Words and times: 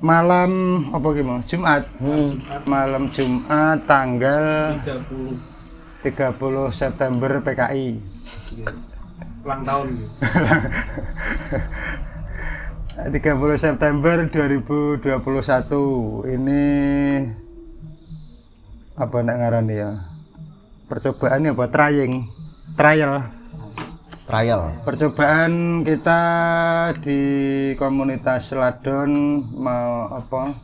malam 0.00 0.50
apa 0.96 1.08
gimana 1.12 1.44
Jumat. 1.44 1.84
Hmm. 2.00 2.40
malam 2.64 3.12
Jumat 3.12 3.84
tanggal 3.84 4.80
30 4.80 5.36
30 6.00 6.72
September 6.72 7.44
PKI 7.44 8.00
iya. 8.56 8.72
ulang 9.44 9.68
tahun. 9.68 9.86
gitu. 10.00 10.08
30 13.00 13.16
September 13.56 14.28
2021 14.28 16.36
ini 16.36 16.64
apa 18.96 19.16
nak 19.24 19.36
ngarani 19.40 19.76
ya? 19.76 19.90
Percobaan 20.88 21.44
ya 21.44 21.52
apa 21.52 21.68
trying. 21.68 22.28
Trial 22.76 23.39
Trial. 24.30 24.78
percobaan 24.86 25.82
kita 25.82 26.22
di 27.02 27.20
komunitas 27.74 28.54
Ladon 28.54 29.42
mau 29.58 30.06
apa? 30.06 30.54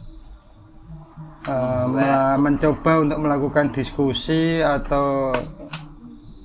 Eh, 1.51 1.85
mela- 1.91 2.39
mencoba 2.39 3.03
untuk 3.03 3.19
melakukan 3.19 3.75
diskusi 3.75 4.63
atau 4.63 5.35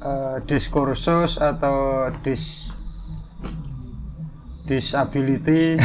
eh, 0.01 0.37
diskursus 0.49 1.37
atau 1.37 2.09
dis 2.25 2.73
disability. 4.65 5.77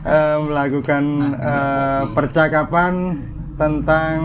Eh, 0.00 0.38
melakukan 0.40 1.04
eh, 1.36 2.02
percakapan 2.16 3.20
tentang 3.60 4.16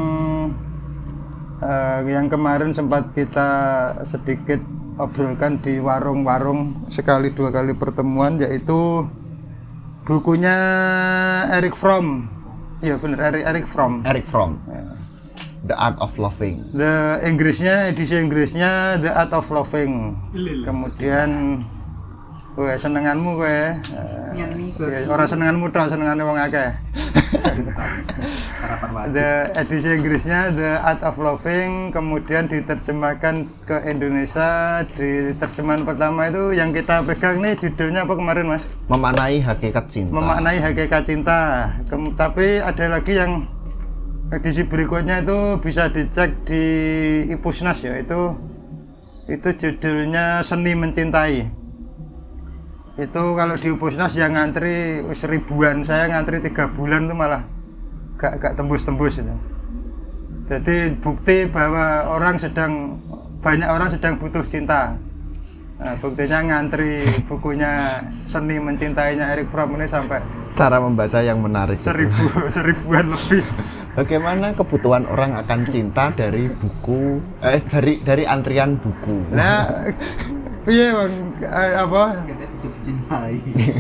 eh, 1.65 1.99
yang 2.13 2.29
kemarin 2.29 2.71
sempat 2.71 3.09
kita 3.17 3.49
sedikit 4.05 4.61
obrolkan 5.01 5.59
di 5.59 5.81
warung-warung 5.81 6.87
sekali 6.87 7.33
dua 7.33 7.51
kali 7.51 7.75
pertemuan 7.75 8.39
yaitu 8.39 9.09
bukunya 10.05 10.55
Eric 11.51 11.75
Fromm 11.75 12.29
ya 12.79 12.95
benar 13.01 13.33
Eric 13.33 13.43
Eric 13.43 13.65
Fromm 13.65 14.05
Eric 14.05 14.25
Fromm. 14.29 14.61
The 15.65 15.73
Art 15.73 15.97
of 15.97 16.13
Loving. 16.21 16.77
The 16.77 17.25
Inggrisnya 17.25 17.89
edisi 17.89 18.13
Inggrisnya 18.13 19.01
The 19.01 19.09
Art 19.09 19.33
of 19.33 19.49
Loving. 19.49 20.13
Kemudian 20.61 21.57
kowe 22.55 22.71
senenganmu 22.71 23.35
kowe. 23.35 23.51
eh, 23.51 23.75
ya, 24.33 24.47
ora 25.05 25.27
senenganmu 25.27 25.67
tok, 25.69 25.91
senengane 25.91 26.23
wong 26.23 26.39
akeh. 26.39 26.71
sarapan 28.59 28.89
wajib 28.95 29.13
The 29.13 29.29
edisi 29.55 29.89
Inggrisnya 29.91 30.39
The 30.51 30.71
Art 30.81 31.01
of 31.03 31.19
Loving 31.19 31.91
kemudian 31.91 32.47
diterjemahkan 32.47 33.35
ke 33.67 33.77
Indonesia 33.85 34.81
di 34.87 35.35
terjemahan 35.35 35.83
pertama 35.83 36.31
itu 36.31 36.55
yang 36.55 36.71
kita 36.71 37.03
pegang 37.03 37.43
nih 37.43 37.59
judulnya 37.59 38.07
apa 38.07 38.13
kemarin 38.15 38.45
Mas? 38.49 38.63
Memaknai 38.87 39.39
hakikat 39.41 39.85
cinta. 39.91 40.11
memaknai 40.11 40.57
hakikat 40.59 41.03
cinta. 41.03 41.39
Kem- 41.87 42.15
tapi 42.15 42.59
ada 42.59 42.85
lagi 42.87 43.13
yang 43.15 43.45
edisi 44.31 44.65
berikutnya 44.65 45.21
itu 45.21 45.59
bisa 45.61 45.91
dicek 45.91 46.33
di 46.47 46.63
Ipusnas 47.29 47.83
ya 47.83 47.99
itu 47.99 48.33
itu 49.25 49.49
judulnya 49.51 50.41
Seni 50.41 50.73
Mencintai. 50.73 51.64
Itu 52.95 53.35
kalau 53.35 53.59
di 53.59 53.67
Ipusnas 53.67 54.15
yang 54.15 54.33
ngantri 54.33 55.03
wis 55.03 55.27
ribuan, 55.27 55.83
saya 55.83 56.07
ngantri 56.07 56.39
tiga 56.39 56.71
bulan 56.71 57.11
tuh 57.11 57.17
malah 57.17 57.43
gak 58.15 58.39
gak 58.39 58.53
tembus-tembus 58.55 59.19
itu. 59.19 59.35
Jadi 60.47 60.95
bukti 61.03 61.49
bahwa 61.51 62.07
orang 62.07 62.39
sedang 62.39 62.95
banyak 63.43 63.67
orang 63.67 63.89
sedang 63.91 64.15
butuh 64.15 64.45
cinta. 64.45 64.95
Nah, 65.75 65.91
buktinya 65.99 66.39
ngantri 66.39 67.03
bukunya 67.27 67.99
Seni 68.23 68.63
Mencintainya 68.63 69.35
Eric 69.35 69.51
Fromm 69.51 69.75
ini 69.75 69.83
sampai 69.83 70.23
Cara 70.55 70.79
membaca 70.79 71.19
yang 71.19 71.43
menarik. 71.43 71.83
seribu 71.83 72.15
seribuan 72.55 73.11
lebih. 73.11 73.43
Bagaimana 73.91 74.55
kebutuhan 74.55 75.03
orang 75.03 75.35
akan 75.35 75.67
cinta 75.67 76.15
dari 76.15 76.47
buku 76.47 77.19
eh 77.43 77.59
dari 77.59 77.99
dari 77.99 78.23
antrian 78.23 78.79
buku. 78.79 79.35
Nah, 79.35 79.67
iya 80.71 80.95
bang, 80.95 81.13
Eh, 81.43 81.73
apa? 81.75 82.03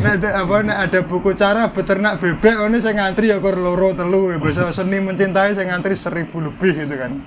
Nah, 0.01 0.13
ada, 0.17 0.29
apa? 0.41 0.55
Nah, 0.65 0.77
ada 0.81 0.99
buku 1.05 1.37
cara 1.37 1.69
beternak 1.69 2.17
bebek, 2.17 2.57
ini 2.65 2.77
saya 2.81 2.97
ngantri 2.97 3.29
ya 3.29 3.37
kur 3.37 3.53
loro 3.59 3.93
telu, 3.93 4.33
ya. 4.33 4.37
Bahasa 4.41 4.73
seni 4.73 4.97
mencintai 4.97 5.53
saya 5.53 5.69
ngantri 5.69 5.93
seribu 5.93 6.41
lebih 6.41 6.73
gitu 6.73 6.95
kan. 6.97 7.21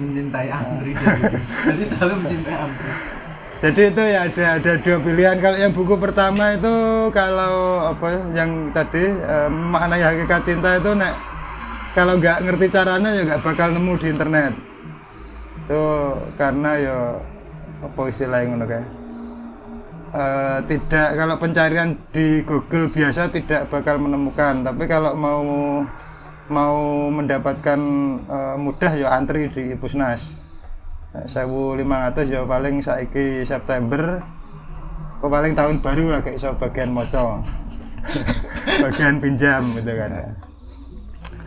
mencintai 0.00 0.48
Andri 0.48 0.96
sih 0.96 1.06
jadi 1.68 1.82
tahu 1.92 2.14
mencintai 2.24 2.56
Andri 2.56 2.90
Jadi 3.60 3.92
itu 3.92 4.02
ya 4.08 4.24
ada 4.24 4.44
ada 4.56 4.72
dua 4.80 4.96
pilihan. 5.04 5.36
Kalau 5.36 5.58
yang 5.60 5.72
buku 5.76 5.94
pertama 6.00 6.56
itu 6.56 6.72
kalau 7.12 7.84
apa 7.92 8.32
yang 8.32 8.72
tadi 8.72 9.04
eh, 9.04 9.48
memaknai 9.52 10.00
hakikat 10.00 10.48
cinta 10.48 10.80
itu 10.80 10.96
nek 10.96 11.12
kalau 11.92 12.16
nggak 12.16 12.40
ngerti 12.40 12.72
caranya 12.72 13.12
ya 13.12 13.22
nggak 13.28 13.44
bakal 13.44 13.68
nemu 13.76 13.92
di 14.00 14.06
internet. 14.08 14.56
Itu 15.68 15.84
karena 16.40 16.70
ya 16.80 16.98
apa 17.84 18.00
istilahnya 18.08 18.48
ngono 18.48 18.64
kayak 18.64 18.99
Eh, 20.10 20.58
tidak 20.66 21.14
kalau 21.14 21.38
pencarian 21.38 21.94
di 22.10 22.42
Google 22.42 22.90
biasa 22.90 23.30
tidak 23.30 23.70
bakal 23.70 24.02
menemukan. 24.02 24.66
Tapi 24.66 24.90
kalau 24.90 25.14
mau 25.14 25.42
mau 26.50 26.78
mendapatkan 27.14 27.78
eh, 28.26 28.56
mudah 28.58 28.92
ya 28.98 29.14
antri 29.14 29.46
di 29.54 29.78
Pusnas. 29.78 30.26
Nah, 31.14 31.26
1500 31.30 32.26
ya 32.26 32.42
paling 32.42 32.82
saiki 32.82 33.46
September. 33.46 34.18
Kok 35.22 35.30
paling 35.30 35.54
tahun 35.54 35.78
baru 35.78 36.18
lah 36.18 36.20
kayak 36.26 36.42
iso 36.42 36.58
bagian 36.58 36.90
moco. 36.90 37.46
Bagian 38.82 39.20
pinjam 39.20 39.76
gitu 39.76 39.92
kan. 39.92 40.10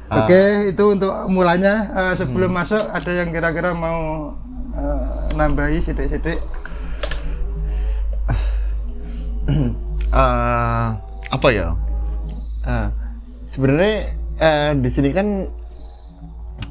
Ah. 0.08 0.24
Oke 0.24 0.72
itu 0.72 0.84
untuk 0.88 1.12
mulanya. 1.28 1.92
Eh, 1.92 2.14
sebelum 2.16 2.56
masuk 2.56 2.80
ada 2.80 3.12
yang 3.12 3.28
kira-kira 3.36 3.76
mau 3.76 4.32
eh, 4.72 5.36
nambahi 5.36 5.84
sidik-sidik 5.84 6.40
Eh, 10.14 10.88
apa 11.34 11.48
ya? 11.50 11.74
Eh, 12.62 12.88
sebenarnya 13.50 14.14
eh, 14.38 14.72
di 14.78 14.90
sini 14.94 15.10
kan 15.10 15.50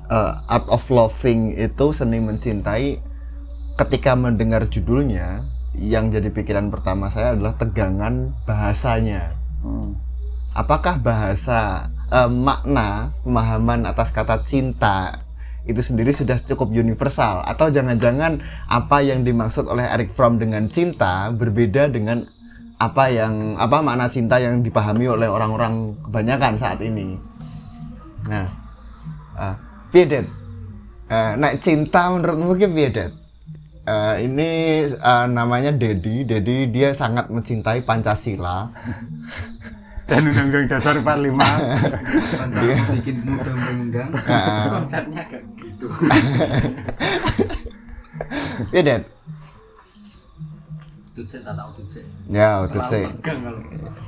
eh, 0.06 0.32
art 0.46 0.70
of 0.70 0.86
loving 0.94 1.58
itu 1.58 1.90
seni 1.90 2.22
mencintai. 2.22 3.02
Ketika 3.74 4.14
mendengar 4.14 4.70
judulnya, 4.70 5.42
yang 5.74 6.14
jadi 6.14 6.30
pikiran 6.30 6.70
pertama 6.70 7.10
saya 7.10 7.34
adalah 7.34 7.58
tegangan 7.58 8.30
bahasanya. 8.46 9.34
Hmm. 9.66 9.98
Apakah 10.54 11.02
bahasa 11.02 11.90
eh, 12.14 12.30
makna 12.30 13.10
pemahaman 13.26 13.90
atas 13.90 14.14
kata 14.14 14.46
cinta 14.46 15.26
itu 15.66 15.78
sendiri 15.78 16.10
sudah 16.10 16.38
cukup 16.42 16.74
universal 16.74 17.42
atau 17.46 17.70
jangan-jangan 17.70 18.42
apa 18.66 18.98
yang 19.02 19.22
dimaksud 19.22 19.70
oleh 19.70 19.86
Eric 19.86 20.18
Fromm 20.18 20.42
dengan 20.42 20.66
cinta 20.70 21.30
berbeda 21.30 21.86
dengan 21.86 22.26
apa 22.82 23.04
yang 23.14 23.54
apa 23.54 23.78
makna 23.78 24.10
cinta 24.10 24.42
yang 24.42 24.66
dipahami 24.66 25.06
oleh 25.06 25.30
orang-orang 25.30 25.94
kebanyakan 26.02 26.58
saat 26.58 26.82
ini. 26.82 27.14
Nah, 28.26 28.50
uh? 29.38 29.54
Eh, 31.12 31.32
nek 31.36 31.60
cinta 31.60 32.08
menurutmu 32.08 32.56
piye, 32.56 32.88
Det? 32.88 33.12
Eh, 33.84 34.14
ini 34.24 34.50
eh, 34.90 35.26
namanya 35.30 35.70
Dedi. 35.70 36.26
Dedi 36.26 36.72
dia 36.72 36.96
sangat 36.96 37.30
mencintai 37.30 37.86
Pancasila. 37.86 38.66
dan 40.02 40.26
undang-undang 40.28 40.66
dasar 40.66 40.98
45 40.98 41.38
rencana 42.36 42.74
bikin 43.00 43.16
muda 43.22 43.50
undang-undang 43.54 44.10
Heeh. 44.12 44.66
konsepnya 44.74 45.22
kayak 45.30 45.46
gitu 45.56 45.86
Piye, 48.74 49.06
Tutsit 51.12 51.40
tak 51.42 51.52
tahu 51.52 51.70
tutsit 51.76 52.04
Ya, 52.26 52.64
udah 52.64 52.72
terlalu 52.72 52.88
sih. 52.88 53.04
tegang 53.20 53.38
kalau 53.42 53.60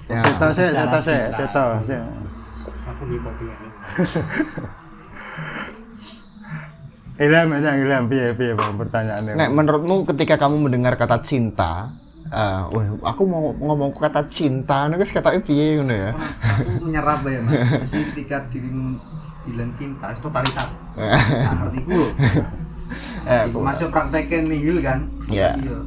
Ya. 0.05 0.21
seto 0.21 0.47
sih 0.51 0.69
seto 0.69 0.99
sih 1.01 1.21
seto 1.31 1.65
aku 2.85 3.03
nih 3.07 3.19
bagian 3.19 3.57
Ilham 7.17 7.49
aja 7.53 7.71
Ilham 7.77 8.05
piye 8.09 8.35
piye 8.35 8.53
bang 8.53 8.75
pertanyaannya? 8.75 9.33
Nek 9.35 9.49
menurutmu 9.49 10.03
ketika 10.05 10.35
kamu 10.37 10.67
mendengar 10.67 10.99
kata 10.99 11.23
cinta, 11.23 11.95
eh, 12.27 12.61
wah, 12.67 12.85
aku 13.07 13.23
mau 13.23 13.55
ngomong 13.55 13.95
kata 13.95 14.27
cinta, 14.27 14.91
nih 14.91 15.15
kata 15.15 15.39
piye 15.39 15.79
ngono 15.79 15.95
ya? 15.95 16.11
aku 16.11 16.83
menyerap 16.85 17.23
ya 17.23 17.39
mas. 17.39 17.55
Jadi 17.87 18.05
ketika 18.11 18.43
dirimu 18.51 18.99
bilang 19.45 19.71
cinta 19.71 20.11
itu 20.11 20.21
totalitas. 20.21 20.75
Nah, 20.95 21.55
ngerti 21.63 21.81
gue 21.83 22.07
Eh, 23.25 23.43
Iku 23.49 23.59
masuk 23.59 23.89
prakteknya 23.91 24.39
nihil 24.45 24.79
kan? 24.79 25.07
Iya. 25.27 25.55
iya 25.57 25.79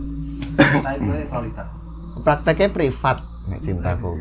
prakteknya 2.23 2.69
privat 2.73 3.17
nek 3.47 3.59
cintaku. 3.63 4.11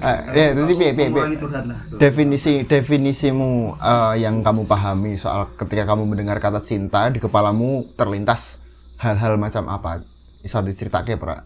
Eh, 0.00 0.18
ya, 0.34 0.46
jadi 0.50 0.72
piye 0.74 0.92
piye 0.98 1.08
lah 1.14 1.30
curhat. 1.38 1.62
Definisi 1.94 2.66
definisimu 2.66 3.78
eh, 3.78 4.14
yang 4.18 4.42
kamu 4.42 4.66
pahami 4.66 5.14
soal 5.14 5.54
ketika 5.54 5.94
kamu 5.94 6.10
mendengar 6.10 6.42
kata 6.42 6.58
cinta 6.66 7.06
di 7.06 7.22
kepalamu 7.22 7.86
terlintas 7.94 8.58
hal-hal 8.98 9.38
macam 9.38 9.70
apa? 9.70 10.02
Bisa 10.42 10.58
diceritakan, 10.64 11.20
Pra? 11.20 11.36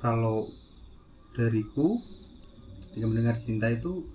kalau 0.00 0.48
dariku 1.36 2.00
ketika 2.90 3.06
mendengar 3.06 3.36
cinta 3.36 3.68
itu 3.68 4.08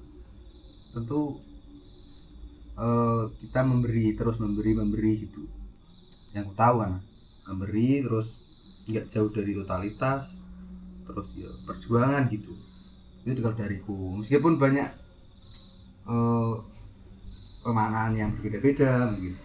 tentu 0.92 1.40
eh, 2.76 3.24
kita 3.46 3.62
memberi 3.64 4.18
terus 4.18 4.42
memberi 4.42 4.72
memberi 4.74 5.14
gitu 5.30 5.46
yang 6.34 6.50
aku 6.50 6.56
tahu 6.58 6.76
kan 6.84 7.00
memberi 7.46 8.02
terus 8.02 8.34
nggak 8.86 9.06
jauh 9.10 9.30
dari 9.34 9.54
totalitas 9.58 10.42
terus 11.06 11.28
ya 11.38 11.50
perjuangan 11.66 12.26
gitu. 12.34 12.54
Itu 13.26 13.42
kalau 13.42 13.58
dariku. 13.58 13.98
Meskipun 14.22 14.58
banyak 14.58 14.90
eh, 16.06 16.54
pemaknaan 17.66 18.14
yang 18.18 18.30
berbeda-beda 18.38 19.10
mungkin. 19.14 19.38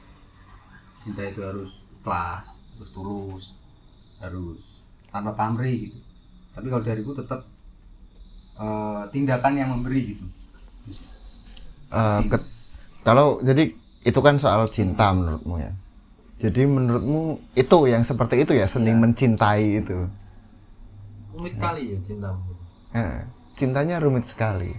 Cinta 1.00 1.24
itu 1.24 1.40
harus 1.40 1.80
ikhlas 2.00 2.56
harus 2.76 2.90
tulus 2.96 3.44
harus 4.20 4.62
tanpa 5.12 5.32
pamrih 5.36 5.88
gitu. 5.88 5.98
Tapi 6.52 6.66
kalau 6.68 6.84
dariku 6.84 7.12
tetap 7.16 7.44
eh, 8.60 9.02
tindakan 9.12 9.54
yang 9.56 9.68
memberi 9.72 10.16
gitu. 10.16 10.24
Eh, 11.90 12.20
ke- 12.28 12.48
kalau 13.04 13.40
jadi 13.40 13.72
itu 14.00 14.20
kan 14.24 14.36
soal 14.40 14.64
cinta 14.68 15.12
menurutmu 15.12 15.60
ya. 15.60 15.72
Jadi 16.40 16.64
menurutmu 16.64 17.22
itu 17.52 17.78
yang 17.84 18.00
seperti 18.00 18.42
itu 18.42 18.52
ya 18.52 18.64
seni 18.64 18.88
Iya. 18.88 18.96
mencintai 18.96 19.64
itu. 19.78 20.08
Rumit 21.30 21.54
kali 21.56 21.92
ya 21.92 21.98
cintamu. 22.00 22.40
Eh, 22.90 23.16
cintanya 23.54 24.00
rumit 24.00 24.24
sekali. 24.24 24.72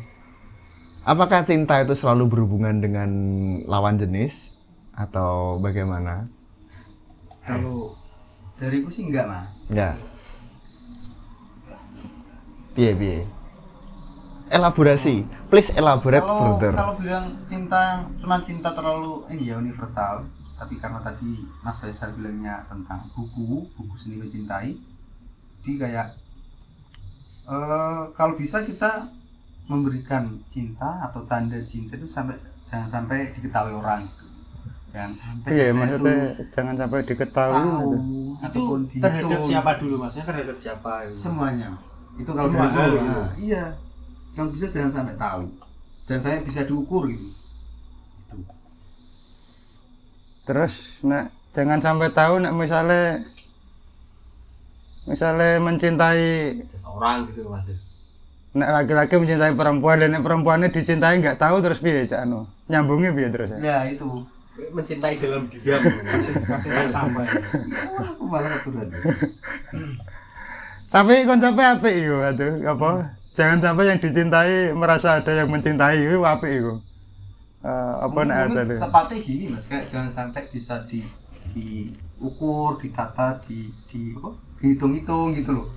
Apakah 1.02 1.42
cinta 1.42 1.78
itu 1.80 1.94
selalu 1.94 2.28
berhubungan 2.28 2.78
dengan 2.78 3.10
lawan 3.66 3.98
jenis 3.98 4.50
atau 4.92 5.58
bagaimana? 5.58 6.28
kalau 7.42 7.98
dariku 8.54 8.94
sih 8.94 9.10
enggak 9.10 9.26
mas 9.26 9.50
Ya. 9.66 9.98
Piye 12.72 12.94
piye. 12.94 13.20
Elaborasi, 14.48 15.24
please 15.48 15.72
elaborate 15.74 16.22
kalau 16.22 16.60
further. 16.60 16.74
kalau 16.76 16.94
bilang 17.00 17.26
cinta 17.46 18.04
cuma 18.20 18.38
cinta 18.38 18.70
terlalu 18.70 19.24
ini 19.32 19.48
ya 19.48 19.58
universal 19.58 20.28
tapi 20.62 20.78
karena 20.78 21.02
tadi 21.02 21.42
Mas 21.60 21.74
Faisal 21.76 22.14
bilangnya 22.14 22.62
tentang 22.70 23.10
buku 23.12 23.66
buku 23.74 23.94
seni 23.98 24.16
mencintai 24.16 24.78
jadi 25.60 25.72
kayak 25.82 26.08
eh 27.50 28.02
kalau 28.14 28.34
bisa 28.38 28.62
kita 28.62 29.10
memberikan 29.66 30.38
cinta 30.46 31.02
atau 31.02 31.26
tanda 31.26 31.58
cinta 31.64 31.98
itu 31.98 32.06
sampai 32.06 32.38
jangan 32.68 32.88
sampai 32.88 33.34
diketahui 33.34 33.74
orang 33.74 34.06
gitu. 34.06 34.26
jangan 34.92 35.12
sampai 35.12 35.50
Iya, 35.50 35.66
kita 35.66 35.74
maksudnya 35.74 36.16
itu 36.38 36.44
jangan 36.54 36.76
sampai 36.78 37.00
diketahui. 37.04 37.56
tahu 37.58 37.90
gitu. 37.90 37.98
Itu 38.52 38.64
terhadap 39.00 39.22
dihitung. 39.32 39.44
siapa 39.48 39.72
dulu 39.80 39.96
maksudnya 39.98 40.26
terhadap 40.28 40.58
siapa 40.58 40.92
itu? 41.08 41.16
semuanya 41.18 41.70
itu 42.14 42.30
kalau 42.30 42.50
Semua 42.52 42.68
dari 42.70 42.92
gitu. 42.94 43.08
nah, 43.10 43.28
iya 43.40 43.64
kalau 44.32 44.50
bisa 44.52 44.66
jangan 44.70 44.92
sampai 44.94 45.16
tahu 45.18 45.44
jangan 46.06 46.22
sampai 46.22 46.42
bisa 46.46 46.62
diukur 46.64 47.04
Gitu. 47.10 47.28
Terus 50.52 51.00
nak 51.00 51.32
jangan 51.56 51.80
sampai 51.80 52.12
tahu 52.12 52.44
nak 52.44 52.52
misalnya 52.52 53.24
misalnya 55.08 55.64
mencintai 55.64 56.60
Seseorang 56.76 57.32
gitu 57.32 57.48
mas. 57.48 57.72
ya. 57.72 57.76
nak 58.52 58.84
laki-laki 58.84 59.16
mencintai 59.16 59.56
perempuan 59.56 60.04
dan 60.04 60.12
nak 60.12 60.28
perempuannya 60.28 60.76
dicintai 60.76 61.24
nggak 61.24 61.40
tahu 61.40 61.64
terus 61.64 61.80
piye 61.80 62.04
cak? 62.04 62.28
Anu 62.28 62.44
nyambungnya 62.68 63.16
piye 63.16 63.32
terus 63.32 63.48
ya? 63.56 63.60
Ya 63.64 63.78
itu. 63.96 64.28
Mencintai 64.76 65.16
dalam 65.24 65.48
diam. 65.48 65.80
Masih 66.12 66.34
masih 66.44 66.72
sampai. 66.92 67.26
Iya, 67.32 68.12
aku 68.12 68.24
malah 68.28 68.60
curhat 68.60 68.92
tapi 70.92 71.24
konsepnya 71.24 71.80
apa 71.80 71.88
itu 71.88 72.16
aduh 72.20 72.54
apa? 72.68 72.90
Jangan 73.32 73.64
sampai 73.64 73.88
yang 73.88 74.00
dicintai 74.04 74.76
merasa 74.76 75.24
ada 75.24 75.32
yang 75.32 75.48
mencintai 75.48 75.96
itu 76.04 76.20
apa 76.28 76.44
itu 76.52 76.84
Eh, 77.62 77.94
apa 78.02 78.26
Mungkin 78.26 78.58
tuh 78.58 78.82
tepatnya 78.82 79.18
gini 79.22 79.46
mas. 79.54 79.70
Kayak 79.70 79.86
jangan 79.86 80.10
sampai 80.10 80.50
bisa 80.50 80.82
di 80.90 81.06
diukur 81.54 82.82
ditata 82.82 83.38
di 83.46 83.70
di 83.86 84.18
apa? 84.18 84.34
Dihitung-hitung 84.58 85.38
gitu 85.38 85.52
loh. 85.62 85.68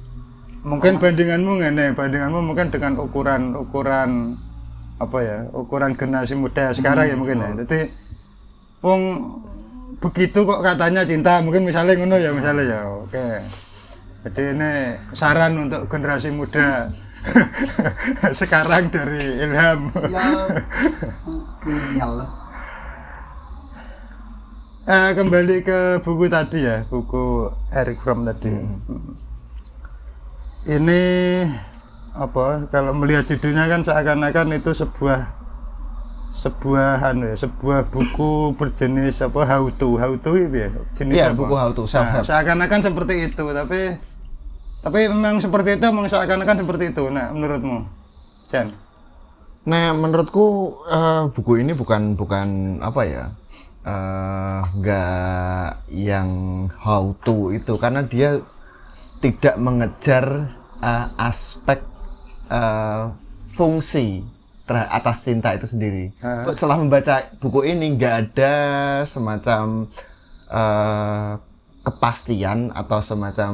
Mungkin 0.65 0.97
bandinganmu 0.97 1.61
ngene 1.61 1.93
bandinganmu 1.93 2.41
mungkin 2.41 2.73
dengan 2.73 2.97
ukuran 2.97 3.53
ukuran 3.53 4.41
apa 4.97 5.19
ya 5.21 5.39
ukuran 5.53 5.93
generasi 5.93 6.33
muda 6.33 6.73
sekarang 6.73 7.05
ya 7.11 7.17
mungkin 7.19 7.43
ya. 7.43 7.51
jadi 7.67 7.91
wong 8.79 9.01
begitu 9.99 10.47
kok 10.47 10.63
katanya 10.63 11.03
cinta 11.05 11.43
mungkin 11.45 11.67
misalnya 11.69 11.99
ngono 12.01 12.17
ya 12.17 12.31
misalnya 12.33 12.65
ya 12.65 12.81
oke. 12.89 13.29
Jadi 14.25 14.43
ini 14.57 14.73
saran 15.13 15.69
untuk 15.69 15.85
generasi 15.85 16.33
muda 16.33 16.89
sekarang 18.41 18.93
dari 18.93 19.25
Ilham. 19.41 19.91
Ya 20.13 20.29
Eh, 24.85 25.11
kembali 25.17 25.65
ke 25.65 26.05
buku 26.05 26.29
tadi 26.29 26.61
ya 26.61 26.85
buku 26.85 27.49
Eric 27.73 28.05
Fromm 28.05 28.29
tadi. 28.29 28.53
Ini 30.69 31.03
apa 32.13 32.69
kalau 32.69 32.93
melihat 32.93 33.25
judulnya 33.25 33.65
kan 33.65 33.81
seakan-akan 33.81 34.61
itu 34.61 34.77
sebuah 34.77 35.25
sebuah 36.37 37.01
anu 37.01 37.33
ya 37.33 37.37
sebuah 37.49 37.89
buku 37.89 38.53
berjenis 38.61 39.25
apa 39.25 39.41
how 39.49 39.65
to. 39.73 39.97
How 39.97 40.13
to 40.21 40.37
ya? 40.37 40.69
Jenis 40.93 41.17
apa? 41.17 41.33
buku 41.33 41.55
how 41.57 41.73
to, 41.73 41.89
Nah, 41.89 42.21
seakan-akan 42.21 42.81
seperti 42.85 43.33
itu 43.33 43.45
tapi 43.57 43.97
tapi 44.85 45.09
memang 45.09 45.41
seperti 45.41 45.81
itu 45.81 45.85
memang 45.89 46.07
seakan-akan 46.13 46.61
seperti 46.61 46.85
itu 46.93 47.09
nah 47.09 47.33
menurutmu 47.33 47.89
Jan 48.53 48.85
Nah, 49.65 49.97
menurutku 49.97 50.77
eh, 50.85 51.25
buku 51.33 51.65
ini 51.65 51.73
bukan 51.73 52.21
bukan 52.21 52.79
apa 52.85 53.03
ya, 53.09 53.25
eh, 53.81 54.61
nggak 54.61 55.89
yang 55.89 56.31
how 56.85 57.17
to 57.25 57.49
itu 57.49 57.73
karena 57.81 58.05
dia 58.05 58.45
tidak 59.25 59.57
mengejar 59.57 60.53
eh, 60.85 61.07
aspek 61.17 61.81
eh, 62.53 63.05
fungsi 63.57 64.21
atas 64.69 65.25
cinta 65.25 65.57
itu 65.57 65.65
sendiri. 65.65 66.13
Ah. 66.21 66.45
Setelah 66.53 66.81
membaca 66.81 67.33
buku 67.41 67.65
ini 67.65 67.97
nggak 67.97 68.15
ada 68.21 68.55
semacam 69.09 69.89
eh, 70.53 71.33
kepastian 71.85 72.69
atau 72.77 73.01
semacam 73.01 73.53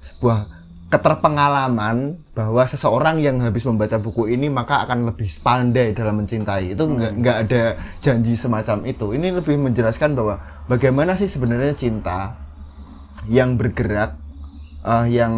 sebuah 0.00 0.58
keterpengalaman 0.88 2.16
bahwa 2.32 2.64
seseorang 2.64 3.20
yang 3.20 3.44
habis 3.44 3.68
membaca 3.68 4.00
buku 4.00 4.32
ini 4.32 4.48
maka 4.48 4.88
akan 4.88 5.12
lebih 5.12 5.28
pandai 5.44 5.92
dalam 5.92 6.24
mencintai. 6.24 6.72
Itu 6.72 6.88
nggak 6.88 7.12
nggak 7.20 7.36
ada 7.44 7.62
janji 8.00 8.32
semacam 8.40 8.88
itu. 8.88 9.12
Ini 9.12 9.36
lebih 9.36 9.60
menjelaskan 9.60 10.16
bahwa 10.16 10.40
bagaimana 10.64 11.12
sih 11.20 11.28
sebenarnya 11.28 11.76
cinta 11.76 12.40
yang 13.28 13.60
bergerak 13.60 14.16
eh, 14.80 15.06
yang 15.12 15.36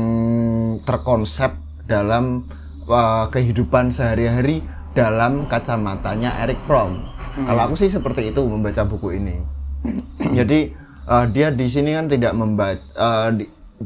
terkonsep 0.87 1.50
dalam 1.90 2.47
eh, 2.87 3.26
kehidupan 3.35 3.90
sehari-hari 3.90 4.62
dalam 4.95 5.50
kacamatanya 5.50 6.47
Eric 6.47 6.62
Fromm. 6.62 7.11
Kalau 7.35 7.62
aku 7.67 7.75
sih 7.75 7.90
seperti 7.90 8.31
itu 8.31 8.43
membaca 8.47 8.87
buku 8.87 9.19
ini. 9.19 9.37
Jadi 10.38 10.71
eh, 11.11 11.26
dia 11.35 11.50
di 11.50 11.67
sini 11.67 11.90
kan 11.90 12.07
tidak 12.07 12.38
membaca 12.38 13.35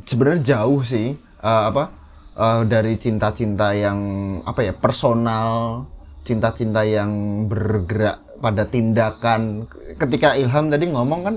sebenarnya 0.03 0.43
jauh 0.43 0.83
sih 0.83 1.15
eh, 1.19 1.65
apa 1.71 1.95
eh, 2.35 2.63
dari 2.67 2.99
cinta-cinta 2.99 3.71
yang 3.79 3.99
apa 4.43 4.61
ya 4.67 4.75
personal 4.75 5.87
cinta-cinta 6.25 6.83
yang 6.89 7.45
bergerak 7.47 8.25
pada 8.41 8.65
tindakan. 8.67 9.69
Ketika 10.01 10.35
Ilham 10.35 10.73
tadi 10.73 10.91
ngomong 10.91 11.21
kan 11.23 11.37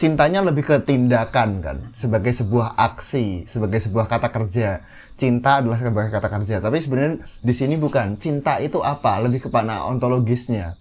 cintanya 0.00 0.40
lebih 0.40 0.64
ke 0.66 0.76
tindakan 0.82 1.60
kan 1.60 1.76
sebagai 1.94 2.32
sebuah 2.32 2.74
aksi 2.74 3.46
sebagai 3.46 3.78
sebuah 3.78 4.10
kata 4.10 4.28
kerja. 4.32 4.82
Cinta 5.12 5.60
adalah 5.62 5.78
sebagai 5.78 6.10
kata 6.10 6.28
kerja 6.32 6.56
tapi 6.58 6.82
sebenarnya 6.82 7.22
di 7.44 7.54
sini 7.54 7.78
bukan. 7.78 8.18
Cinta 8.18 8.58
itu 8.58 8.82
apa? 8.82 9.20
Lebih 9.22 9.46
kepada 9.46 9.86
ontologisnya 9.86 10.74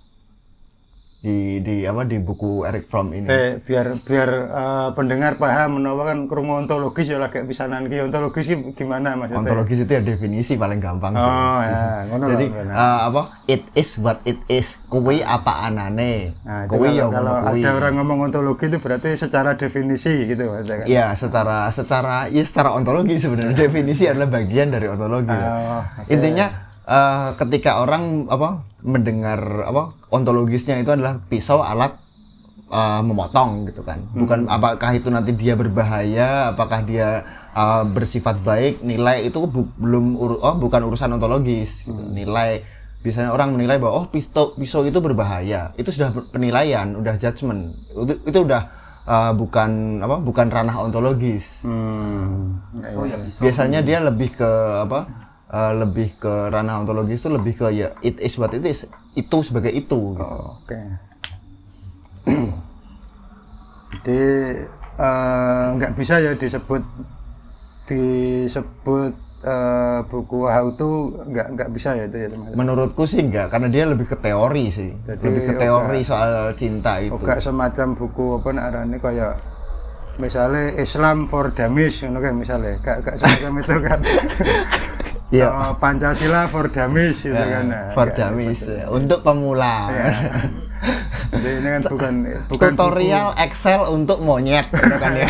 di 1.22 1.62
di 1.62 1.86
apa 1.86 2.02
di 2.02 2.18
buku 2.18 2.66
Eric 2.66 2.90
Fromm 2.90 3.14
ini 3.14 3.30
Eh, 3.30 3.62
biar 3.62 3.94
biar 3.96 4.30
eh, 4.50 4.90
pendengar 4.92 5.38
paham 5.38 5.78
menawa 5.78 6.10
kan 6.10 6.26
krungu 6.26 6.58
ontologis 6.58 7.06
ya 7.06 7.22
lagi 7.22 7.46
pisanan 7.46 7.86
ki 7.86 8.02
ontologis 8.02 8.50
ki 8.50 8.74
gimana 8.74 9.14
maksudnya? 9.14 9.38
ontologis 9.38 9.86
itu 9.86 9.92
ya 9.92 10.02
definisi 10.02 10.58
paling 10.58 10.82
gampang 10.82 11.14
sih. 11.14 11.22
Oh 11.22 11.60
ya, 11.62 11.78
ngono 12.10 12.26
Jadi 12.28 12.46
lah, 12.48 12.58
benar. 12.58 12.74
eh, 12.74 13.00
apa? 13.06 13.22
It 13.46 13.64
is 13.72 13.90
what 13.96 14.18
it 14.24 14.42
is. 14.48 14.82
Kuwi 14.84 15.22
apa 15.22 15.62
anane? 15.62 16.34
Nah, 16.42 16.66
Kuwi 16.66 16.98
ya 16.98 17.06
kalau, 17.06 17.38
kuwi. 17.46 17.62
ada 17.62 17.70
orang 17.72 17.94
ngomong 18.02 18.18
ontologi 18.26 18.66
itu 18.66 18.82
berarti 18.82 19.14
secara 19.14 19.54
definisi 19.54 20.26
gitu 20.26 20.42
maksudnya 20.50 20.76
kan? 20.76 20.86
Iya, 20.90 21.06
secara 21.14 21.70
secara 21.70 22.16
ya 22.28 22.42
secara 22.42 22.74
ontologi 22.74 23.22
sebenarnya 23.22 23.54
definisi 23.70 24.10
adalah 24.10 24.26
bagian 24.32 24.74
dari 24.74 24.90
ontologi. 24.90 25.30
ya. 25.30 25.46
Oh, 25.46 25.82
oke. 26.02 26.10
Intinya 26.10 26.71
eh, 26.86 27.28
ketika 27.38 27.82
orang 27.82 28.28
apa 28.28 28.66
mendengar 28.82 29.40
apa 29.66 29.94
ontologisnya 30.10 30.78
itu 30.78 30.92
adalah 30.92 31.22
pisau 31.28 31.62
alat 31.62 31.98
eh, 32.72 33.02
memotong 33.04 33.68
gitu 33.70 33.82
kan. 33.84 34.00
Bukan 34.14 34.48
Hmm. 34.48 34.56
apakah 34.56 34.92
itu 34.96 35.08
nanti 35.12 35.32
dia 35.36 35.54
berbahaya, 35.54 36.56
apakah 36.56 36.82
dia 36.88 37.24
uh, 37.52 37.84
bersifat 37.84 38.40
baik 38.42 38.80
nilai 38.80 39.28
itu 39.28 39.44
bu- 39.44 39.76
belum 39.76 40.16
uru- 40.16 40.40
oh 40.40 40.56
bukan 40.56 40.88
urusan 40.88 41.20
ontologis 41.20 41.84
gitu. 41.84 41.92
nilai 41.92 42.64
biasanya 43.02 43.34
orang 43.34 43.58
menilai 43.58 43.82
bahwa 43.82 43.94
oh 43.98 44.06
pisau 44.08 44.54
pisau 44.56 44.86
itu 44.86 45.02
berbahaya 45.02 45.74
itu 45.76 45.90
sudah 45.90 46.14
penilaian 46.30 46.94
udah 46.96 47.18
judgement 47.18 47.74
itu, 47.92 48.14
itu 48.24 48.40
udah 48.46 48.62
uh, 49.04 49.32
bukan 49.34 50.00
apa 50.00 50.22
bukan 50.22 50.48
ranah 50.48 50.80
ontologis 50.80 51.66
Hmm. 51.66 52.62
oh 52.96 53.04
ya 53.04 53.18
biasanya 53.42 53.82
dia 53.82 54.00
lebih 54.00 54.38
ke 54.38 54.50
apa 54.86 55.10
uh, 55.52 55.74
lebih 55.76 56.16
ke 56.18 56.32
ranah 56.50 56.82
ontologis 56.82 57.22
itu 57.22 57.30
lebih 57.30 57.54
ke 57.60 57.68
ya 57.76 57.92
it 58.02 58.18
is 58.24 58.34
what 58.40 58.56
it 58.56 58.64
is 58.64 58.88
itu 59.14 59.38
sebagai 59.44 59.70
itu 59.72 60.16
gitu. 60.16 60.24
Oh, 60.24 60.56
Oke. 60.56 60.80
Jadi 64.02 64.24
eh, 64.98 65.66
nggak 65.78 65.94
bisa 66.00 66.16
ya 66.24 66.32
disebut 66.34 66.80
disebut 67.86 69.14
eh, 69.44 70.00
buku 70.08 70.40
how 70.48 70.72
to 70.80 71.12
nggak 71.28 71.48
nggak 71.60 71.70
bisa 71.76 72.00
ya 72.00 72.08
itu 72.08 72.18
ya 72.24 72.28
teman. 72.32 72.56
menurutku 72.56 73.04
sih 73.04 73.20
enggak 73.20 73.52
karena 73.52 73.68
dia 73.68 73.84
lebih 73.84 74.08
ke 74.08 74.18
teori 74.18 74.72
sih 74.72 74.96
Jadi, 75.06 75.22
lebih 75.28 75.42
ke 75.44 75.54
oke. 75.54 75.60
teori 75.60 76.00
soal 76.08 76.56
cinta 76.56 77.04
itu 77.04 77.14
Oke 77.20 77.36
semacam 77.44 77.88
buku 78.00 78.26
apa 78.40 78.50
arane 78.56 78.98
kayak 79.02 79.34
misalnya 80.22 80.76
Islam 80.80 81.28
for 81.28 81.52
ngono 81.52 82.20
kan 82.22 82.34
misalnya 82.38 82.74
gak 82.84 83.18
semacam 83.20 83.52
itu 83.60 83.76
kan. 83.82 84.00
Iya. 85.32 85.48
Oh, 85.48 85.74
Pancasila 85.76 86.46
for 86.46 86.68
Dummies 86.68 87.24
gitu 87.24 87.32
Ya, 87.32 87.48
kan. 87.50 87.66
Nah, 87.66 87.96
for 87.96 88.12
dummies 88.12 88.60
gitu. 88.60 88.76
ya, 88.76 88.86
untuk 88.88 89.24
pemula 89.24 89.88
Ya. 89.90 90.06
Jadi 91.32 91.50
ini 91.56 91.70
kan 91.70 91.82
bukan 91.88 92.14
bukan 92.50 92.72
tutorial 92.74 93.38
Excel 93.38 93.86
untuk 93.88 94.18
monyet 94.20 94.66
gitu 94.68 94.98
kan 94.98 95.14
ya 95.14 95.30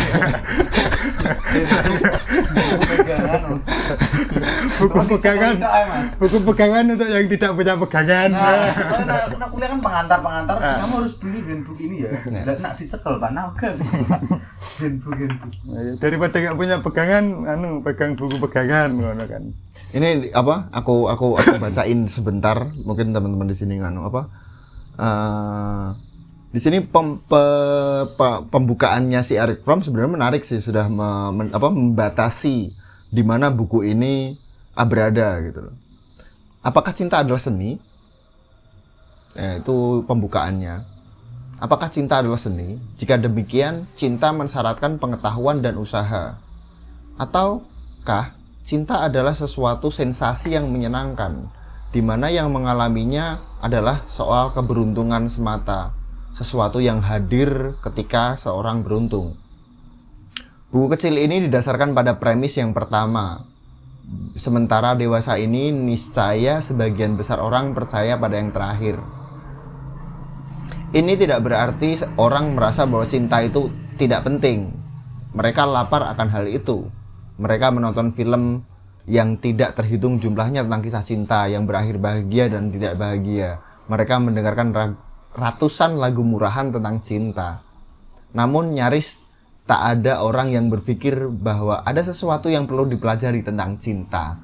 buku, 4.80 4.96
buku 4.96 5.14
pegangan 5.20 5.54
eh, 5.60 5.86
buku 6.18 6.38
pegangan 6.42 6.84
untuk 6.88 7.08
yang 7.08 7.26
tidak 7.28 7.50
punya 7.52 7.74
pegangan. 7.76 8.28
Nah, 8.32 8.72
kalau 8.72 9.04
nak, 9.04 9.20
nak 9.36 9.48
kuliah 9.52 9.68
kan 9.70 9.80
pengantar-pengantar, 9.80 10.56
Ah. 10.56 10.76
kamu 10.80 10.94
harus 11.02 11.14
beli 11.18 11.40
handbook 11.44 11.78
ini 11.78 11.96
ya. 12.02 12.10
Nah. 12.24 12.42
Lah 12.46 12.56
nak 12.58 12.72
dicekel 12.78 13.14
Pak, 13.18 13.30
nah 13.30 13.44
oke. 13.50 13.68
Handbook 14.80 15.14
handbook. 15.14 15.52
Nah, 15.68 15.82
daripada 15.98 16.36
nggak 16.38 16.56
punya 16.56 16.76
pegangan 16.80 17.24
anu 17.44 17.68
pegang 17.84 18.12
buku 18.16 18.36
pegangan 18.40 18.88
ngono 18.90 19.24
kan 19.26 19.42
ini 19.92 20.32
apa 20.32 20.72
aku 20.72 21.08
aku 21.08 21.36
aku 21.36 21.56
bacain 21.60 22.08
sebentar 22.08 22.72
mungkin 22.84 23.12
teman-teman 23.12 23.48
di 23.48 23.56
sini 23.56 23.80
nganu 23.80 24.08
apa 24.08 24.22
Eh, 24.92 25.86
di 26.52 26.60
sini 26.60 26.84
pem- 26.84 27.16
pe- 27.24 28.06
pe- 28.12 28.42
pembukaannya 28.52 29.24
si 29.24 29.40
Eric 29.40 29.64
Fromm 29.64 29.80
sebenarnya 29.80 30.12
menarik 30.20 30.44
sih 30.44 30.60
sudah 30.60 30.84
me- 30.84 31.32
men- 31.32 31.52
apa 31.56 31.72
membatasi 31.72 32.76
di 33.08 33.22
mana 33.24 33.48
buku 33.48 33.88
ini 33.88 34.36
berada 34.76 35.40
gitu. 35.40 35.64
Apakah 36.60 36.92
cinta 36.92 37.24
adalah 37.24 37.40
seni? 37.40 37.80
Eh, 39.32 39.64
itu 39.64 40.04
pembukaannya. 40.04 40.84
Apakah 41.56 41.88
cinta 41.88 42.20
adalah 42.20 42.36
seni? 42.36 42.76
Jika 43.00 43.16
demikian, 43.16 43.88
cinta 43.96 44.28
mensyaratkan 44.28 45.00
pengetahuan 45.00 45.64
dan 45.64 45.80
usaha. 45.80 46.36
Ataukah 47.16 48.36
cinta 48.62 49.02
adalah 49.02 49.34
sesuatu 49.34 49.90
sensasi 49.90 50.54
yang 50.54 50.70
menyenangkan, 50.70 51.50
di 51.90 52.00
mana 52.00 52.30
yang 52.30 52.48
mengalaminya 52.54 53.42
adalah 53.60 54.06
soal 54.06 54.54
keberuntungan 54.54 55.26
semata, 55.26 55.92
sesuatu 56.32 56.78
yang 56.78 57.02
hadir 57.04 57.76
ketika 57.82 58.38
seorang 58.38 58.86
beruntung. 58.86 59.36
Buku 60.72 60.96
kecil 60.96 61.20
ini 61.20 61.44
didasarkan 61.50 61.92
pada 61.92 62.16
premis 62.16 62.56
yang 62.56 62.72
pertama. 62.72 63.44
Sementara 64.40 64.96
dewasa 64.96 65.36
ini 65.36 65.68
niscaya 65.68 66.64
sebagian 66.64 67.20
besar 67.20 67.44
orang 67.44 67.76
percaya 67.76 68.16
pada 68.16 68.40
yang 68.40 68.56
terakhir. 68.56 68.96
Ini 70.92 71.12
tidak 71.16 71.44
berarti 71.44 72.00
orang 72.16 72.56
merasa 72.56 72.88
bahwa 72.88 73.04
cinta 73.04 73.44
itu 73.44 73.68
tidak 74.00 74.24
penting. 74.24 74.72
Mereka 75.32 75.64
lapar 75.64 76.08
akan 76.08 76.28
hal 76.28 76.48
itu. 76.48 76.88
Mereka 77.40 77.72
menonton 77.72 78.12
film 78.12 78.64
yang 79.08 79.40
tidak 79.42 79.74
terhitung 79.74 80.20
jumlahnya 80.22 80.62
tentang 80.62 80.82
kisah 80.82 81.04
cinta 81.04 81.50
yang 81.50 81.66
berakhir 81.66 81.98
bahagia 81.98 82.52
dan 82.52 82.70
tidak 82.70 82.94
bahagia. 82.98 83.58
Mereka 83.90 84.14
mendengarkan 84.22 84.68
ra- 84.70 84.98
ratusan 85.34 85.98
lagu 85.98 86.22
murahan 86.22 86.70
tentang 86.70 87.02
cinta. 87.02 87.66
Namun 88.32 88.78
nyaris 88.78 89.20
tak 89.66 89.98
ada 89.98 90.22
orang 90.22 90.54
yang 90.54 90.66
berpikir 90.70 91.30
bahwa 91.30 91.82
ada 91.82 92.02
sesuatu 92.02 92.50
yang 92.50 92.66
perlu 92.66 92.86
dipelajari 92.86 93.42
tentang 93.42 93.78
cinta. 93.78 94.38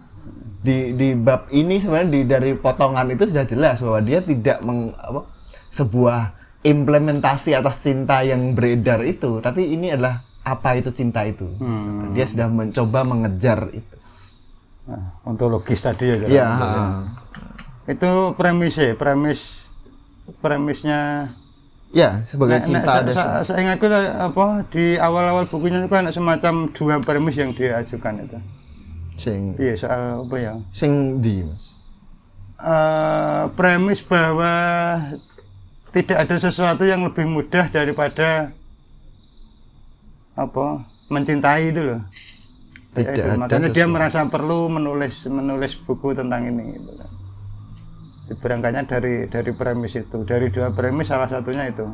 Di 0.59 0.93
di 0.93 1.15
bab 1.15 1.49
ini 1.55 1.79
sebenarnya 1.79 2.11
di, 2.11 2.21
dari 2.27 2.53
potongan 2.59 3.09
itu 3.15 3.31
sudah 3.31 3.47
jelas 3.47 3.79
bahwa 3.81 4.01
dia 4.03 4.21
tidak 4.21 4.59
meng, 4.61 4.93
apa, 4.93 5.23
sebuah 5.71 6.35
implementasi 6.67 7.55
atas 7.55 7.81
cinta 7.81 8.21
yang 8.27 8.53
beredar 8.53 9.01
itu, 9.07 9.39
tapi 9.39 9.71
ini 9.73 9.95
adalah 9.95 10.28
apa 10.51 10.75
itu 10.75 10.91
cinta 10.91 11.23
itu. 11.23 11.45
Hmm. 11.55 12.11
Dia 12.11 12.25
sudah 12.25 12.47
mencoba 12.47 13.01
mengejar 13.03 13.69
itu. 13.71 13.97
nah, 14.85 15.21
ontologis 15.23 15.79
tadi 15.79 16.09
ya 16.09 16.17
Iya. 16.17 16.49
itu 17.87 18.09
premisnya 18.33 18.93
premis 18.95 19.61
premisnya 20.39 21.29
Ya, 21.91 22.21
sebagai 22.25 22.53
nek 22.55 22.65
cinta 22.65 22.85
sa- 22.87 22.97
ada 22.99 23.13
sa- 23.13 23.41
saya 23.43 23.59
ingatku 23.63 23.85
apa 23.89 24.45
di 24.69 24.97
awal-awal 24.97 25.45
bukunya 25.45 25.77
itu 25.79 25.89
kan 25.89 26.05
semacam 26.07 26.55
dua 26.71 27.01
premis 27.01 27.33
yang 27.35 27.53
dia 27.53 27.77
ajukan 27.77 28.17
itu 28.23 28.39
sing 29.17 29.57
iya 29.57 29.73
soal 29.73 30.21
apa 30.23 30.37
ya 30.37 30.53
sing 30.69 30.93
di 31.19 31.41
Mas. 31.43 31.73
Eh, 32.59 33.43
premis 33.55 34.01
bahwa 34.01 34.53
tidak 35.91 36.17
ada 36.19 36.37
sesuatu 36.39 36.83
yang 36.83 37.01
lebih 37.03 37.25
mudah 37.25 37.69
daripada 37.69 38.53
apa 40.39 40.87
mencintai 41.11 41.75
itu 41.75 41.83
loh. 41.83 42.01
Tidak 42.95 43.15
Itu, 43.15 43.29
makanya 43.37 43.69
dia 43.75 43.87
merasa 43.91 44.23
perlu 44.31 44.71
menulis 44.71 45.27
menulis 45.27 45.75
buku 45.83 46.15
tentang 46.15 46.47
ini 46.47 46.79
gitu. 46.79 46.91
Kan. 46.95 47.11
berangkatnya 48.29 48.85
dari 48.85 49.25
dari 49.27 49.51
premis 49.57 49.97
itu. 49.97 50.21
Dari 50.29 50.53
dua 50.53 50.69
premis 50.69 51.09
salah 51.09 51.27
satunya 51.27 51.65
itu. 51.69 51.85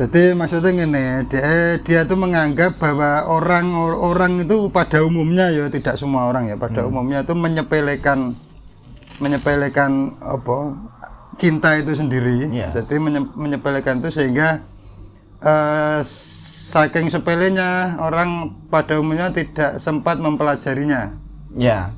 Jadi 0.00 0.32
maksudnya 0.32 0.72
gini 0.72 1.04
dia 1.28 1.76
dia 1.84 2.00
tuh 2.08 2.16
menganggap 2.16 2.80
bahwa 2.80 3.28
orang 3.28 3.68
orang 4.00 4.32
itu 4.40 4.72
pada 4.72 5.04
umumnya 5.04 5.52
ya 5.52 5.68
tidak 5.68 6.00
semua 6.00 6.32
orang 6.32 6.48
ya 6.48 6.56
pada 6.56 6.88
umumnya 6.88 7.20
itu 7.20 7.36
menyepelekan 7.36 8.32
menyepelekan 9.20 10.16
apa 10.24 10.72
cinta 11.36 11.76
itu 11.76 11.92
sendiri. 11.92 12.48
Iya. 12.48 12.72
jadi 12.80 12.96
menye- 12.96 13.36
menyepelekan 13.36 14.00
itu 14.00 14.08
sehingga 14.08 14.64
eh, 15.40 16.00
saking 16.70 17.10
sepelenya 17.10 17.98
orang 17.98 18.54
pada 18.70 19.00
umumnya 19.00 19.32
tidak 19.34 19.80
sempat 19.82 20.20
mempelajarinya. 20.22 21.16
Ya, 21.58 21.90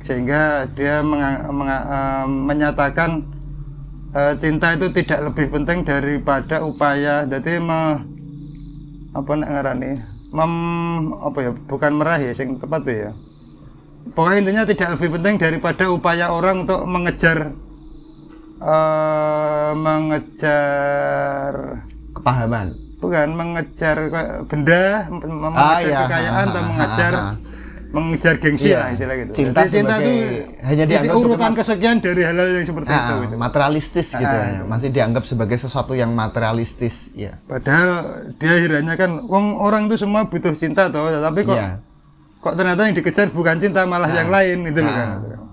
sehingga 0.00 0.64
dia 0.72 1.04
menga- 1.04 1.50
menga- 1.52 1.86
eh, 1.92 2.26
menyatakan 2.26 3.10
eh, 4.16 4.34
cinta 4.40 4.72
itu 4.72 4.88
tidak 4.96 5.28
lebih 5.28 5.52
penting 5.52 5.84
daripada 5.84 6.64
upaya. 6.64 7.28
Jadi 7.28 7.60
me, 7.60 8.00
apa 9.12 9.30
nak 9.36 9.50
ngarani? 9.52 9.92
Mem 10.28 10.52
apa 11.24 11.38
ya 11.40 11.50
bukan 11.56 11.92
meraih 12.00 12.32
ya 12.32 12.34
sing 12.36 12.56
tepat 12.56 12.84
ya. 12.88 13.12
Pokoknya 14.16 14.40
intinya 14.40 14.64
tidak 14.64 14.88
lebih 14.96 15.20
penting 15.20 15.36
daripada 15.36 15.84
upaya 15.92 16.32
orang 16.32 16.64
untuk 16.64 16.80
mengejar 16.88 17.52
eh, 18.60 19.70
mengejar 19.76 21.52
kepahaman. 22.28 22.66
bukan 22.98 23.28
mengejar 23.30 23.96
benda 24.44 24.84
Ah, 25.00 25.06
mengejar 25.14 25.86
iya. 25.86 25.98
kekayaan 26.02 26.44
atau 26.48 26.62
mengejar 26.64 27.12
mengejar 27.88 28.34
gengsi 28.36 28.68
Iya. 28.68 28.78
lah 28.78 28.88
istilah 28.92 29.16
gitu. 29.16 29.30
Cinta 29.32 29.60
Jadi 29.64 29.72
cinta 29.72 29.94
itu 29.96 30.12
hanya 30.60 30.84
dianggap 30.84 31.14
urutan 31.16 31.32
sebagai- 31.40 31.56
kesekian 31.56 31.96
dari 31.98 32.20
hal-hal 32.20 32.48
yang 32.52 32.66
seperti 32.66 32.90
itu. 32.90 33.00
Ah, 33.08 33.20
gitu. 33.22 33.34
materialistis 33.38 34.08
gitu 34.12 34.28
Ah, 34.28 34.44
ya. 34.44 34.60
Masih 34.62 34.88
dianggap 34.90 35.24
sebagai 35.24 35.56
sesuatu 35.56 35.92
yang 35.94 36.10
materialistis, 36.12 37.08
ya. 37.14 37.40
Padahal 37.40 37.90
dia 38.36 38.52
akhirnya 38.52 38.92
kan, 38.92 39.24
wong 39.24 39.56
orang 39.56 39.88
itu 39.88 39.96
semua 39.96 40.26
butuh 40.26 40.52
cinta 40.52 40.92
toh, 40.92 41.08
tapi 41.08 41.40
kok 41.42 41.56
Iya. 41.56 41.80
kok 42.38 42.54
ternyata 42.54 42.80
yang 42.82 42.94
dikejar 42.94 43.26
bukan 43.30 43.56
cinta 43.56 43.80
malah 43.82 44.10
yang 44.10 44.28
lain 44.28 44.58
itu 44.64 44.78
loh 44.78 44.92
kan. 44.92 45.08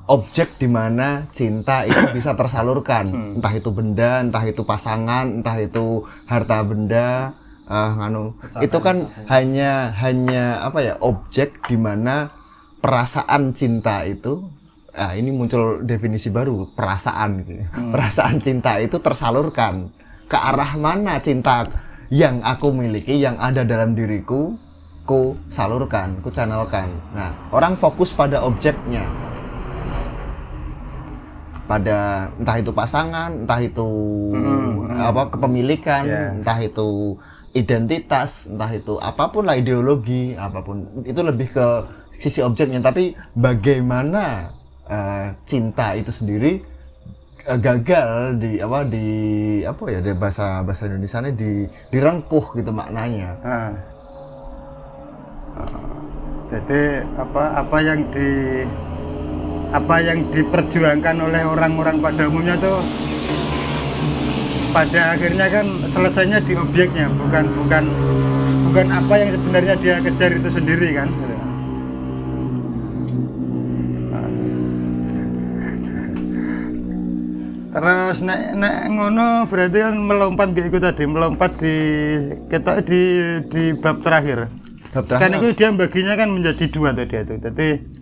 Nah, 0.06 0.14
objek 0.14 0.62
di 0.62 0.70
mana 0.70 1.26
cinta 1.34 1.82
itu 1.82 1.98
bisa 2.18 2.38
tersalurkan, 2.38 3.10
Hmm. 3.10 3.42
entah 3.42 3.54
itu 3.58 3.74
benda, 3.74 4.22
entah 4.22 4.46
itu 4.46 4.62
pasangan, 4.62 5.42
entah 5.42 5.58
itu 5.58 6.06
harta 6.30 6.62
benda, 6.62 7.34
ah, 7.66 7.92
nganu. 7.98 8.38
itu 8.62 8.78
kan 8.78 9.10
hanya 9.26 9.90
hanya 9.98 10.62
apa 10.62 10.80
ya 10.86 10.94
objek 11.02 11.66
di 11.66 11.74
mana 11.82 12.30
perasaan 12.80 13.58
cinta 13.58 14.06
itu, 14.06 14.46
ah 14.94 15.18
ini 15.18 15.34
muncul 15.34 15.82
definisi 15.82 16.30
baru 16.30 16.70
perasaan 16.78 17.42
gitu. 17.42 17.52
ya. 17.66 17.68
Hmm. 17.74 17.90
Perasaan 17.90 18.38
cinta 18.46 18.78
itu 18.78 19.02
tersalurkan 19.02 19.90
ke 20.30 20.38
arah 20.38 20.78
mana 20.78 21.18
cinta 21.18 21.66
yang 22.14 22.46
aku 22.46 22.70
miliki 22.74 23.18
yang 23.18 23.38
ada 23.42 23.66
dalam 23.66 23.98
diriku 23.98 24.54
ku 25.06 25.38
salurkan 25.54 26.18
ku 26.26 26.34
channelkan 26.34 26.90
nah 27.14 27.30
orang 27.54 27.78
fokus 27.78 28.10
pada 28.10 28.42
objeknya 28.42 29.06
pada 31.66 32.30
entah 32.38 32.58
itu 32.62 32.72
pasangan 32.72 33.30
entah 33.44 33.60
itu 33.60 33.90
Hmm, 34.32 34.86
hmm. 34.86 35.02
apa 35.02 35.22
kepemilikan 35.34 36.04
Ya. 36.06 36.22
entah 36.38 36.60
itu 36.62 37.18
identitas 37.52 38.46
entah 38.46 38.70
itu 38.70 39.00
apa 39.00 39.32
pun 39.32 39.48
lah 39.48 39.58
ideologi 39.58 40.36
apa 40.36 40.62
pun 40.62 40.86
itu 41.04 41.18
lebih 41.20 41.50
ke 41.50 41.66
sisi 42.16 42.40
objeknya 42.40 42.80
tapi 42.80 43.18
bagaimana 43.34 44.54
eh, 44.86 45.34
cinta 45.44 45.98
itu 45.98 46.14
sendiri 46.14 46.62
eh, 47.44 47.58
gagal 47.58 48.38
di 48.38 48.62
apa 48.62 48.80
di 48.86 49.08
apa 49.64 49.84
ya 49.90 50.00
di 50.00 50.12
bahasa 50.14 50.62
bahasa 50.62 50.86
Indonesia 50.86 51.26
di 51.34 51.66
direngkuh 51.90 52.46
gitu 52.56 52.70
maknanya 52.70 53.30
Nah. 53.42 53.72
Jadi 56.46 56.82
apa 57.16 57.44
apa 57.58 57.78
yang 57.80 58.06
di 58.12 58.62
apa 59.76 59.96
yang 60.00 60.32
diperjuangkan 60.32 61.16
oleh 61.20 61.44
orang-orang 61.44 62.00
pada 62.00 62.32
umumnya 62.32 62.56
tuh 62.56 62.80
pada 64.72 65.20
akhirnya 65.20 65.52
kan 65.52 65.68
selesainya 65.84 66.40
di 66.40 66.56
objeknya 66.56 67.12
bukan 67.12 67.44
bukan 67.60 67.84
bukan 68.72 68.88
apa 68.88 69.14
yang 69.20 69.30
sebenarnya 69.36 69.76
dia 69.76 69.96
kejar 70.00 70.32
itu 70.36 70.50
sendiri 70.52 70.96
kan. 70.96 71.12
Terus 77.76 78.24
nek 78.24 78.56
nek 78.56 78.88
ngono 78.88 79.52
berarti 79.52 79.78
kan 79.84 79.96
melompat 80.00 80.48
kayak 80.56 80.72
itu 80.72 80.80
tadi 80.80 81.04
melompat 81.04 81.52
di 81.60 81.76
kita 82.48 82.80
di 82.80 83.02
di 83.52 83.64
bab 83.76 84.00
terakhir. 84.00 84.48
Bab 84.96 85.04
kan 85.12 85.36
itu 85.36 85.52
dia 85.52 85.76
baginya 85.76 86.16
kan 86.16 86.32
menjadi 86.32 86.64
dua 86.72 86.96
tuh 86.96 87.04
dia 87.04 87.28
tuh 87.28 87.36
jadi 87.44 87.95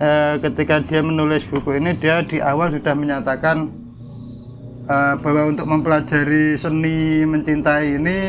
eh, 0.00 0.34
ketika 0.40 0.80
dia 0.84 1.00
menulis 1.00 1.44
buku 1.48 1.80
ini 1.80 1.96
dia 1.96 2.20
di 2.24 2.40
awal 2.40 2.72
sudah 2.72 2.94
menyatakan 2.96 3.68
eh, 4.88 5.14
bahwa 5.20 5.42
untuk 5.50 5.66
mempelajari 5.68 6.56
seni 6.56 7.24
mencintai 7.24 7.96
ini 7.96 8.20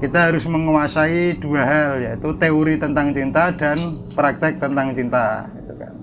kita 0.00 0.32
harus 0.32 0.48
menguasai 0.48 1.36
dua 1.36 1.62
hal 1.68 1.92
yaitu 2.00 2.32
teori 2.40 2.80
tentang 2.80 3.12
cinta 3.12 3.52
dan 3.52 4.00
praktek 4.16 4.56
tentang 4.56 4.96
cinta 4.96 5.44
gitu 5.60 5.72
kan. 5.76 5.94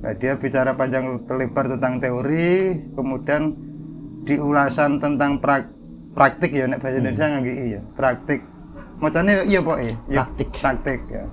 Nah, 0.00 0.12
dia 0.16 0.32
bicara 0.40 0.72
panjang 0.72 1.20
lebar 1.28 1.68
tentang 1.76 2.00
teori, 2.00 2.80
kemudian 2.96 3.52
di 4.24 4.40
ulasan 4.40 4.96
tentang 4.96 5.36
prak, 5.36 5.68
praktik 6.16 6.56
ya 6.56 6.64
nek 6.64 6.80
bahasa 6.80 6.96
Indonesia 6.96 7.26
nggak 7.28 7.56
iya 7.60 7.80
praktik. 7.92 8.40
Macamnya 9.00 9.44
iya 9.48 9.60
Pak. 9.64 9.76
Iya, 9.80 9.96
Praktik. 10.12 10.48
Praktik 10.60 11.00
ya. 11.08 11.24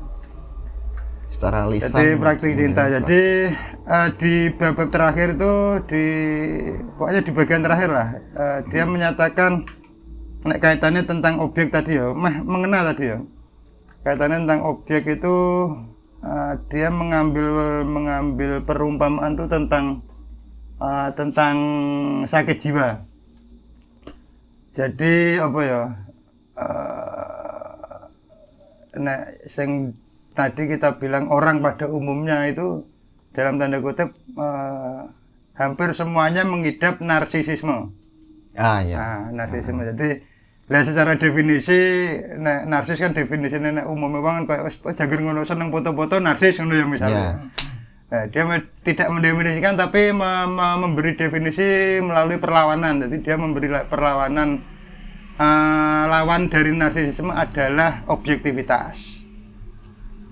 Secara 1.28 1.68
lisan 1.68 1.92
Jadi 1.92 2.10
praktik 2.20 2.52
cinta. 2.56 2.88
Ya, 2.88 3.00
Jadi 3.00 3.24
eh, 3.88 4.10
di 4.18 4.34
bab 4.56 4.78
terakhir 4.90 5.36
itu 5.36 5.54
di 5.88 6.06
pokoknya 6.96 7.22
di 7.24 7.32
bagian 7.36 7.62
terakhir 7.64 7.90
lah 7.92 8.08
eh, 8.16 8.60
dia 8.72 8.84
menyatakan 8.88 9.68
nek 10.48 10.60
kaitannya 10.64 11.04
tentang 11.04 11.44
objek 11.44 11.74
tadi 11.74 12.00
ya, 12.00 12.16
meh 12.16 12.42
mengenal 12.44 12.94
tadi 12.94 13.12
ya. 13.12 13.20
Kaitannya 14.08 14.48
tentang 14.48 14.62
objek 14.64 15.04
itu 15.08 15.36
eh, 16.24 16.54
dia 16.72 16.88
mengambil 16.88 17.84
mengambil 17.84 18.64
perumpamaan 18.64 19.36
itu 19.36 19.46
tentang 19.52 19.86
eh, 20.80 21.10
tentang 21.14 21.56
sakit 22.24 22.58
jiwa. 22.58 23.04
Jadi 24.72 25.42
apa 25.42 25.60
ya? 25.66 25.82
eh, 26.58 27.98
nek 28.98 29.46
sing 29.46 29.94
tadi 30.38 30.70
kita 30.70 31.02
bilang 31.02 31.28
orang 31.28 31.60
pada 31.60 31.90
umumnya 31.90 32.46
itu 32.46 32.86
dalam 33.34 33.58
tanda 33.58 33.82
kutip 33.82 34.14
eh, 34.38 35.02
hampir 35.54 35.90
semuanya 35.92 36.46
mengidap 36.46 37.02
narsisisme. 37.02 37.90
ah 38.54 38.80
ya 38.80 38.98
Nah, 38.98 39.22
narsisisme. 39.34 39.82
Jadi 39.84 40.10
lah 40.68 40.84
secara 40.84 41.16
definisi 41.16 41.80
nek 42.36 42.68
narsis 42.68 43.00
kan 43.00 43.16
definisinya 43.16 43.72
nek 43.74 43.86
umumnya 43.88 44.20
banget 44.20 44.44
kayak 44.46 44.64
wis 44.68 44.78
jager 44.94 45.18
ngono 45.18 45.42
seneng 45.42 45.72
foto-foto 45.72 46.20
narsis 46.20 46.60
ngono 46.60 46.76
ya 46.76 46.86
misalnya. 46.86 47.18
Ya. 47.18 47.34
Nah, 48.08 48.24
dia 48.30 48.44
me- 48.44 48.70
tidak 48.84 49.08
mendefinisikan 49.10 49.76
tapi 49.76 50.12
me- 50.12 50.48
me- 50.48 50.78
memberi 50.78 51.16
definisi 51.16 51.66
melalui 52.00 52.38
perlawanan. 52.38 53.04
Jadi 53.04 53.16
dia 53.20 53.36
memberi 53.36 53.68
la- 53.68 53.84
perlawanan 53.84 54.62
eh, 55.38 56.04
lawan 56.06 56.48
dari 56.48 56.72
narsisisme 56.72 57.32
adalah 57.32 58.06
objektivitas. 58.06 59.17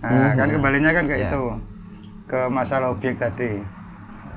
Nah, 0.06 0.32
Mhm. 0.32 0.38
kan 0.38 0.48
kembalinya 0.54 0.91
kan 0.94 1.06
kayak 1.10 1.22
Ya. 1.22 1.30
itu 1.34 1.44
ke 2.26 2.39
masalah 2.48 2.94
objek 2.94 3.18
tadi. 3.18 3.58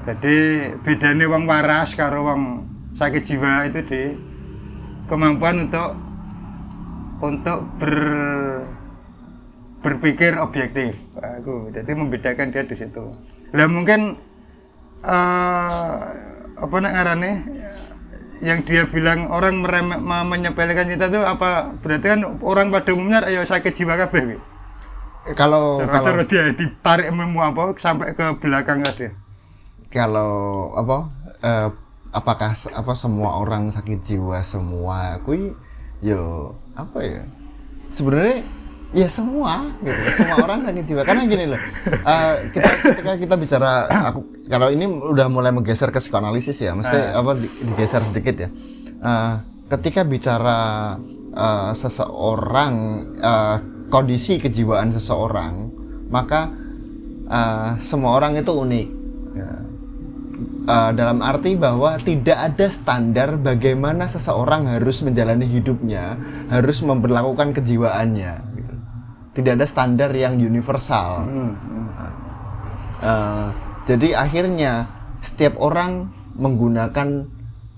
Jadi 0.08 0.36
bedanya 0.80 1.28
wong 1.28 1.44
waras 1.44 1.92
karo 1.92 2.24
wong 2.24 2.42
sakit 2.96 3.22
jiwa 3.22 3.68
itu 3.68 3.80
di 3.84 4.02
kemampuan 5.06 5.68
untuk 5.68 5.92
untuk 7.20 7.58
ber 7.76 7.94
berpikir 9.78 10.34
objektif. 10.38 10.96
Aku 11.14 11.68
jadi 11.70 11.92
membedakan 11.92 12.50
dia 12.50 12.64
di 12.64 12.74
situ. 12.74 13.04
Lah 13.52 13.68
mungkin 13.68 14.16
eh 15.04 15.96
apa 16.58 16.74
nak 16.82 16.92
ngarane 16.92 17.32
yang 18.38 18.62
dia 18.62 18.86
bilang 18.86 19.30
orang 19.30 19.62
meremeh, 19.62 19.98
me- 19.98 20.26
menyepelekan 20.26 20.86
cinta 20.86 21.06
itu 21.06 21.20
apa 21.22 21.74
berarti 21.78 22.06
kan 22.06 22.20
orang 22.42 22.70
pada 22.70 22.90
umumnya 22.90 23.22
ayo 23.22 23.42
sakit 23.42 23.74
jiwa 23.74 23.94
kabeh. 23.98 24.38
Kalau 25.34 25.82
kalau 25.84 26.24
dia 26.24 26.50
ditarik 26.52 27.08
memu 27.10 27.40
apa 27.40 27.74
sampai 27.76 28.12
ke 28.12 28.26
belakang 28.40 28.80
tadi. 28.80 29.08
kalau 29.88 30.72
apa 30.72 30.96
eh, 31.40 31.68
apakah 32.12 32.52
apa 32.54 32.92
semua 32.92 33.40
orang 33.40 33.68
sakit 33.68 34.00
jiwa 34.04 34.40
semua 34.40 35.20
kui 35.24 35.52
yo 36.00 36.54
apa 36.72 36.98
ya? 37.02 37.22
Sebenarnya 37.88 38.40
ya 38.88 39.08
semua 39.08 39.68
gitu. 39.84 40.00
Semua 40.16 40.36
orang 40.48 40.64
sakit 40.64 40.84
jiwa. 40.86 41.02
Karena 41.04 41.22
gini 41.24 41.44
loh 41.48 41.60
eh, 41.88 42.34
kita 42.52 42.68
ketika 42.92 43.12
kita 43.16 43.34
bicara 43.36 43.70
aku 44.08 44.20
kalau 44.48 44.68
ini 44.72 44.88
udah 44.88 45.28
mulai 45.28 45.52
menggeser 45.52 45.92
ke 45.92 46.00
psikoanalisis 46.00 46.56
ya 46.56 46.72
mesti 46.72 46.96
apa 46.96 47.36
di- 47.36 47.52
digeser 47.68 48.00
sedikit 48.04 48.36
ya. 48.44 48.48
Eh, 48.98 49.34
ketika 49.68 50.04
bicara 50.04 50.58
eh, 51.32 51.70
seseorang 51.72 52.72
eh, 53.20 53.56
kondisi 53.88 54.40
kejiwaan 54.40 54.92
seseorang 54.92 55.72
maka 56.08 56.52
eh, 57.28 57.70
semua 57.82 58.16
orang 58.16 58.36
itu 58.40 58.52
unik 58.52 58.88
Ya. 59.38 59.52
Uh, 60.68 60.90
dalam 60.92 61.24
arti 61.24 61.56
bahwa 61.56 61.96
tidak 62.04 62.36
ada 62.52 62.68
standar 62.68 63.40
bagaimana 63.40 64.04
seseorang 64.04 64.68
harus 64.68 65.00
menjalani 65.00 65.48
hidupnya, 65.48 66.20
harus 66.52 66.84
memperlakukan 66.84 67.56
kejiwaannya. 67.56 68.32
gitu. 68.52 68.74
Tidak 69.40 69.52
ada 69.56 69.64
standar 69.64 70.12
yang 70.12 70.36
universal. 70.36 71.24
Hmm. 71.24 71.52
Uh, 73.00 73.48
jadi 73.88 74.20
akhirnya 74.20 74.92
setiap 75.24 75.56
orang 75.56 76.12
menggunakan 76.36 77.26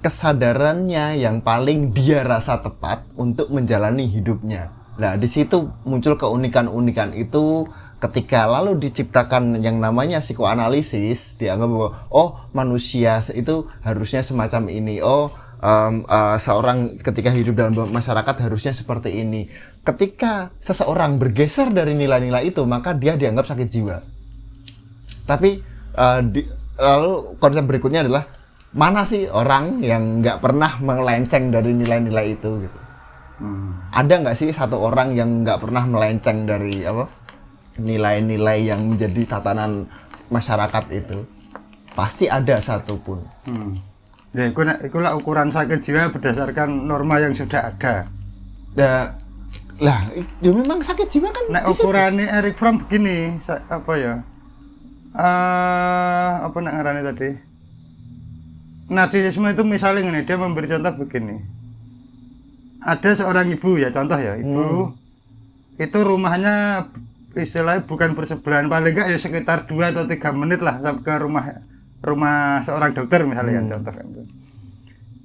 kesadarannya 0.03 1.23
yang 1.23 1.45
paling 1.47 1.95
dia 1.95 2.27
rasa 2.27 2.59
tepat 2.59 3.07
untuk 3.15 3.55
menjalani 3.55 4.11
hidupnya. 4.11 4.80
Nah, 5.01 5.17
di 5.17 5.25
situ 5.25 5.73
muncul 5.89 6.21
keunikan-unikan 6.21 7.17
itu 7.17 7.65
ketika 8.05 8.45
lalu 8.45 8.77
diciptakan 8.77 9.65
yang 9.65 9.81
namanya 9.81 10.21
psikoanalisis, 10.21 11.41
dianggap 11.41 11.69
bahwa 11.69 11.91
oh 12.13 12.29
manusia 12.53 13.25
itu 13.33 13.65
harusnya 13.81 14.21
semacam 14.21 14.69
ini. 14.69 15.01
Oh 15.01 15.33
em, 15.65 16.05
eh, 16.05 16.37
seorang 16.37 17.01
ketika 17.01 17.33
hidup 17.33 17.55
dalam 17.57 17.73
masyarakat 17.77 18.37
harusnya 18.45 18.77
seperti 18.77 19.25
ini. 19.25 19.49
Ketika 19.81 20.53
seseorang 20.61 21.17
bergeser 21.17 21.73
dari 21.73 21.97
nilai-nilai 21.97 22.53
itu, 22.53 22.61
maka 22.69 22.93
dia 22.93 23.17
dianggap 23.17 23.49
sakit 23.49 23.69
jiwa. 23.73 24.05
Tapi 25.25 25.65
eh, 25.97 26.21
di- 26.29 26.49
lalu 26.77 27.41
konsep 27.41 27.65
berikutnya 27.65 28.05
adalah 28.05 28.29
mana 28.77 29.09
sih 29.09 29.27
orang 29.33 29.81
yang 29.81 30.21
nggak 30.21 30.45
pernah 30.45 30.77
melenceng 30.81 31.49
dari 31.53 31.73
nilai-nilai 31.73 32.37
itu 32.37 32.69
gitu. 32.69 32.90
Hmm. 33.41 33.73
Ada 33.91 34.21
nggak 34.21 34.37
sih 34.37 34.53
satu 34.53 34.77
orang 34.77 35.17
yang 35.17 35.43
nggak 35.43 35.65
pernah 35.65 35.89
melenceng 35.89 36.45
dari 36.45 36.85
apa 36.85 37.09
nilai-nilai 37.81 38.69
yang 38.69 38.85
menjadi 38.85 39.37
tatanan 39.37 39.89
masyarakat 40.29 40.85
itu? 40.93 41.25
Pasti 41.97 42.29
ada 42.29 42.61
satu 42.61 43.01
pun. 43.01 43.25
Hmm. 43.49 43.81
Ya, 44.31 44.47
itu, 44.47 44.63
itu 44.63 44.99
lah 45.03 45.19
ukuran 45.19 45.51
sakit 45.51 45.83
jiwa 45.83 46.13
berdasarkan 46.15 46.87
norma 46.87 47.19
yang 47.19 47.35
sudah 47.35 47.75
ada. 47.75 48.07
Ya, 48.79 49.19
lah, 49.83 50.13
ya 50.39 50.53
memang 50.55 50.85
sakit 50.85 51.11
jiwa 51.11 51.35
kan. 51.35 51.51
Nah, 51.51 51.67
ukurannya 51.67 52.31
Eric 52.31 52.61
Fromm 52.61 52.85
begini, 52.85 53.41
apa 53.49 53.93
ya? 53.97 54.15
eh 55.11 56.33
apa 56.47 56.55
nak 56.63 56.75
ngarani 56.79 57.03
tadi? 57.03 57.31
Narsisisme 58.95 59.51
itu 59.51 59.67
misalnya 59.67 60.07
ini, 60.07 60.23
dia 60.23 60.39
memberi 60.39 60.71
contoh 60.71 60.95
begini. 61.03 61.60
Ada 62.81 63.11
seorang 63.13 63.53
ibu 63.53 63.77
ya 63.77 63.93
contoh 63.93 64.17
ya 64.17 64.37
ibu. 64.41 64.93
Itu 65.77 65.99
rumahnya 66.05 66.89
istilahnya 67.37 67.87
bukan 67.87 68.19
bersebelahan 68.19 68.67
paling 68.67 68.93
enggak 68.97 69.09
ya 69.15 69.19
sekitar 69.21 69.71
2 69.71 69.95
atau 69.95 70.05
tiga 70.11 70.35
menit 70.35 70.61
lah 70.65 70.83
sampai 70.83 71.05
ke 71.05 71.15
rumah 71.23 71.45
rumah 72.01 72.59
seorang 72.65 72.91
dokter 72.97 73.23
misalnya 73.23 73.61
ya 73.61 73.63
contoh 73.77 73.93
itu. 73.93 74.23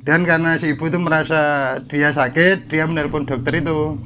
dan 0.05 0.21
karena 0.21 0.53
si 0.53 0.77
ibu 0.77 0.85
itu 0.85 1.01
merasa 1.01 1.41
dia 1.89 2.13
sakit 2.13 2.69
dia 2.69 2.85
menelpon 2.85 3.25
dokter 3.25 3.57
itu. 3.57 3.97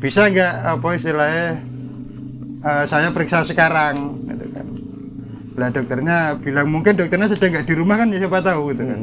Bisa 0.00 0.30
nggak 0.32 0.78
apa 0.78 0.88
istilahnya 0.96 1.46
eh, 2.64 2.84
saya 2.88 3.12
periksa 3.12 3.44
sekarang 3.44 4.24
gitu 4.24 4.46
kan. 4.54 4.66
Lah 5.60 5.68
dokternya 5.68 6.40
bilang 6.40 6.72
mungkin 6.72 6.96
dokternya 6.96 7.28
sedang 7.28 7.52
nggak 7.52 7.68
di 7.68 7.74
rumah 7.76 8.00
kan 8.00 8.08
ya 8.08 8.22
siapa 8.24 8.40
tahu 8.40 8.72
gitu 8.72 8.84
kan. 8.88 9.00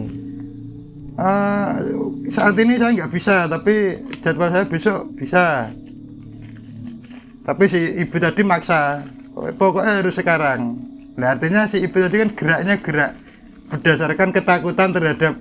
Eh, 1.15 1.69
saat 2.29 2.55
ini 2.57 2.79
saya 2.79 2.91
nggak 2.95 3.11
bisa 3.11 3.45
tapi 3.45 4.05
jadwal 4.21 4.49
saya 4.49 4.65
besok 4.65 5.13
bisa 5.17 5.69
tapi 7.45 7.63
si 7.69 7.79
ibu 8.01 8.17
tadi 8.17 8.41
maksa 8.41 9.05
pokoknya 9.33 10.01
harus 10.01 10.15
sekarang 10.17 10.79
nah 11.15 11.37
artinya 11.37 11.69
si 11.69 11.81
ibu 11.85 11.97
tadi 11.97 12.21
kan 12.25 12.29
geraknya 12.33 12.75
gerak 12.81 13.11
berdasarkan 13.69 14.29
ketakutan 14.33 14.89
terhadap 14.93 15.33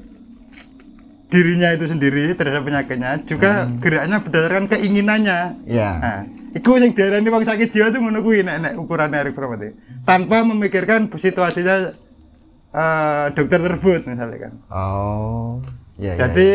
dirinya 1.33 1.75
itu 1.75 1.91
sendiri 1.91 2.37
terhadap 2.39 2.63
penyakitnya 2.63 3.19
juga 3.27 3.67
geraknya 3.83 4.23
berdasarkan 4.23 4.65
keinginannya 4.71 5.41
Ya. 5.67 5.91
Nah, 5.99 6.21
itu 6.55 6.71
yang 6.79 6.95
diarani 6.95 7.27
wong 7.27 7.43
sakit 7.43 7.67
jiwa 7.67 7.91
itu 7.91 7.99
ngono 7.99 8.23
kuwi 8.23 8.47
nek 8.47 8.63
nek 8.63 8.75
ukurannya 8.79 9.27
Erik. 9.27 9.35
Tanpa 10.07 10.47
memikirkan 10.47 11.11
situasinya 11.11 11.91
eh, 12.71 13.27
dokter 13.35 13.59
tersebut 13.59 14.07
misalnya 14.07 14.39
kan. 14.39 14.53
Oh. 14.71 15.59
Ya, 15.95 16.13
ya, 16.13 16.27
Jadi 16.27 16.49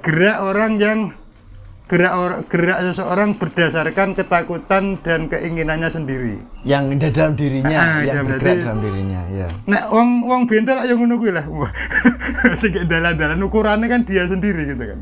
gerak 0.00 0.38
orang 0.38 0.78
yang 0.78 0.98
gerak 1.84 2.14
or- 2.14 2.40
gerak 2.46 2.78
seseorang 2.80 3.34
berdasarkan 3.34 4.14
ketakutan 4.14 4.96
dan 5.02 5.26
keinginannya 5.26 5.90
sendiri. 5.90 6.38
yang 6.62 6.88
di 6.88 7.10
dalam 7.10 7.34
dirinya, 7.34 7.74
Ah, 7.74 8.00
yang 8.00 8.22
dalam 8.22 8.26
bergerak 8.30 8.56
dalam 8.62 8.78
dirinya, 8.80 9.20
ya. 9.28 9.48
Nek 9.66 9.82
wong 9.90 10.24
wong 10.24 10.42
bentel 10.46 10.78
yang 10.80 10.96
ngono 10.96 11.18
kuwi 11.18 11.34
lah. 11.34 11.44
Sing 12.60 12.72
dalan-dalan 12.86 13.36
ukurannya 13.42 13.84
kan 13.84 14.00
dia 14.02 14.24
sendiri 14.24 14.64
gitu 14.64 14.80
kan. 14.80 15.00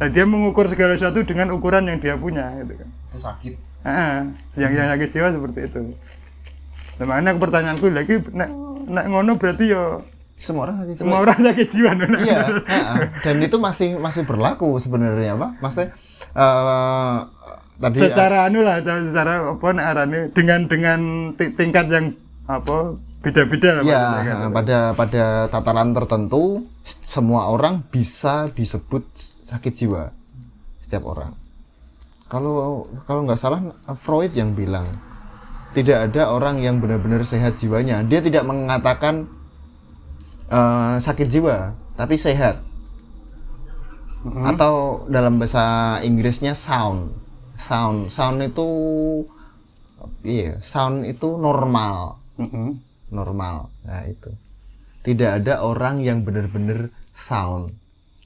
Nah, 0.00 0.08
dia 0.08 0.24
mengukur 0.24 0.66
segala 0.66 0.96
sesuatu 0.96 1.20
dengan 1.22 1.52
ukuran 1.52 1.84
yang 1.84 1.98
dia 1.98 2.16
punya 2.16 2.48
gitu 2.58 2.74
kan. 2.74 2.88
itu 2.88 3.18
sakit 3.18 3.54
Ah, 3.82 4.24
yang 4.54 4.72
yang 4.72 4.88
sakit 4.88 5.08
jiwa 5.10 5.28
seperti 5.28 5.60
itu. 5.66 5.80
Nah, 6.96 7.04
makanya 7.04 7.34
pertanyaanku 7.36 7.90
lagi 7.90 8.22
nek 8.30 8.48
nek 8.86 9.04
ngono 9.04 9.34
berarti 9.34 9.68
yo 9.68 10.00
Semua 10.42 10.66
orang 10.66 10.76
sakit 10.82 10.94
semua 10.98 11.18
orang 11.22 11.38
sakit 11.38 11.66
jiwa. 11.70 11.90
Iya, 12.18 12.40
ha-ha. 12.66 12.94
dan 13.22 13.36
itu 13.38 13.56
masih 13.62 13.94
masih 14.02 14.26
berlaku 14.26 14.74
sebenarnya, 14.82 15.38
Pak. 15.38 15.50
Maksudnya 15.62 15.88
eh 16.32 17.16
tadi 17.78 17.96
secara 17.98 18.50
anu 18.50 18.66
lah 18.66 18.82
secara 18.82 19.54
apa 19.54 19.66
arane 19.78 20.34
dengan 20.34 20.66
dengan 20.66 21.00
ti- 21.38 21.52
tingkat 21.54 21.86
yang 21.90 22.06
apa 22.50 22.98
beda-beda 23.22 23.78
lah 23.78 23.84
ya 23.86 24.02
kan. 24.26 24.50
pada 24.50 24.78
pada 24.98 25.24
tataran 25.46 25.94
tertentu 25.94 26.66
semua 27.06 27.46
orang 27.46 27.86
bisa 27.86 28.50
disebut 28.50 29.06
sakit 29.46 29.72
jiwa 29.78 30.10
setiap 30.82 31.06
orang. 31.06 31.38
Kalau 32.26 32.82
kalau 33.06 33.22
nggak 33.28 33.38
salah 33.38 33.60
Freud 33.94 34.32
yang 34.34 34.56
bilang 34.58 34.88
tidak 35.72 36.10
ada 36.10 36.32
orang 36.32 36.60
yang 36.60 36.80
benar-benar 36.82 37.24
sehat 37.24 37.56
jiwanya. 37.60 38.04
Dia 38.04 38.20
tidak 38.20 38.44
mengatakan 38.44 39.28
eh, 40.52 40.94
sakit 41.00 41.28
jiwa, 41.32 41.72
tapi 41.96 42.20
sehat. 42.20 42.60
Atau 44.22 45.04
dalam 45.10 45.42
bahasa 45.42 45.98
Inggrisnya 46.06 46.54
sound. 46.54 47.10
Sound, 47.58 48.12
sound 48.12 48.38
itu 48.42 48.68
iya, 50.22 50.58
sound 50.62 51.06
itu 51.06 51.34
normal 51.38 52.22
Mm-mm. 52.38 52.78
normal. 53.10 53.70
Nah, 53.84 54.06
itu. 54.06 54.30
Tidak 55.02 55.42
ada 55.42 55.66
orang 55.66 56.00
yang 56.06 56.22
benar-benar 56.22 56.94
sound. 57.12 57.74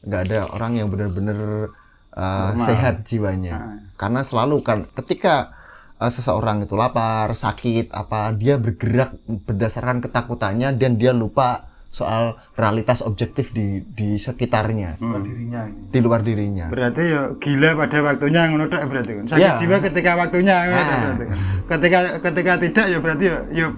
Nggak 0.04 0.22
ada 0.30 0.38
orang 0.52 0.72
yang 0.76 0.88
benar-benar 0.92 1.72
uh, 2.12 2.52
sehat 2.60 3.08
jiwanya. 3.08 3.80
Karena 3.96 4.20
selalu 4.20 4.60
kan 4.60 4.78
ketika 4.92 5.56
uh, 5.96 6.12
seseorang 6.12 6.68
itu 6.68 6.76
lapar, 6.76 7.32
sakit, 7.32 7.90
apa 7.90 8.36
dia 8.36 8.60
bergerak 8.60 9.16
berdasarkan 9.26 10.04
ketakutannya 10.04 10.76
dan 10.76 11.00
dia 11.00 11.16
lupa 11.16 11.66
soal 11.88 12.36
realitas 12.52 13.00
objektif 13.00 13.50
di 13.50 13.80
di 13.96 14.16
sekitarnya, 14.16 15.00
dirinya 15.00 15.64
di 15.68 15.98
luar 15.98 16.20
dirinya. 16.20 16.68
Berarti 16.68 17.02
yo 17.08 17.22
gila 17.40 17.72
pada 17.74 17.98
waktunya 18.04 18.42
ngono 18.46 18.68
berarti 18.68 19.12
kan. 19.16 19.24
Sakit 19.26 19.40
Ya. 19.40 19.56
jiwa 19.56 19.76
ketika 19.80 20.10
waktunya 20.14 20.54
Ah. 20.54 20.66
berarti 20.68 21.24
kan. 21.24 21.38
Ketika 21.72 21.98
ketika 22.20 22.52
tidak 22.60 22.86
ya 22.86 22.98
berarti 23.00 23.24
yo, 23.24 23.38
yo 23.50 23.68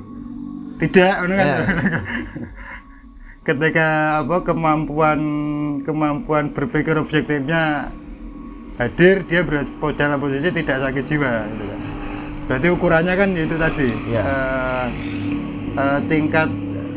tidak 0.78 1.14
ngono 1.22 1.34
kan. 1.36 1.46
Ya. 1.46 1.56
ketika 3.48 3.88
apa 4.20 4.36
kemampuan 4.44 5.20
kemampuan 5.80 6.52
berpikir 6.52 7.00
objektifnya 7.00 7.88
hadir 8.76 9.24
dia 9.24 9.40
berada 9.40 9.64
dalam 9.96 10.18
posisi 10.20 10.52
tidak 10.52 10.76
sakit 10.80 11.04
jiwa 11.06 11.32
gitu 11.48 11.64
kan. 11.64 11.80
Berarti 12.48 12.66
ukurannya 12.72 13.14
kan 13.14 13.28
itu 13.32 13.56
tadi 13.56 13.88
Ya. 14.08 14.22
eh, 14.22 14.86
eh, 15.76 16.00
tingkat 16.08 16.48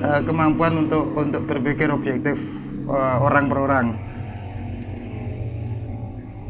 eh, 0.01 0.21
kemampuan 0.25 0.73
untuk 0.87 1.13
untuk 1.13 1.41
berpikir 1.45 1.87
objektif 1.93 2.37
eh, 2.89 3.15
orang 3.21 3.45
per 3.47 3.57
orang. 3.61 3.85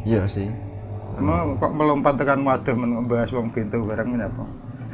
Iya 0.07 0.25
sih. 0.25 0.49
Mau 1.21 1.53
kok 1.59 1.75
melompat 1.75 2.17
tekan 2.17 2.41
waduh 2.47 2.73
men 2.73 3.03
membahas 3.03 3.29
wong 3.35 3.53
pintu 3.53 3.83
barang 3.85 4.09
ini 4.09 4.25
apa? 4.25 4.45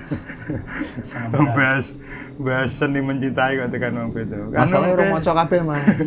membahas 1.36 1.96
bahas 2.38 2.70
seni 2.70 3.02
mencintai 3.02 3.58
kok 3.58 3.70
tekan 3.74 3.98
wong 3.98 4.14
Masalahnya 4.54 4.94
oke. 4.94 4.98
orang 5.02 5.10
maca 5.18 5.32
kabeh, 5.34 5.60
Mas. 5.66 5.86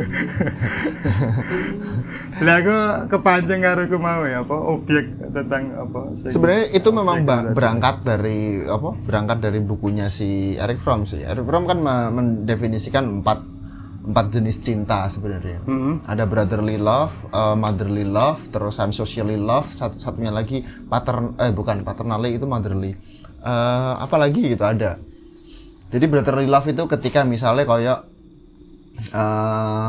Lah 2.40 2.56
aku 2.62 2.76
kepancing 3.12 3.60
karo 3.60 3.84
aku 3.84 3.98
mau 4.00 4.22
ya 4.24 4.40
apa 4.40 4.56
objek 4.56 5.04
tentang 5.34 5.76
apa 5.76 6.00
Sebenarnya 6.30 6.64
itu 6.72 6.88
memang 6.88 7.16
berangkat 7.52 8.06
dari 8.06 8.64
apa? 8.64 8.96
Berangkat 9.04 9.38
dari 9.44 9.60
bukunya 9.60 10.08
si 10.08 10.56
Eric 10.56 10.80
Fromm 10.80 11.04
sih. 11.04 11.20
Eric 11.20 11.44
Fromm 11.44 11.68
kan 11.68 11.78
me- 11.82 12.10
mendefinisikan 12.14 13.20
empat 13.20 13.44
empat 14.00 14.32
jenis 14.32 14.64
cinta 14.64 15.04
sebenarnya. 15.12 15.60
Mm-mm. 15.68 16.08
Ada 16.08 16.24
brotherly 16.24 16.80
love, 16.80 17.12
uh, 17.36 17.52
motherly 17.52 18.08
love, 18.08 18.40
terus 18.48 18.80
socially 18.96 19.36
love, 19.36 19.68
satu 19.76 20.00
satunya 20.00 20.32
lagi 20.32 20.64
patern 20.88 21.36
eh 21.36 21.52
bukan 21.52 21.84
paternally 21.84 22.40
itu 22.40 22.48
motherly. 22.48 22.96
Eh 23.44 23.92
apa 24.00 24.16
lagi 24.16 24.56
gitu 24.56 24.64
ada. 24.64 24.96
Jadi 25.90 26.05
brotherly 26.07 26.46
love 26.46 26.70
itu 26.70 26.87
ketika 26.87 27.26
misalnya 27.26 27.66
kayak 27.66 27.98
eh 29.11 29.88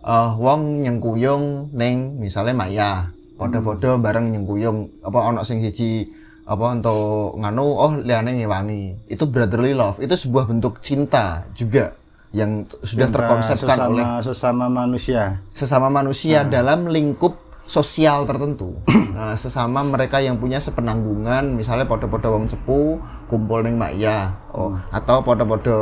eh 0.00 0.30
wong 0.38 0.86
nyengkuyung 0.86 1.74
ning 1.74 2.22
misalnya 2.22 2.54
Maya, 2.54 2.90
podo-podo 3.34 3.98
bareng 3.98 4.30
nyengkuyung 4.30 5.02
apa 5.02 5.18
ono 5.18 5.42
sing 5.42 5.58
siji 5.58 6.06
apa 6.46 6.78
untuk 6.78 7.34
nganu 7.42 7.66
oh 7.66 7.92
liane 7.98 8.38
ngewangi. 8.38 9.10
Itu 9.10 9.26
brotherly 9.26 9.74
love. 9.74 9.98
Itu 9.98 10.14
sebuah 10.14 10.46
bentuk 10.46 10.78
cinta 10.86 11.42
juga 11.58 11.98
yang 12.30 12.70
sudah 12.86 13.10
Cinta 13.10 13.16
terkonsepkan 13.18 13.74
sesama, 13.74 13.90
oleh 13.90 14.06
sesama 14.22 14.66
manusia. 14.70 15.42
sesama 15.50 15.88
manusia 15.90 16.46
dalam 16.46 16.86
lingkup 16.86 17.49
sosial 17.70 18.26
tertentu. 18.26 18.74
Nah, 19.10 19.34
sesama 19.34 19.82
mereka 19.82 20.16
yang 20.16 20.38
punya 20.38 20.56
sepenanggungan, 20.56 21.52
misalnya 21.52 21.84
podo-podo 21.84 22.30
wong 22.30 22.46
cepu 22.46 22.96
kumpul 23.26 23.60
ning 23.60 23.76
Maya, 23.76 24.32
oh, 24.50 24.72
atau 24.88 25.20
podo-podo 25.20 25.78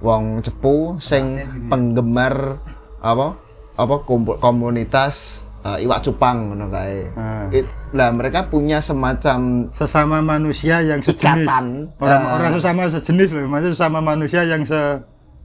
wong 0.00 0.40
cepu 0.40 0.96
sing 0.96 1.28
penggemar 1.68 2.56
apa? 2.98 3.36
Apa 3.74 4.00
kumpul 4.00 4.38
komunitas 4.38 5.42
eh, 5.60 5.84
iwak 5.84 6.00
cupang 6.00 6.48
ngono 6.48 6.66
kae. 6.68 7.04
It- 7.52 7.68
Lah 7.90 8.08
mereka 8.10 8.46
punya 8.46 8.78
semacam 8.78 9.66
Sesama 9.68 10.22
manusia 10.22 10.78
yang 10.80 11.02
sejenis. 11.02 11.44
Ikatan. 11.44 11.66
Orang 11.98 12.22
Ah. 12.22 12.34
orang 12.38 12.52
sesama 12.54 12.86
sejenis 12.86 13.28
loh, 13.30 13.44
maksudnya 13.44 13.74
sesama 13.74 13.98
manusia 14.00 14.40
yang 14.42 14.62
se 14.62 14.78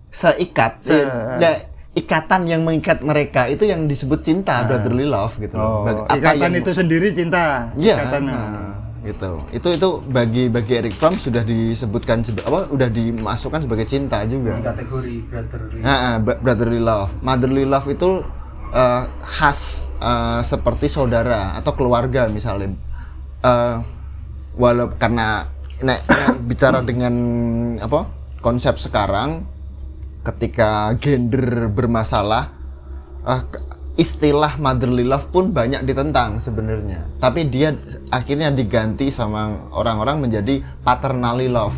seikat, 0.08 0.80
Se- 0.80 1.04
eh, 1.04 1.10
da- 1.36 1.64
ikatan 1.96 2.44
yang 2.44 2.62
mengikat 2.62 3.00
mereka 3.00 3.48
itu 3.48 3.64
yang 3.64 3.88
disebut 3.88 4.20
cinta, 4.20 4.68
brotherly 4.68 5.08
love 5.08 5.32
gitu. 5.40 5.56
oh, 5.56 5.88
apa 6.04 6.14
ikatan 6.14 6.52
yang- 6.52 6.60
itu 6.60 6.72
sendiri 6.76 7.08
cinta. 7.10 7.72
Iya, 7.74 7.96
Ikatan, 7.98 8.22
nah, 8.28 8.76
gitu. 9.02 9.32
Itu 9.50 9.68
itu 9.72 9.90
bagi 10.06 10.44
bagi 10.48 10.74
Eric 10.76 10.94
Fromm 10.94 11.16
sudah 11.16 11.42
disebutkan 11.42 12.20
apa 12.44 12.68
udah 12.68 12.90
dimasukkan 12.92 13.64
sebagai 13.64 13.88
cinta 13.88 14.28
juga. 14.28 14.60
kategori 14.60 15.24
brotherly 15.24 15.80
Nah, 15.80 15.96
ah, 15.96 16.16
bro- 16.20 16.40
brotherly 16.44 16.82
love, 16.84 17.12
motherly 17.22 17.64
love 17.64 17.88
itu 17.88 18.22
eh, 18.70 19.04
khas 19.24 19.88
eh, 19.98 20.42
seperti 20.44 20.92
saudara 20.92 21.56
atau 21.56 21.72
keluarga 21.72 22.28
misalnya. 22.28 22.76
Eh 23.40 23.76
walau 24.56 24.92
karena 24.96 25.48
nek, 25.80 26.00
nek 26.04 26.30
bicara 26.44 26.80
dengan 26.80 27.14
apa 27.78 28.08
konsep 28.40 28.80
sekarang 28.80 29.44
ketika 30.26 30.98
gender 30.98 31.70
bermasalah 31.70 32.50
eh, 33.24 33.42
ke- 33.46 33.64
istilah 33.96 34.60
motherly 34.60 35.08
love 35.08 35.32
pun 35.32 35.56
banyak 35.56 35.88
ditentang 35.88 36.44
sebenarnya. 36.44 37.08
Tapi 37.24 37.48
dia 37.48 37.72
akhirnya 38.12 38.52
diganti 38.52 39.08
sama 39.08 39.72
orang-orang 39.72 40.28
menjadi 40.28 40.60
paternally 40.84 41.48
love. 41.48 41.76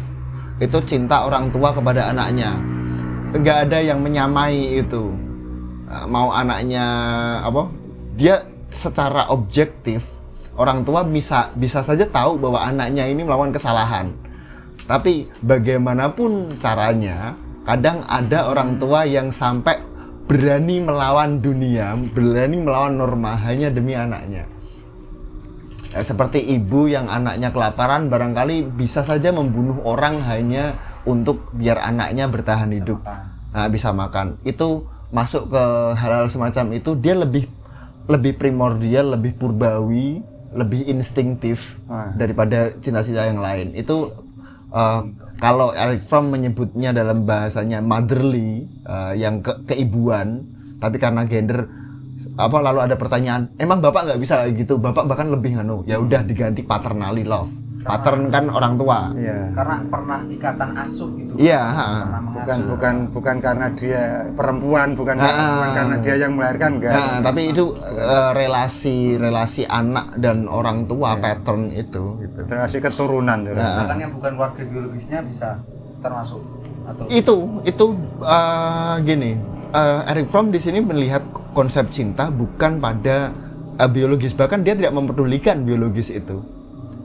Itu 0.58 0.82
cinta 0.90 1.30
orang 1.30 1.54
tua 1.54 1.78
kepada 1.78 2.10
anaknya. 2.10 2.58
Enggak 3.38 3.70
ada 3.70 3.78
yang 3.86 4.02
menyamai 4.02 4.82
itu. 4.82 5.14
Uh, 5.86 6.06
Mau 6.10 6.34
anaknya 6.34 6.86
apa? 7.46 7.70
Dia 8.18 8.42
secara 8.74 9.30
objektif 9.30 10.02
orang 10.58 10.82
tua 10.82 11.06
bisa 11.06 11.54
bisa 11.54 11.86
saja 11.86 12.10
tahu 12.10 12.42
bahwa 12.42 12.66
anaknya 12.66 13.06
ini 13.06 13.22
melakukan 13.22 13.54
kesalahan. 13.54 14.10
Tapi 14.90 15.30
bagaimanapun 15.46 16.58
caranya, 16.58 17.38
kadang 17.68 18.08
ada 18.08 18.48
orang 18.48 18.80
tua 18.80 19.04
yang 19.04 19.28
sampai 19.28 19.84
berani 20.24 20.80
melawan 20.80 21.44
dunia, 21.44 22.00
berani 22.16 22.64
melawan 22.64 22.96
norma 22.96 23.36
hanya 23.44 23.68
demi 23.68 23.92
anaknya. 23.92 24.48
Ya, 25.92 26.00
seperti 26.04 26.40
ibu 26.40 26.88
yang 26.88 27.12
anaknya 27.12 27.52
kelaparan 27.52 28.08
barangkali 28.08 28.76
bisa 28.76 29.04
saja 29.04 29.36
membunuh 29.36 29.84
orang 29.84 30.20
hanya 30.24 30.80
untuk 31.08 31.52
biar 31.56 31.80
anaknya 31.80 32.28
bertahan 32.28 32.72
hidup. 32.72 33.04
Nah, 33.56 33.68
bisa 33.72 33.96
makan. 33.96 34.40
Itu 34.44 34.88
masuk 35.16 35.48
ke 35.52 35.64
hal-hal 35.96 36.28
semacam 36.28 36.76
itu 36.76 36.92
dia 37.00 37.16
lebih 37.16 37.48
lebih 38.12 38.36
primordial, 38.36 39.16
lebih 39.16 39.40
purbawi, 39.40 40.20
lebih 40.52 40.88
instinktif 40.92 41.80
daripada 42.20 42.76
cinta-cinta 42.84 43.28
yang 43.28 43.40
lain. 43.40 43.72
Itu 43.76 44.27
uh, 44.72 45.02
kalau 45.38 45.72
Eric 45.76 46.08
Fromm 46.08 46.34
menyebutnya 46.34 46.96
dalam 46.96 47.28
bahasanya 47.28 47.84
motherly, 47.84 48.66
uh, 48.88 49.14
yang 49.14 49.44
ke 49.44 49.68
keibuan, 49.68 50.48
tapi 50.80 50.98
karena 50.98 51.26
gender 51.28 51.68
apa 52.38 52.58
lalu 52.62 52.86
ada 52.86 52.96
pertanyaan, 52.96 53.50
emang 53.58 53.82
bapak 53.82 54.14
nggak 54.14 54.22
bisa 54.22 54.46
gitu? 54.54 54.78
Bapak 54.78 55.10
bahkan 55.10 55.34
lebih 55.34 55.58
nganu, 55.58 55.84
ya 55.90 55.98
udah 55.98 56.22
diganti 56.22 56.62
paternally 56.62 57.26
love. 57.26 57.50
Patern 57.88 58.22
kan 58.28 58.46
orang 58.52 58.74
tua. 58.76 59.00
Iya. 59.16 59.40
Karena 59.56 59.76
pernah 59.88 60.20
ikatan 60.28 60.70
asuh 60.76 61.10
gitu. 61.16 61.34
Iya, 61.40 61.62
ha. 61.64 61.86
Bukan 62.36 62.60
bukan 62.68 62.96
bukan 63.16 63.36
karena 63.40 63.68
dia 63.74 64.04
perempuan, 64.36 64.88
bukan 64.94 65.16
Ah. 65.18 65.32
bukan 65.32 65.72
karena 65.72 65.96
dia 66.04 66.16
yang 66.20 66.34
melahirkan 66.36 66.72
enggak. 66.78 66.94
Nah, 66.94 67.18
tapi 67.24 67.42
itu 67.56 67.64
uh, 67.80 68.32
relasi 68.36 69.16
relasi 69.16 69.64
anak 69.64 70.20
dan 70.20 70.46
orang 70.52 70.86
tua 70.86 71.16
pattern 71.18 71.72
itu 71.72 72.20
gitu. 72.20 72.40
Relasi 72.46 72.78
keturunan. 72.84 73.40
ya. 73.48 73.52
Nah. 73.56 73.76
Bahkan 73.88 73.98
yang 74.04 74.12
bukan 74.14 74.32
keluarga 74.36 74.64
biologisnya 74.68 75.20
bisa 75.24 75.50
termasuk 76.04 76.42
atau 76.88 77.04
itu 77.12 77.38
itu 77.68 77.86
uh, 78.24 78.96
gini 79.04 79.36
uh, 79.76 80.08
Eric 80.08 80.32
Fromm 80.32 80.56
di 80.56 80.60
sini 80.64 80.80
melihat 80.80 81.20
konsep 81.52 81.92
cinta 81.92 82.32
bukan 82.32 82.80
pada 82.80 83.36
uh, 83.76 83.90
biologis 83.92 84.32
bahkan 84.32 84.64
dia 84.64 84.72
tidak 84.72 84.96
mempedulikan 84.96 85.68
biologis 85.68 86.08
itu 86.08 86.40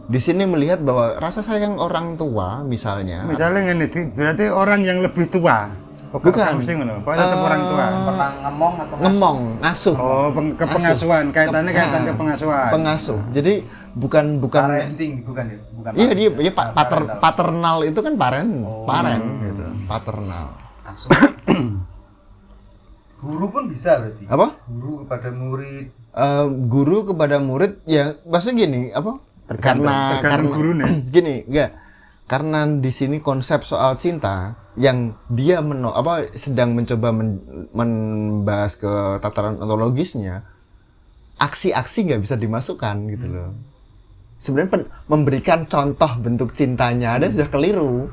di 0.02 0.18
sini 0.18 0.42
melihat 0.44 0.80
bahwa 0.80 1.14
rasa 1.16 1.40
sayang 1.40 1.76
orang 1.76 2.14
tua 2.14 2.60
misalnya 2.62 3.22
Misalnya 3.22 3.70
ini 3.70 3.86
berarti 4.08 4.44
orang 4.46 4.80
yang 4.80 4.98
lebih 5.00 5.26
tua. 5.26 5.70
Oh, 6.12 6.20
Bukan. 6.20 6.60
mesti 6.60 6.76
ngono. 6.76 7.00
Pokoknya 7.00 7.24
tetap 7.24 7.38
Eh, 7.38 7.46
orang 7.46 7.62
tua. 7.64 7.84
pernah 8.04 8.30
ngemong 8.42 8.74
atau 8.76 8.94
ngasuh? 8.94 9.04
ngemong 9.08 9.38
ngasuh 9.58 9.94
Oh, 9.96 10.28
peng- 10.28 10.54
kepengasuhan, 10.54 11.24
kaitannya 11.30 11.72
kaitan 11.72 12.00
ke 12.02 12.12
pengasuhan. 12.12 12.68
pengasuh 12.70 13.20
jadi 13.30 13.52
bukan 13.92 14.24
bukan 14.36 14.62
parenting 14.62 15.12
bukan 15.22 15.44
ya 15.46 15.58
bukan 15.70 15.90
iya 15.94 16.10
dia 16.10 16.28
dia 16.30 16.50
pa- 16.50 16.68
pater, 16.70 17.00
Parental. 17.02 17.16
paternal 17.18 17.76
itu 17.82 17.98
kan 17.98 18.12
parent 18.14 18.52
Oh. 18.60 18.84
parent 18.84 19.24
gitu 19.42 19.64
paternal 19.86 20.46
Asuh. 20.82 21.08
guru 23.22 23.46
pun 23.48 23.64
bisa 23.68 23.96
berarti 23.96 24.24
apa 24.26 24.46
guru 24.66 24.92
kepada 25.04 25.28
murid 25.30 25.86
Eh, 26.12 26.44
guru 26.66 26.98
kepada 27.06 27.36
murid 27.38 27.80
ya 27.86 28.20
maksudnya 28.22 28.54
gini 28.62 28.80
apa 28.90 29.16
Tergantung- 29.44 29.84
karena 29.84 29.96
tergantung 30.14 30.22
karena- 30.22 30.54
gurunya. 30.54 30.86
gini 31.14 31.34
enggak. 31.44 31.70
Karena 32.22 32.60
di 32.64 32.88
sini 32.88 33.18
konsep 33.18 33.60
soal 33.62 33.96
cinta 33.96 34.52
yang 34.72 35.12
dia 35.28 35.60
meno 35.60 35.92
apa 35.92 36.32
sedang 36.32 36.72
mencoba 36.72 37.12
men- 37.12 37.42
membahas 37.72 38.72
ke 38.74 38.92
tataran 39.20 39.58
ontologisnya 39.58 40.40
aksi-aksi 41.36 41.98
nggak 42.06 42.22
bisa 42.22 42.34
dimasukkan 42.34 42.96
gitu 43.08 43.26
loh. 43.28 43.50
Sebenarnya 44.38 44.70
pen- 44.72 44.90
memberikan 45.06 45.66
contoh 45.66 46.08
bentuk 46.16 46.50
cintanya 46.52 47.14
ada 47.14 47.28
sudah 47.28 47.48
keliru. 47.48 48.08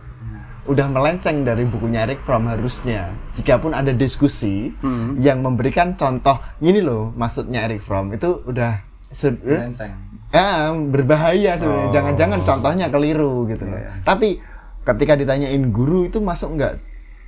Udah 0.66 0.86
melenceng 0.86 1.42
dari 1.42 1.64
bukunya 1.64 2.04
Eric 2.04 2.22
Fromm 2.22 2.46
harusnya. 2.46 3.10
Jikapun 3.32 3.72
ada 3.72 3.90
diskusi 3.90 4.70
Hmm. 4.76 5.18
yang 5.18 5.40
memberikan 5.40 5.96
contoh 5.96 6.38
ini 6.60 6.78
loh 6.80 7.10
maksudnya 7.12 7.66
Eric 7.66 7.82
Fromm 7.82 8.12
itu 8.12 8.44
udah 8.44 8.78
se- 9.10 9.34
melenceng 9.34 9.96
ya, 10.30 10.48
berbahaya 10.72 11.52
sebenarnya 11.54 11.86
Oh. 11.86 11.92
jangan-jangan 11.92 12.40
contohnya 12.44 12.88
keliru 12.88 13.46
gitu 13.46 13.64
loh 13.64 13.76
Iya, 13.76 13.92
tapi 14.02 14.38
ketika 14.82 15.14
ditanyain 15.16 15.64
guru 15.70 16.06
itu 16.06 16.18
masuk 16.18 16.56
nggak 16.56 16.74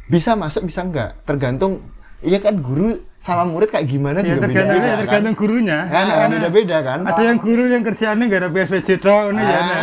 bisa 0.07 0.33
masuk 0.33 0.65
bisa 0.65 0.81
nggak 0.83 1.23
tergantung 1.23 1.81
iya 2.19 2.37
kan 2.37 2.57
guru 2.57 2.93
sama 3.17 3.45
murid 3.45 3.69
kayak 3.69 3.85
gimana 3.87 4.19
Ya 4.19 4.33
juga 4.33 4.45
tergantung, 4.45 4.65
beda-beda 4.65 4.81
ya, 4.81 4.89
kan 4.91 4.99
tergantung 4.99 5.35
gurunya. 5.35 5.77
Kan, 5.79 5.89
Karena- 5.91 6.15
karena 6.15 6.35
beda-beda 6.35 6.77
kan 6.81 6.99
Ada 7.03 7.21
yang 7.23 7.37
guru 7.39 7.63
yang 7.67 7.83
kerjaannya 7.83 8.25
nggak 8.25 8.41
ada 8.41 8.49
PSBJ 8.51 8.89
dong, 8.97 9.25
ini 9.31 9.43
ya. 9.43 9.59
nah. 9.61 9.81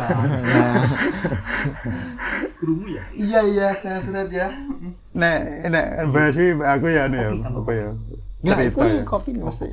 nah, 0.00 0.84
gurumu 2.56 2.86
ya 2.88 3.02
iya 3.14 3.40
iya 3.44 3.68
saya 3.74 4.00
surat 4.00 4.28
ya 4.28 4.48
Nek, 5.12 5.38
nek 5.68 5.86
bahas 6.10 6.34
aku 6.40 6.86
ya, 6.88 7.06
anu 7.06 7.16
ya, 7.16 7.28
apa 7.38 7.70
ya? 7.70 7.88
ya 8.42 8.52
Cerita 8.52 8.64
itu 8.64 8.80
ya. 8.80 9.02
kopi 9.04 9.30
mesti 9.36 9.68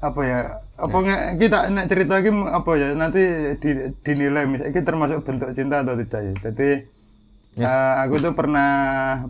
apa 0.00 0.20
ya 0.26 0.40
apa 0.74 0.96
nggak 0.96 1.22
kita 1.38 1.58
nek 1.70 1.86
cerita 1.86 2.12
lagi 2.18 2.30
apa 2.34 2.70
ya 2.74 2.88
nanti 2.98 3.22
di, 3.62 3.70
dinilai 4.02 4.44
misalnya 4.50 4.74
ini 4.74 4.80
termasuk 4.82 5.18
bentuk 5.22 5.50
cinta 5.54 5.80
atau 5.86 5.94
tidak 5.98 6.20
ya. 6.22 6.34
Jadi 6.50 6.70
Yes. 7.54 7.70
eh, 7.70 7.94
aku 8.02 8.18
tuh 8.18 8.34
pernah 8.34 8.70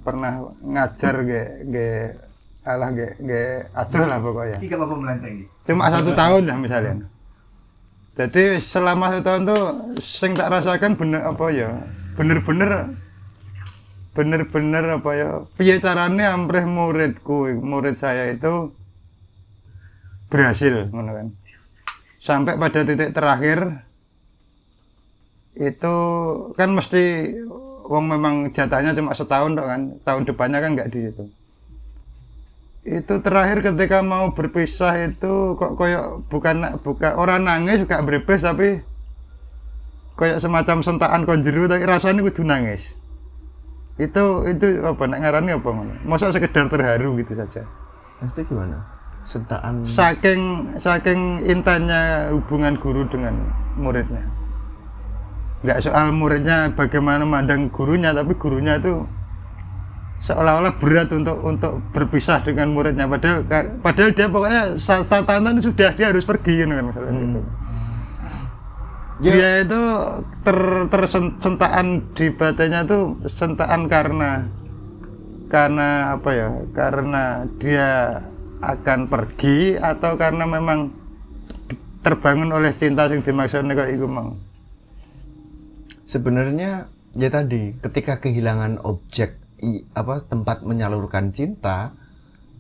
pernah 0.00 0.48
ngajar 0.64 1.14
ge 1.29 1.42
ge 1.68 1.88
alah 2.64 2.88
ge 2.96 3.20
ge 3.20 3.68
aduh 3.77 4.09
lah 4.09 4.16
pokoknya. 4.16 4.57
Ini 4.64 4.66
gak 4.72 4.81
apa-apa 4.81 4.96
melenceng 4.96 5.35
cuma 5.68 5.92
satu 5.92 6.11
tahun 6.16 6.42
lah 6.48 6.57
misalnya. 6.57 7.05
Jadi 8.16 8.57
selama 8.64 9.12
satu 9.12 9.22
tahun 9.29 9.42
tuh 9.44 9.62
sing 10.00 10.33
tak 10.33 10.48
rasakan 10.48 10.96
bener 10.96 11.20
apa 11.20 11.44
ya 11.53 11.68
bener-bener 12.16 12.96
bener-bener 14.16 14.85
apa 14.96 15.11
ya 15.12 15.29
piye 15.59 15.77
caranya 15.83 16.33
ampreh 16.33 16.64
muridku 16.64 17.61
murid 17.61 17.98
saya 17.98 18.31
itu 18.33 18.72
berhasil 20.28 20.88
kan. 20.90 21.28
Sampai 22.20 22.56
pada 22.56 22.80
titik 22.84 23.12
terakhir 23.12 23.84
itu 25.54 25.96
kan 26.58 26.72
mesti 26.74 27.37
wong 27.84 28.04
memang 28.10 28.50
jatahnya 28.50 28.96
cuma 28.96 29.14
setahun 29.14 29.54
dok 29.54 29.68
kan 29.68 29.80
tahun 30.02 30.22
depannya 30.26 30.58
kan 30.58 30.74
nggak 30.74 30.90
dihitung 30.90 31.30
itu 32.84 33.14
terakhir 33.24 33.64
ketika 33.64 34.04
mau 34.04 34.37
berpisah 34.37 35.08
itu 35.08 35.56
kok 35.56 35.72
koyok 35.80 36.28
bukan 36.28 36.76
bukan 36.84 37.12
orang 37.16 37.40
nangis 37.48 37.80
juga 37.80 38.04
berpes 38.04 38.44
tapi 38.44 38.84
koyok 40.20 40.37
semacam 40.37 40.84
sentakan 40.84 41.24
konjeru 41.24 41.64
tapi 41.64 41.80
rasanya 41.88 42.20
kudu 42.20 42.44
nangis. 42.44 42.84
Itu 43.96 44.44
itu 44.44 44.84
apa 44.84 45.00
nak 45.08 45.24
apa 45.24 45.68
ngono 45.70 45.96
masa 46.04 46.28
sekedar 46.28 46.68
terharu 46.68 47.16
gitu 47.24 47.32
saja. 47.32 47.64
Maksudnya 48.20 48.44
gimana 48.52 48.76
sentaan 49.24 49.84
saking 49.88 50.72
saking 50.76 51.40
intensnya 51.48 52.28
hubungan 52.32 52.76
guru 52.76 53.08
dengan 53.08 53.34
muridnya 53.80 54.24
nggak 55.64 55.80
soal 55.80 56.12
muridnya 56.12 56.68
bagaimana 56.76 57.24
mandang 57.24 57.72
gurunya 57.72 58.12
tapi 58.12 58.37
gurunya 58.37 58.76
itu 58.76 59.00
seolah-olah 60.20 60.76
berat 60.76 61.08
untuk 61.12 61.40
untuk 61.40 61.72
berpisah 61.92 62.44
dengan 62.44 62.72
muridnya 62.72 63.08
padahal 63.08 63.44
padahal 63.80 64.12
dia 64.12 64.28
pokoknya 64.28 64.62
saat 64.76 65.08
tahun 65.08 65.60
sudah 65.60 65.96
dia 65.96 66.12
harus 66.12 66.24
pergi 66.24 66.64
gitu 66.64 66.68
kan 66.68 66.84
misalnya 66.84 67.12
Hmm. 67.12 67.20
gitu. 67.24 67.40
Ya. 69.24 69.32
dia 69.32 69.50
itu 69.62 69.82
ter 70.42 70.58
tersentaan 70.90 71.87
di 72.18 72.26
batinnya 72.34 72.82
tuh 72.82 73.16
sentaan 73.30 73.87
karena 73.88 74.48
karena 75.48 76.18
apa 76.18 76.30
ya 76.34 76.48
karena 76.74 77.46
dia 77.62 78.20
akan 78.70 79.07
pergi 79.07 79.77
atau 79.77 80.16
karena 80.16 80.44
memang 80.44 80.90
terbangun 82.00 82.50
oleh 82.50 82.70
cinta 82.70 83.05
yang 83.07 83.20
dimaksudnya 83.20 83.72
kayak 83.72 83.96
itu 83.96 84.05
mang 84.05 84.37
sebenarnya 86.05 86.88
ya 87.14 87.29
tadi 87.29 87.72
ketika 87.81 88.20
kehilangan 88.20 88.83
objek 88.83 89.40
i- 89.59 89.85
apa 89.92 90.20
tempat 90.22 90.62
menyalurkan 90.62 91.33
cinta 91.33 91.96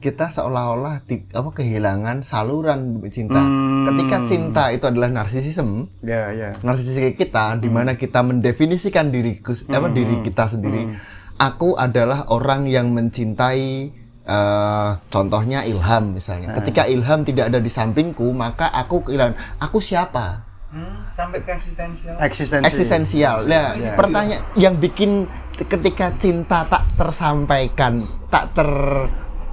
kita 0.00 0.28
seolah-olah 0.28 1.00
apa 1.32 1.50
kehilangan 1.50 2.20
saluran 2.22 3.00
cinta 3.08 3.40
Hmm. 3.40 3.88
ketika 3.88 4.16
cinta 4.24 4.64
itu 4.68 4.84
adalah 4.84 5.08
narsisisme 5.10 5.88
ya 6.00 6.28
ya 6.30 6.50
narsisisme 6.60 7.12
kita 7.12 7.56
di 7.56 7.68
mana 7.68 7.96
kita 7.96 8.20
mendefinisikan 8.20 9.08
diriku 9.08 9.52
apa 9.68 9.88
Hmm. 9.88 9.96
diri 9.96 10.16
kita 10.22 10.44
sendiri 10.46 10.82
Hmm. 10.84 10.96
aku 11.36 11.76
adalah 11.76 12.28
orang 12.28 12.64
yang 12.64 12.92
mencintai 12.92 13.92
eh, 14.24 14.90
contohnya 15.08 15.62
ilham 15.64 16.16
misalnya. 16.16 16.52
Ah. 16.52 16.56
Ketika 16.60 16.88
ilham 16.88 17.22
tidak 17.22 17.52
ada 17.52 17.58
di 17.60 17.70
sampingku, 17.70 18.32
maka 18.32 18.68
aku 18.68 19.08
kehilangan 19.08 19.60
aku 19.60 19.78
siapa? 19.78 20.44
Hmm, 20.74 21.06
sampai 21.14 21.38
ke 21.46 21.54
eksistensial. 21.54 22.18
Eksistensi. 22.18 22.64
Eksistensial. 22.66 23.36
Nah, 23.46 23.78
Ya. 23.78 23.94
pertanyaan 23.94 24.42
yang 24.58 24.74
bikin 24.74 25.30
ketika 25.54 26.10
cinta 26.18 26.66
tak 26.66 26.82
tersampaikan, 26.98 28.02
tak 28.26 28.50
ter 28.58 28.70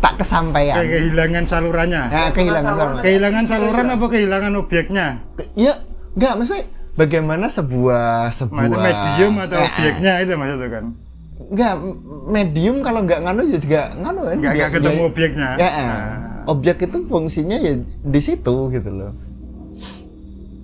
tak 0.02 0.18
kesampaian. 0.18 0.82
Kayak 0.82 0.92
kehilangan 0.98 1.44
salurannya. 1.46 2.04
Ya, 2.10 2.24
kehilangan 2.34 2.66
saluran. 2.66 2.88
saluran. 2.90 3.04
Kehilangan 3.06 3.44
saluran 3.46 3.86
apa 3.94 4.06
kehilangan 4.10 4.54
objeknya? 4.58 5.08
Ya, 5.54 5.74
enggak 6.18 6.34
maksudnya 6.42 6.66
bagaimana 6.98 7.46
sebuah 7.48 8.34
sebuah 8.34 8.66
medium 8.82 9.34
atau 9.38 9.58
Ya, 9.62 9.66
objeknya 9.70 10.14
itu 10.26 10.34
maksudnya 10.34 10.70
kan? 10.74 10.86
Enggak, 11.50 11.74
medium 12.28 12.78
kalau 12.82 13.00
enggak 13.02 13.20
nganu 13.24 13.42
ya 13.50 13.58
juga 13.58 13.82
nganu 13.98 14.20
kan. 14.24 14.36
Nggak, 14.38 14.54
nggak 14.54 14.72
ketemu 14.78 15.02
objeknya. 15.08 15.50
Ya. 15.58 15.70
Nah. 15.72 16.10
objek 16.50 16.78
itu 16.82 16.98
fungsinya 17.06 17.58
ya 17.58 17.74
di 17.86 18.22
situ 18.22 18.56
gitu 18.70 18.90
loh. 18.90 19.14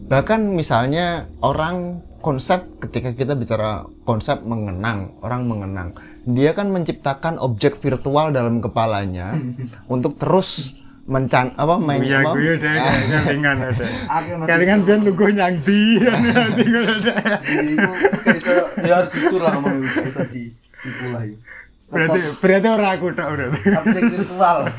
Bahkan 0.07 0.39
misalnya 0.49 1.29
orang 1.43 2.01
konsep 2.17 2.65
ketika 2.81 3.13
kita 3.13 3.37
bicara 3.37 3.85
konsep 4.01 4.41
mengenang, 4.41 5.13
orang 5.21 5.45
mengenang, 5.45 5.93
dia 6.25 6.57
kan 6.57 6.73
menciptakan 6.73 7.37
objek 7.37 7.77
virtual 7.77 8.33
dalam 8.33 8.57
kepalanya 8.57 9.37
untuk 9.93 10.17
terus 10.17 10.75
mencan 11.07 11.55
apa 11.55 11.79
main 11.79 12.03
apa? 12.03 12.35
gue 12.35 12.59
udah 12.59 12.73
Ah. 12.75 13.23
kelingan 13.23 13.55
masih 13.63 13.87
Kelingan 14.43 14.79
biar 14.83 14.99
lu 14.99 15.11
gue 15.15 15.29
nyang 15.31 15.55
di. 15.63 15.81
Nanti 16.03 16.63
gue 16.67 16.83
iso 18.35 18.51
ya 18.83 18.93
harus 18.99 19.09
jujur 19.15 19.39
lah 19.39 19.55
ngomong 19.55 19.87
gak 19.87 20.03
iso 20.03 20.23
ditipu 20.83 21.05
lah 21.13 21.23
iku. 21.25 21.37
Berarti 21.87 22.19
berarti 22.43 22.67
orang 22.67 22.91
aku 22.99 23.05
tak 23.15 23.27
berarti. 23.31 23.59
objek 23.71 24.03
virtual. 24.11 24.57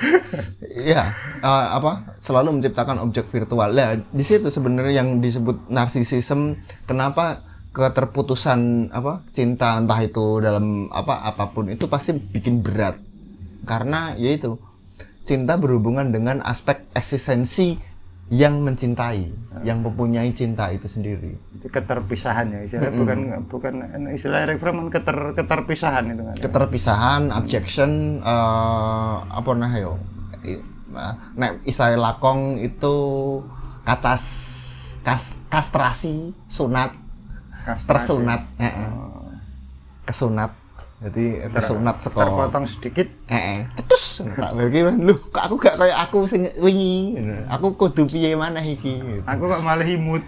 Iya, 0.78 1.10
eh, 1.42 1.66
apa 1.74 2.14
selalu 2.22 2.60
menciptakan 2.60 3.02
objek 3.02 3.26
virtual. 3.34 3.74
Nah, 3.74 3.98
di 3.98 4.22
situ 4.22 4.46
sebenarnya 4.46 5.02
yang 5.02 5.18
disebut 5.18 5.66
narsisism. 5.66 6.54
Kenapa 6.86 7.42
keterputusan 7.74 8.92
apa 8.94 9.26
cinta 9.34 9.74
entah 9.74 9.98
itu 9.98 10.38
dalam 10.38 10.86
apa 10.94 11.18
apa 11.26 11.50
pun 11.50 11.66
itu 11.72 11.90
pasti 11.90 12.14
bikin 12.14 12.62
berat. 12.62 13.00
Karena 13.66 14.14
yaitu 14.14 14.60
cinta 15.26 15.58
berhubungan 15.58 16.14
dengan 16.14 16.40
aspek 16.46 16.86
eksistensi 16.94 17.80
yang 18.28 18.60
mencintai, 18.60 19.32
yang 19.64 19.80
mempunyai 19.80 20.28
cinta 20.36 20.68
itu 20.68 20.84
sendiri. 20.84 21.32
Itu 21.56 21.72
keterpisahan 21.72 22.52
ya 22.52 22.60
istilahnya 22.68 22.92
Mm-mm. 22.92 23.00
bukan 23.00 23.18
bukan 23.48 23.74
istilah 24.12 24.44
reframe 24.44 24.92
keter 24.92 25.32
keterpisahan 25.32 26.04
itu 26.12 26.22
kan. 26.22 26.34
Keterpisahan, 26.36 27.22
objection, 27.32 28.20
eh, 28.20 29.16
apa 29.24 29.50
nah 29.56 29.72
yo? 29.74 29.96
Nah, 30.88 31.16
Nek 31.36 31.64
isai 31.64 31.96
lakong 31.96 32.60
itu 32.60 32.96
katas 33.84 34.24
kas, 35.00 35.40
kastrasi, 35.48 36.36
sunat, 36.48 36.92
Kastrasi. 37.64 37.88
tersunat, 37.88 38.40
eh, 38.60 38.68
eh, 38.68 38.88
Oh, 38.92 39.32
kesunat. 40.04 40.52
Jadi 40.98 41.46
kesunat 41.54 42.02
seko. 42.02 42.18
terpotong 42.18 42.66
sedikit 42.66 43.06
Eh. 43.30 43.62
Terus 43.86 44.18
tak 44.34 44.50
bagi 44.50 44.82
lu 44.82 45.14
kok 45.14 45.46
aku 45.46 45.54
gak 45.62 45.78
kayak 45.78 45.98
aku 46.10 46.26
sing 46.26 46.50
wingi. 46.58 47.14
Aku 47.54 47.78
kudu 47.78 48.02
piye 48.10 48.34
maneh 48.34 48.66
iki. 48.66 49.22
aku 49.22 49.46
kok 49.46 49.62
malah 49.62 49.86
imut 49.94 50.26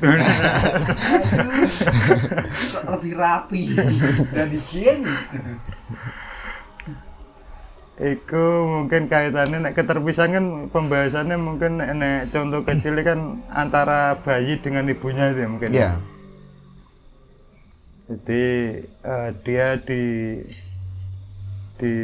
Kok 2.70 2.84
lebih 2.86 3.14
rapi 3.18 3.74
dan 4.30 4.48
higienis 4.54 5.34
gitu. 5.34 5.52
Iku 8.00 8.46
mungkin 8.64 9.12
kaitannya 9.12 9.60
nek 9.60 9.76
keterpisahan 9.76 10.32
kan 10.32 10.46
pembahasannya 10.72 11.36
mungkin 11.36 11.82
nek, 11.82 11.90
nek 11.98 12.20
contoh 12.32 12.64
kecil 12.64 12.96
kan 13.04 13.44
antara 13.52 14.16
bayi 14.24 14.56
dengan 14.56 14.88
ibunya 14.88 15.34
itu 15.34 15.44
ya 15.44 15.48
mungkin. 15.50 15.70
Iya. 15.74 15.90
Jadi 18.10 18.44
eh, 18.82 19.30
dia 19.46 19.78
di 19.86 20.02
di 21.78 21.94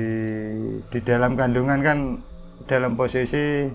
di 0.86 0.98
dalam 1.02 1.34
kandungan 1.34 1.82
kan 1.82 1.98
dalam 2.70 2.94
posisi 2.94 3.66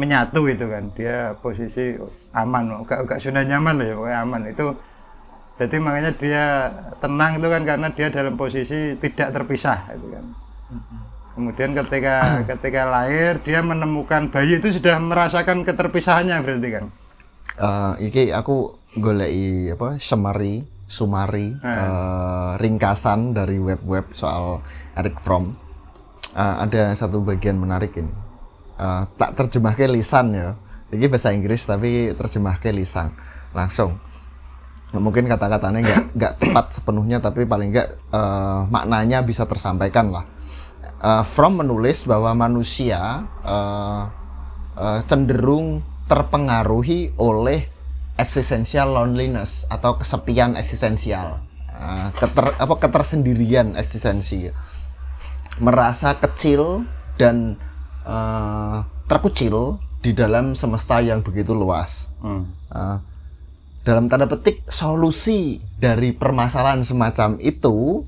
menyatu 0.00 0.48
itu 0.48 0.64
kan. 0.64 0.88
Dia 0.96 1.36
posisi 1.44 1.92
aman 2.32 2.88
gak 2.88 3.04
gak 3.04 3.20
sudah 3.20 3.44
nyaman 3.44 3.84
loh 3.84 3.84
ya 3.84 3.94
pokoknya 4.00 4.18
aman. 4.24 4.42
Itu 4.48 4.66
jadi 5.60 5.76
makanya 5.76 6.12
dia 6.16 6.44
tenang 7.04 7.36
itu 7.36 7.48
kan 7.52 7.62
karena 7.68 7.88
dia 7.92 8.08
dalam 8.08 8.34
posisi 8.40 8.96
tidak 9.04 9.28
terpisah 9.36 9.92
itu 9.92 10.06
kan. 10.08 10.24
Kemudian 11.36 11.70
ketika 11.76 12.16
ketika 12.48 12.82
lahir 12.88 13.44
dia 13.44 13.60
menemukan 13.60 14.32
bayi 14.32 14.56
itu 14.56 14.72
sudah 14.80 14.96
merasakan 14.96 15.68
keterpisahannya 15.68 16.40
berarti 16.40 16.68
kan. 16.72 16.84
Eh, 17.60 17.92
iki 18.08 18.32
aku 18.32 18.72
goleki 18.96 19.76
apa 19.76 20.00
summary 20.00 20.77
sumari 20.88 21.52
eh, 21.52 22.50
ringkasan 22.56 23.36
dari 23.36 23.60
web-web 23.60 24.08
soal 24.16 24.64
Eric 24.96 25.20
Fromm. 25.20 25.52
Eh, 26.32 26.54
ada 26.64 26.96
satu 26.96 27.20
bagian 27.20 27.60
menarik 27.60 27.92
ini. 28.00 28.10
Eh, 28.80 29.02
tak 29.20 29.36
terjemahke 29.36 29.84
lisan 29.84 30.32
ya. 30.32 30.56
Ini 30.88 31.04
bahasa 31.12 31.36
Inggris 31.36 31.68
tapi 31.68 32.16
terjemahke 32.16 32.72
lisan. 32.72 33.12
Langsung. 33.52 34.00
Mungkin 34.96 35.28
kata-katanya 35.28 35.84
nggak 35.84 36.04
nggak 36.16 36.32
tepat 36.40 36.66
sepenuhnya 36.80 37.20
tapi 37.20 37.44
paling 37.44 37.68
nggak 37.68 37.88
eh, 38.08 38.60
maknanya 38.72 39.20
bisa 39.20 39.44
tersampaikan 39.44 40.08
lah. 40.08 40.24
Eh, 41.04 41.24
Fromm 41.28 41.60
menulis 41.60 42.08
bahwa 42.08 42.32
manusia 42.32 43.28
eh, 43.44 44.02
eh, 44.80 45.00
cenderung 45.04 45.84
terpengaruhi 46.08 47.12
oleh 47.20 47.68
existential 48.18 48.92
loneliness 48.92 49.64
atau 49.70 49.96
kesepian 49.96 50.58
eksistensial. 50.58 51.40
Eh, 51.70 52.08
keter, 52.18 52.58
apa 52.58 52.74
ketersendirian 52.76 53.78
eksistensi. 53.78 54.50
Merasa 55.62 56.18
kecil 56.18 56.82
dan 57.14 57.54
eh, 58.02 58.78
terkucil 59.08 59.78
di 60.02 60.14
dalam 60.14 60.54
semesta 60.54 61.02
yang 61.02 61.26
begitu 61.26 61.54
luas. 61.54 62.14
Uh, 62.22 63.02
dalam 63.82 64.06
tanda 64.06 64.30
petik 64.30 64.62
solusi 64.70 65.58
dari 65.80 66.14
permasalahan 66.14 66.84
semacam 66.86 67.40
itu 67.42 68.04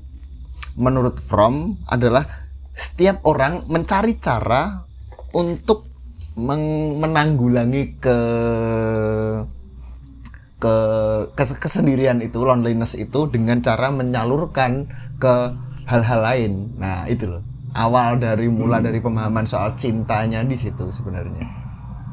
menurut 0.79 1.19
Fromm 1.19 1.75
adalah 1.89 2.47
setiap 2.77 3.25
orang 3.27 3.67
mencari 3.67 4.15
cara 4.21 4.87
untuk 5.35 5.89
menanggulangi 6.37 7.99
ke 7.99 8.17
ke 10.61 10.75
kes- 11.33 11.57
kesendirian 11.57 12.21
itu 12.21 12.37
loneliness 12.37 12.93
itu 12.93 13.25
dengan 13.33 13.59
cara 13.65 13.89
menyalurkan 13.89 14.85
ke 15.17 15.35
hal-hal 15.89 16.21
lain 16.21 16.53
nah 16.77 17.09
itu 17.09 17.25
loh 17.25 17.41
awal 17.73 18.21
dari 18.21 18.45
mula 18.47 18.77
dari 18.77 19.01
pemahaman 19.01 19.49
soal 19.49 19.73
cintanya 19.75 20.45
di 20.45 20.53
situ 20.53 20.85
sebenarnya 20.93 21.71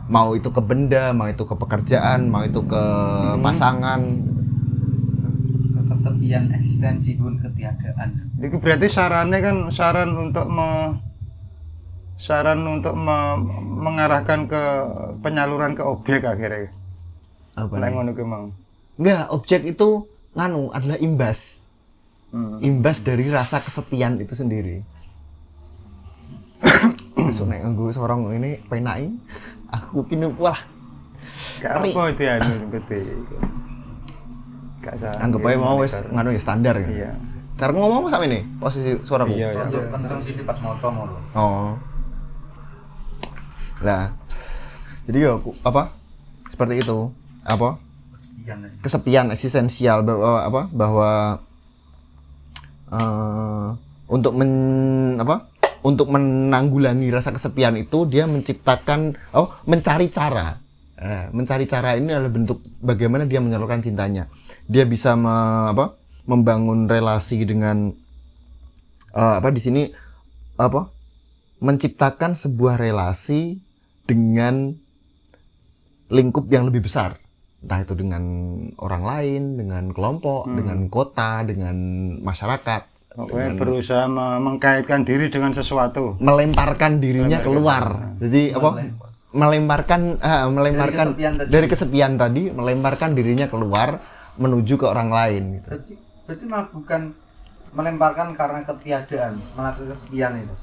mau 0.08 0.32
itu 0.34 0.48
ke 0.48 0.60
benda, 0.64 1.12
mau 1.12 1.28
itu 1.28 1.44
ke 1.44 1.54
pekerjaan, 1.54 2.32
mau 2.32 2.42
itu 2.42 2.64
ke 2.64 2.84
pasangan. 3.44 4.00
Kesepian 5.88 6.52
eksistensi 6.52 7.16
pun 7.16 7.36
ketiadaan. 7.36 8.40
Itu 8.40 8.56
berarti 8.60 8.88
sarannya 8.88 9.38
kan 9.40 9.56
saran 9.68 10.10
untuk 10.16 10.48
me, 10.48 10.96
saran 12.16 12.64
untuk 12.64 12.96
me- 12.96 13.40
mengarahkan 13.84 14.48
ke 14.48 14.62
penyaluran 15.20 15.76
ke 15.76 15.84
objek 15.84 16.24
akhirnya. 16.24 16.72
Apa 17.58 17.74
Nek 17.74 17.88
nih? 17.90 17.94
ngono 17.94 18.10
ki 18.14 18.24
mang. 18.24 18.44
Enggak, 18.98 19.24
objek 19.34 19.60
itu 19.66 20.06
nganu 20.34 20.70
adalah 20.70 20.98
imbas. 20.98 21.58
Hmm. 22.30 22.60
Imbas 22.60 23.02
dari 23.02 23.26
rasa 23.32 23.58
kesepian 23.58 24.20
itu 24.20 24.36
sendiri. 24.36 24.84
Besok 27.18 27.50
nek 27.50 27.66
nganggo 27.66 27.90
sorong 27.90 28.30
ini 28.34 28.62
penai, 28.66 29.10
aku 29.70 30.06
kini 30.06 30.26
wah 30.38 30.58
Gak 31.58 31.70
Tapi- 31.74 31.92
apa 31.94 32.02
itu 32.14 32.22
anu 32.24 32.54
gede. 32.70 32.98
Gak 34.78 34.94
salah. 35.02 35.18
anggap 35.20 35.42
aja 35.42 35.58
mau 35.58 35.76
wis 35.82 35.94
nganu 36.06 36.30
ya 36.30 36.40
standar 36.40 36.74
ya. 36.78 36.86
Iya. 36.86 37.10
Cara 37.58 37.74
ngomong 37.74 38.06
sama 38.06 38.24
ini 38.30 38.46
posisi 38.62 38.94
suaraku. 39.02 39.34
Iya, 39.34 39.50
iya. 39.50 39.82
Kenceng 39.90 40.22
sini 40.22 40.42
pas 40.46 40.54
mau 40.62 40.78
lo. 40.78 41.18
Oh. 41.34 41.74
Lah. 43.82 44.14
Jadi 45.10 45.18
ya 45.18 45.34
apa? 45.66 45.90
Seperti 46.54 46.86
itu. 46.86 46.98
Apa? 47.44 47.78
Kesepian 48.80 49.28
eksistensial 49.34 50.00
bahwa 50.02 50.40
apa? 50.42 50.62
Bahwa 50.72 51.10
eh, 52.88 53.68
untuk 54.08 54.32
men 54.34 54.52
apa? 55.20 55.52
Untuk 55.78 56.10
menanggulangi 56.10 57.06
rasa 57.14 57.30
kesepian 57.30 57.78
itu 57.78 58.08
dia 58.08 58.26
menciptakan 58.26 59.14
oh 59.36 59.52
mencari 59.68 60.10
cara. 60.10 60.58
Eh, 60.98 61.30
mencari 61.30 61.70
cara 61.70 61.94
ini 61.94 62.10
adalah 62.10 62.32
bentuk 62.32 62.58
bagaimana 62.82 63.22
dia 63.28 63.38
menyalurkan 63.38 63.84
cintanya. 63.84 64.26
Dia 64.66 64.82
bisa 64.88 65.14
me- 65.14 65.70
apa? 65.70 65.94
Membangun 66.26 66.90
relasi 66.90 67.46
dengan 67.46 67.94
eh, 69.14 69.34
apa 69.38 69.48
di 69.54 69.60
sini? 69.62 69.82
Apa? 70.58 70.90
Menciptakan 71.62 72.34
sebuah 72.34 72.80
relasi 72.80 73.62
dengan 74.08 74.74
lingkup 76.08 76.48
yang 76.48 76.64
lebih 76.64 76.88
besar 76.88 77.20
entah 77.58 77.80
itu 77.80 77.92
dengan 77.92 78.22
orang 78.76 79.02
lain 79.02 79.42
dengan 79.56 79.84
kelompok 79.90 80.46
Hmm. 80.46 80.56
dengan 80.56 80.78
kota 80.86 81.42
dengan 81.42 81.76
masyarakat 82.20 82.82
Pokoknya 83.10 83.34
dengan- 83.44 83.58
berusaha 83.58 84.04
me- 84.06 84.38
mengkaitkan 84.40 85.02
diri 85.02 85.26
dengan 85.26 85.50
sesuatu. 85.50 86.14
melemparkan 86.18 86.98
dirinya 86.98 87.36
Melemparkan. 87.36 87.44
keluar 87.44 87.84
jadi 88.16 88.42
apa 88.54 88.68
melemparkan 89.28 90.00
ah, 90.18 90.46
melemparkan 90.46 91.06
kesepian 91.08 91.32
tadi. 91.36 91.48
dari 91.48 91.66
kesepian 91.66 92.12
tadi 92.14 92.42
melemparkan 92.48 93.10
dirinya 93.12 93.46
keluar 93.46 93.98
menuju 94.34 94.74
ke 94.74 94.86
orang 94.86 95.10
lain 95.10 95.42
gitu. 95.54 95.66
berarti 95.68 95.92
berarti 96.24 96.44
malah 96.46 96.66
bukan 96.68 97.00
melemparkan 97.70 98.28
karena 98.32 98.60
ketiadaan 98.62 99.32
malah 99.52 99.72
ke 99.72 99.82
kesepian 99.84 100.32
itu 100.38 100.54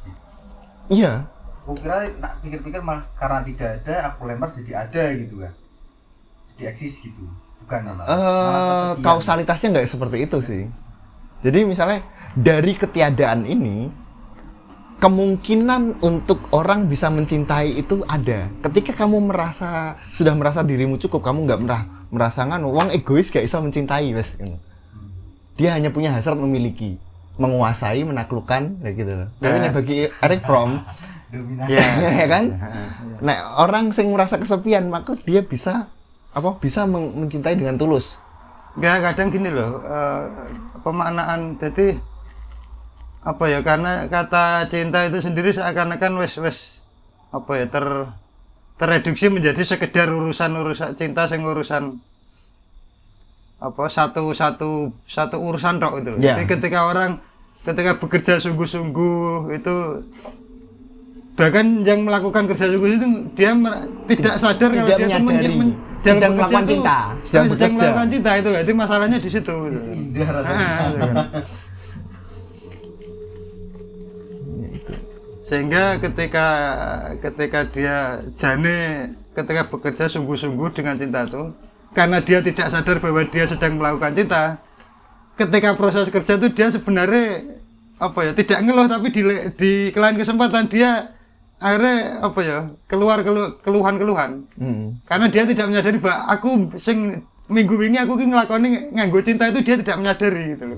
iya 0.90 1.28
aku 1.60 1.76
kira 1.76 2.08
nak 2.16 2.40
pikir-pikir 2.40 2.80
malah 2.80 3.04
karena 3.14 3.44
tidak 3.44 3.70
ada 3.82 3.96
aku 4.10 4.22
lempar 4.24 4.50
jadi 4.50 4.72
ada 4.82 5.04
gitu 5.14 5.36
kan 5.38 5.54
jadi 6.56 6.72
eksis 6.72 7.00
gitu 7.02 7.24
bukan 7.62 7.82
malah, 7.84 8.06
eh 8.06 8.16
kesepian. 8.16 9.04
kausalitasnya 9.04 9.68
nggak 9.74 9.88
seperti 9.88 10.18
itu 10.22 10.38
sih. 10.40 10.64
Jadi 11.42 11.60
misalnya 11.64 12.00
dari 12.34 12.74
ketiadaan 12.74 13.44
ini 13.44 13.90
kemungkinan 14.96 16.00
untuk 16.00 16.48
orang 16.52 16.88
bisa 16.88 17.10
mencintai 17.10 17.76
itu 17.76 18.06
ada. 18.06 18.48
Ketika 18.64 18.96
kamu 18.96 19.28
merasa 19.28 20.00
sudah 20.10 20.32
merasa 20.32 20.62
dirimu 20.62 20.96
cukup, 20.98 21.22
kamu 21.22 21.46
nggak 21.46 21.62
merah 21.62 21.84
merasa 22.08 22.46
nganu, 22.46 22.72
wong 22.72 22.94
egois 22.94 23.28
gak 23.28 23.44
bisa 23.44 23.60
mencintai, 23.60 24.14
wes. 24.14 24.40
gitu. 24.40 24.56
Dia 25.58 25.76
hanya 25.76 25.90
punya 25.90 26.14
hasrat 26.14 26.38
memiliki, 26.38 26.96
menguasai, 27.36 28.04
menaklukkan, 28.04 28.80
kayak 28.80 28.96
gitu. 28.96 29.12
loh. 29.12 29.28
Tapi 29.36 29.52
Ya. 29.52 29.62
nek 29.62 29.74
bagi 29.74 29.98
Eric 30.14 30.42
Fromm, 30.44 30.72
Dominasi. 31.34 31.76
ya 32.00 32.28
kan? 32.30 32.44
Nah, 33.26 33.38
orang 33.60 33.92
sing 33.92 34.12
merasa 34.12 34.38
kesepian, 34.38 34.88
maka 34.88 35.16
dia 35.18 35.42
bisa 35.42 35.92
apa? 36.36 36.60
Bisa 36.60 36.84
men- 36.84 37.16
mencintai 37.16 37.56
dengan 37.56 37.80
tulus. 37.80 38.20
Enggak, 38.76 39.16
kadang 39.16 39.32
gini 39.32 39.50
loh, 39.50 39.80
eh, 39.88 40.24
pemaknaan 40.84 41.56
jadi 41.56 41.96
apa 43.26 43.44
ya 43.50 43.66
karena 43.66 44.06
kata 44.06 44.70
cinta 44.70 45.08
itu 45.10 45.18
sendiri 45.18 45.50
seakan-akan 45.50 46.14
wes 46.22 46.38
wes 46.38 46.78
apa 47.34 47.58
ya 47.58 47.66
ter 47.66 47.86
tereduksi 48.78 49.34
menjadi 49.34 49.66
sekedar 49.66 50.14
urusan 50.14 50.54
urusan 50.54 50.94
cinta 50.94 51.26
sing 51.26 51.42
urusan 51.42 51.98
apa 53.58 53.84
satu 53.90 54.30
satu 54.36 54.94
satu 55.10 55.42
urusan 55.42 55.82
tok 55.82 56.06
itu. 56.06 56.12
Ya. 56.22 56.38
Jadi 56.38 56.44
ketika 56.54 56.86
orang 56.92 57.18
ketika 57.66 57.98
bekerja 57.98 58.38
sungguh-sungguh 58.38 59.58
itu 59.58 59.76
bahkan 61.36 61.84
yang 61.84 62.00
melakukan 62.02 62.48
kerja 62.48 62.66
sungguh 62.68 62.96
itu 62.96 63.08
dia 63.36 63.52
tidak 64.10 64.36
sadar 64.38 64.70
kalau 64.72 64.88
dia 64.90 64.98
itu 64.98 65.20
menyadari. 65.22 65.56
men- 65.56 65.78
Sedang 66.06 66.22
bekerja 66.22 66.30
melakukan 66.38 66.62
itu- 66.62 66.72
cinta, 66.72 66.98
eh, 67.02 67.26
sedang 67.26 67.46
sedang 67.50 67.72
melakukan 67.74 68.08
cinta 68.08 68.32
itu 68.36 68.50
berarti 68.52 68.74
masalahnya 68.74 69.18
di 69.18 69.30
situ 69.30 69.56
gitu. 69.66 69.90
indah 69.90 70.30
rasanya 70.32 70.66
Ah, 70.66 70.78
gitu 70.86 70.98
kan. 71.02 71.16
sehingga 75.46 75.84
ketika 76.00 76.48
ketika 77.20 77.60
dia 77.68 77.98
jane 78.34 78.80
ketika 79.32 79.62
bekerja 79.64 80.06
sungguh-sungguh 80.08 80.74
dengan 80.74 80.96
cinta 80.96 81.22
itu 81.24 81.54
karena 81.92 82.18
dia 82.20 82.42
tidak 82.42 82.68
sadar 82.68 82.98
bahwa 82.98 83.22
dia 83.24 83.46
sedang 83.46 83.78
melakukan 83.78 84.14
cinta 84.14 84.44
ketika 85.36 85.74
proses 85.74 86.10
kerja 86.10 86.34
itu 86.36 86.48
dia 86.50 86.68
sebenarnya 86.70 87.62
apa 87.98 88.20
ya 88.22 88.32
tidak 88.34 88.58
ngeluh 88.60 88.86
tapi 88.86 89.08
di 89.10 89.22
di 89.54 89.72
lain 89.92 90.18
kesempatan 90.18 90.66
dia 90.66 91.14
akhirnya 91.56 91.96
apa 92.20 92.40
ya 92.42 92.58
keluar 92.86 93.24
kelu, 93.24 93.58
keluhan-keluhan 93.62 94.44
Hmm. 94.56 95.00
karena 95.04 95.26
dia 95.28 95.44
tidak 95.46 95.66
menyadari 95.68 95.98
bahwa 95.98 96.18
aku 96.28 96.50
sing 96.76 97.24
minggu 97.46 97.78
ini 97.80 97.98
aku 97.98 98.18
ki 98.18 98.28
ngelakoni 98.28 98.70
nganggo 98.92 99.22
cinta 99.22 99.48
itu 99.48 99.62
dia 99.62 99.80
tidak 99.80 99.98
menyadari 99.98 100.54
gitu 100.54 100.66
loh 100.66 100.78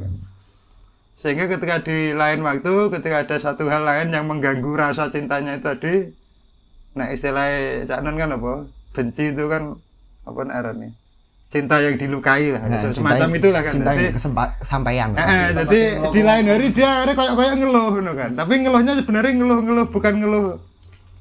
sehingga 1.17 1.49
ketika 1.49 1.81
di 1.81 2.13
lain 2.13 2.45
waktu 2.45 2.73
ketika 2.93 3.25
ada 3.25 3.37
satu 3.41 3.65
hal 3.65 3.81
lain 3.81 4.13
yang 4.13 4.29
mengganggu 4.29 4.69
rasa 4.71 5.09
cintanya 5.09 5.57
itu 5.57 5.65
tadi 5.65 5.95
nah 6.93 7.09
istilahnya 7.09 7.89
Cak 7.89 7.99
Non 8.01 8.15
kan 8.15 8.29
apa 8.31 8.53
benci 8.93 9.33
itu 9.33 9.43
kan 9.49 9.73
apa 10.23 10.41
nih 10.73 10.91
cinta 11.47 11.79
yang 11.79 11.95
dilukai 11.95 12.51
lah 12.51 12.59
Nah, 12.59 12.91
semacam 12.91 13.17
cinta- 13.23 13.39
itulah 13.39 13.61
kan 13.63 13.71
Cinta 13.71 13.91
yang 13.95 14.13
kesampaian. 14.59 15.09
Eh, 15.15 15.23
eh, 15.23 15.45
jadi 15.55 15.79
di 16.11 16.21
lain 16.21 16.45
hari 16.51 16.67
dia 16.69 16.89
akhirnya 17.01 17.15
kayak 17.15 17.33
kayak 17.33 17.53
ngeluh 17.55 17.89
gitu 17.95 18.13
kan 18.13 18.31
tapi 18.35 18.53
ngeluhnya 18.59 18.93
sebenarnya 18.99 19.31
ngeluh-ngeluh 19.39 19.87
bukan 19.87 20.13
ngeluh 20.19 20.45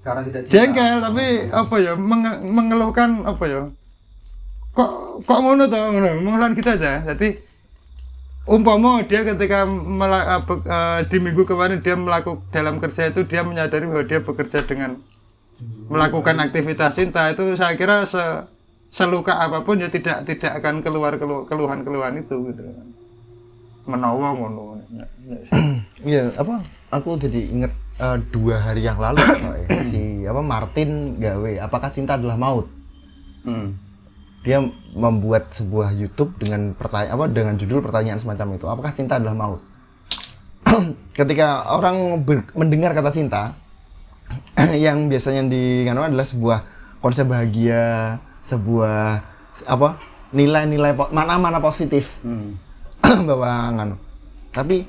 karena 0.07 0.23
tidak 0.23 0.41
cinta. 0.47 0.53
jengkel 0.55 0.97
tapi 1.03 1.27
apa 1.51 1.75
ya 1.83 1.93
menge- 1.99 2.41
mengeluhkan 2.47 3.11
apa 3.27 3.45
ya 3.45 3.63
kok 4.71 4.91
kok 5.27 5.39
ngono 5.43 5.67
toh 5.67 5.83
ngono 5.91 6.23
mengeluhkan 6.23 6.55
kita 6.55 6.71
aja 6.79 6.93
jadi 7.05 7.43
umpama 8.47 9.03
dia 9.03 9.27
ketika 9.27 9.67
mela- 9.67 10.39
eh, 10.39 10.43
be- 10.47 10.63
eh, 10.63 11.01
di 11.11 11.19
minggu 11.19 11.43
kemarin 11.43 11.83
dia 11.83 11.99
melakukan 11.99 12.47
dalam 12.55 12.79
kerja 12.79 13.11
itu 13.11 13.27
dia 13.27 13.43
menyadari 13.43 13.91
bahwa 13.91 14.07
dia 14.07 14.23
bekerja 14.23 14.63
dengan 14.63 15.03
melakukan 15.91 16.39
aktivitas 16.39 16.95
cinta 16.95 17.27
itu 17.27 17.59
saya 17.59 17.75
kira 17.75 18.07
se 18.07 18.23
seluka 18.95 19.35
apa 19.35 19.67
pun 19.67 19.83
ya 19.83 19.91
tidak 19.91 20.23
tidak 20.25 20.63
akan 20.63 20.79
keluar 20.81 21.19
kelu- 21.19 21.51
keluhan-keluhan 21.51 22.23
itu 22.23 22.55
gitu 22.55 22.63
menawa 23.87 24.31
ngono 24.33 24.79
Iya, 26.07 26.31
apa? 26.37 26.63
Aku 26.93 27.19
jadi 27.19 27.51
inget 27.51 27.73
eh, 27.97 28.19
dua 28.33 28.57
hari 28.61 28.85
yang 28.85 29.01
lalu 29.01 29.21
ya, 29.69 29.83
si 29.89 30.25
apa 30.25 30.41
Martin 30.45 31.21
gawe 31.21 31.53
apakah 31.65 31.91
cinta 31.93 32.17
adalah 32.17 32.37
maut? 32.37 32.67
Hmm. 33.47 33.79
Dia 34.47 34.63
membuat 34.95 35.51
sebuah 35.51 35.91
YouTube 35.95 36.39
dengan 36.39 36.75
pertanyaan 36.79 37.19
apa 37.19 37.25
dengan 37.31 37.55
judul 37.59 37.83
pertanyaan 37.83 38.23
semacam 38.23 38.55
itu. 38.55 38.67
Apakah 38.71 38.93
cinta 38.95 39.19
adalah 39.19 39.35
maut? 39.35 39.61
Ketika 41.19 41.67
orang 41.75 42.23
mendengar 42.55 42.95
kata 42.95 43.11
cinta 43.11 43.43
yang 44.87 45.11
biasanya 45.11 45.47
di 45.51 45.87
anu 45.87 46.07
adalah 46.07 46.27
sebuah 46.27 46.59
konsep 47.03 47.27
bahagia, 47.27 48.19
sebuah 48.43 49.23
apa? 49.67 50.17
nilai-nilai 50.35 50.91
mana-mana 51.15 51.63
positif 51.63 52.19
Hmm. 52.27 52.59
bahwa 53.31 53.51
nganu. 53.79 53.97
Tapi 54.51 54.83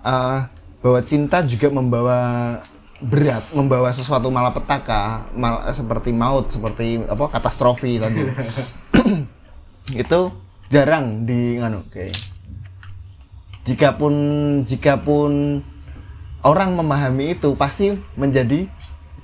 eh, 0.00 0.38
bahwa 0.80 1.00
cinta 1.04 1.44
juga 1.44 1.68
membawa 1.68 2.18
berat, 3.00 3.44
membawa 3.56 3.88
sesuatu 3.92 4.28
malapetaka, 4.28 5.32
mal, 5.32 5.64
seperti 5.72 6.12
maut, 6.12 6.52
seperti 6.52 7.00
apa 7.08 7.24
katastrofi 7.32 7.96
tadi. 7.96 8.22
itu 10.04 10.20
jarang 10.68 11.24
di 11.24 11.56
nganu 11.60 11.88
kayak. 11.88 12.16
Jikapun 13.64 14.14
jikapun 14.64 15.60
orang 16.40 16.76
memahami 16.76 17.36
itu 17.36 17.52
pasti 17.56 17.92
menjadi 18.16 18.68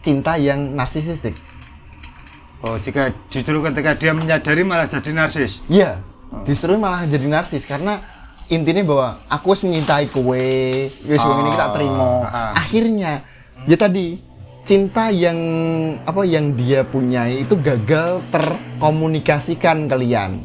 cinta 0.05 0.37
yang 0.37 0.77
narsisistik. 0.77 1.37
Oh, 2.65 2.81
jika 2.81 3.13
justru 3.29 3.61
ketika 3.61 3.97
dia 3.97 4.13
menyadari 4.17 4.65
malah 4.65 4.89
jadi 4.89 5.13
narsis. 5.13 5.61
Iya, 5.69 6.01
justru 6.49 6.77
malah 6.81 7.05
jadi 7.05 7.29
narsis 7.29 7.69
karena 7.69 8.01
intinya 8.47 8.83
bahwa 8.87 9.09
aku 9.27 9.47
mencintai 9.67 10.07
kowe, 10.11 10.47
wis 10.91 11.23
Oh, 11.23 11.35
ini 11.43 11.51
kita 11.51 11.67
terima. 11.75 12.05
ah. 12.27 12.53
Akhirnya 12.55 13.13
ya 13.67 13.77
tadi 13.77 14.23
cinta 14.67 15.11
yang 15.11 15.39
apa 16.03 16.23
yang 16.27 16.55
dia 16.55 16.83
punya 16.83 17.27
itu 17.31 17.55
gagal 17.59 18.23
terkomunikasikan 18.31 19.87
kalian. 19.87 20.43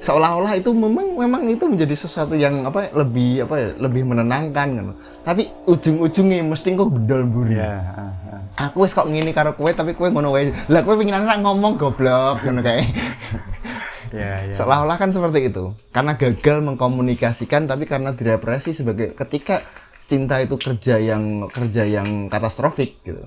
Seolah-olah 0.00 0.56
itu 0.56 0.72
memang 0.72 1.12
memang 1.12 1.44
itu 1.44 1.68
menjadi 1.68 1.92
sesuatu 1.92 2.32
yang 2.32 2.64
apa 2.64 2.88
lebih 2.96 3.44
apa 3.44 3.54
ya, 3.60 3.68
lebih 3.76 4.02
menenangkan 4.08 4.68
kan. 4.80 4.86
Tapi 5.20 5.52
ujung-ujungnya 5.68 6.40
mesti 6.40 6.72
kok 6.72 6.88
bedol 6.88 7.28
buri. 7.28 7.60
Ya. 7.60 7.84
Aku 8.56 8.88
wis 8.88 8.96
kok 8.96 9.08
ngini 9.08 9.36
karo 9.36 9.52
kowe 9.52 9.68
tapi 9.68 9.92
kowe 9.92 10.08
ngono 10.08 10.32
wae. 10.32 10.56
Lah 10.72 10.80
kowe 10.80 10.96
pengen 10.96 11.20
anak 11.20 11.44
ngomong 11.44 11.76
goblok 11.76 12.40
ngono 12.44 12.64
kayak. 12.64 12.88
Ya, 14.10 14.42
ya. 14.50 14.54
Seolah-olah 14.54 14.96
kan 14.98 15.10
seperti 15.14 15.50
itu. 15.54 15.74
Karena 15.94 16.18
gagal 16.18 16.58
mengkomunikasikan 16.66 17.70
tapi 17.70 17.86
karena 17.86 18.10
direpresi 18.14 18.74
sebagai 18.74 19.14
ketika 19.14 19.62
cinta 20.10 20.42
itu 20.42 20.58
kerja 20.58 20.98
yang 20.98 21.46
kerja 21.46 21.86
yang 21.86 22.26
katastrofik 22.26 22.98
gitu. 23.06 23.22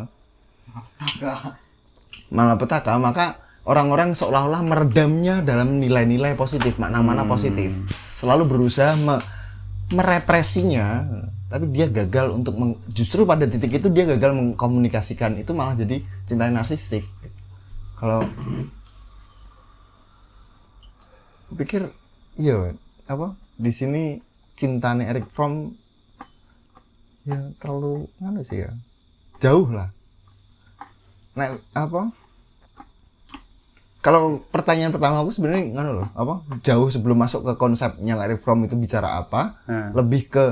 Malah 2.34 2.58
petaka, 2.60 2.98
maka 3.00 3.38
orang-orang 3.64 4.12
seolah-olah 4.12 4.60
meredamnya 4.66 5.40
dalam 5.40 5.80
nilai-nilai 5.80 6.36
positif, 6.36 6.76
makna-makna 6.76 7.24
positif. 7.24 7.72
Selalu 8.18 8.44
berusaha 8.50 8.98
me- 9.00 9.24
merepresinya, 9.94 11.06
tapi 11.48 11.70
dia 11.70 11.86
gagal 11.88 12.34
untuk 12.34 12.58
meng- 12.58 12.80
justru 12.92 13.24
pada 13.24 13.46
titik 13.46 13.78
itu 13.78 13.88
dia 13.94 14.10
gagal 14.10 14.34
mengkomunikasikan 14.34 15.38
itu 15.40 15.54
malah 15.54 15.78
jadi 15.78 16.02
cinta 16.26 16.50
narsistik. 16.50 17.06
Kalau 17.96 18.26
pikir 21.54 21.90
iya 22.36 22.74
apa 23.06 23.34
di 23.56 23.70
sini 23.70 24.18
cintanya 24.54 25.10
Eric 25.10 25.30
Fromm 25.32 25.74
ya 27.24 27.40
terlalu 27.58 28.06
mana 28.18 28.42
sih 28.42 28.62
ya 28.62 28.72
jauh 29.40 29.70
lah 29.70 29.90
nah 31.34 31.56
apa 31.72 32.12
kalau 34.04 34.44
pertanyaan 34.52 34.92
pertama 34.92 35.24
aku 35.24 35.32
sebenarnya 35.32 35.72
ngono 35.72 35.92
loh 35.96 36.08
apa 36.12 36.34
jauh 36.62 36.92
sebelum 36.92 37.16
masuk 37.18 37.48
ke 37.48 37.54
konsepnya 37.56 38.20
Eric 38.20 38.44
Fromm 38.44 38.68
itu 38.68 38.76
bicara 38.76 39.18
apa 39.18 39.64
Nah. 39.66 39.96
lebih 39.96 40.28
ke 40.28 40.46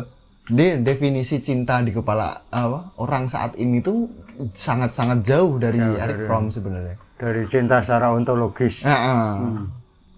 de 0.47 0.80
definisi 0.80 1.39
cinta 1.39 1.80
di 1.80 1.91
kepala 1.91 2.47
apa 2.49 2.95
orang 2.97 3.28
saat 3.28 3.56
ini 3.56 3.80
tuh 3.80 4.10
sangat 4.52 4.91
sangat 4.91 5.22
jauh 5.22 5.56
dari 5.56 5.78
Jauh 5.78 5.95
Eric 5.95 6.26
Fromm 6.26 6.49
sebenarnya 6.49 6.97
dari 7.16 7.43
cinta 7.45 7.80
secara 7.80 8.10
ontologis 8.10 8.82
Ah, 8.82 8.91
ah. 8.91 9.32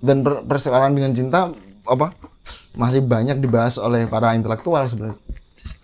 Dan 0.03 0.19
per- 0.19 0.43
persoalan 0.43 0.91
dengan 0.91 1.15
cinta 1.15 1.49
apa 1.87 2.11
masih 2.75 2.99
banyak 2.99 3.39
dibahas 3.39 3.79
oleh 3.79 4.03
para 4.05 4.35
intelektual 4.35 4.83
sebenarnya 4.83 5.15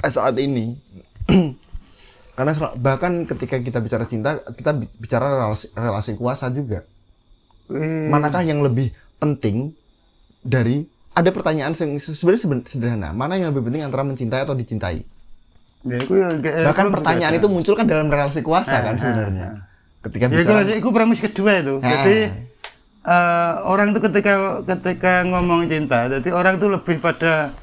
eh, 0.04 0.12
saat 0.12 0.36
ini 0.36 0.76
karena 2.36 2.52
bahkan 2.76 3.24
ketika 3.24 3.60
kita 3.60 3.80
bicara 3.80 4.04
cinta 4.04 4.44
kita 4.52 4.72
bi- 4.76 4.92
bicara 4.96 5.28
relasi, 5.28 5.72
relasi 5.72 6.12
kuasa 6.16 6.52
juga 6.52 6.84
Wih. 7.72 8.12
manakah 8.12 8.44
yang 8.44 8.60
lebih 8.60 8.92
penting 9.18 9.72
dari 10.40 10.84
ada 11.16 11.32
pertanyaan 11.32 11.72
yang 11.72 11.96
se- 11.96 12.16
sebenarnya 12.16 12.42
seben- 12.44 12.68
sederhana 12.68 13.12
mana 13.12 13.36
yang 13.36 13.56
lebih 13.56 13.72
penting 13.72 13.88
antara 13.88 14.04
mencintai 14.04 14.44
atau 14.44 14.56
dicintai 14.56 15.04
Ya, 15.80 15.96
ya, 15.96 16.68
bahkan 16.68 16.92
iku 16.92 17.00
pertanyaan 17.00 17.40
itu 17.40 17.48
muncul 17.48 17.72
kan 17.72 17.88
dalam 17.88 18.12
relasi 18.12 18.44
kuasa 18.44 18.84
Ah, 18.84 18.84
kan 18.84 18.94
ah, 18.96 19.00
sebenarnya 19.00 19.48
ah. 19.48 19.56
ketika 20.04 20.28
Ya, 20.28 20.32
itu, 20.36 20.40
bicara 20.44 20.60
lah, 20.60 20.76
itu 20.76 20.90
premis 20.92 21.20
kedua 21.24 21.52
itu. 21.64 21.76
Jadi 21.80 22.18
eh, 23.06 23.54
orang 23.64 23.92
itu 23.92 24.00
ketika 24.04 24.34
ketika 24.66 25.14
ngomong 25.26 25.68
cinta, 25.68 26.08
jadi 26.10 26.30
orang 26.32 26.60
itu 26.60 26.68
lebih 26.68 26.98
pada 27.00 27.54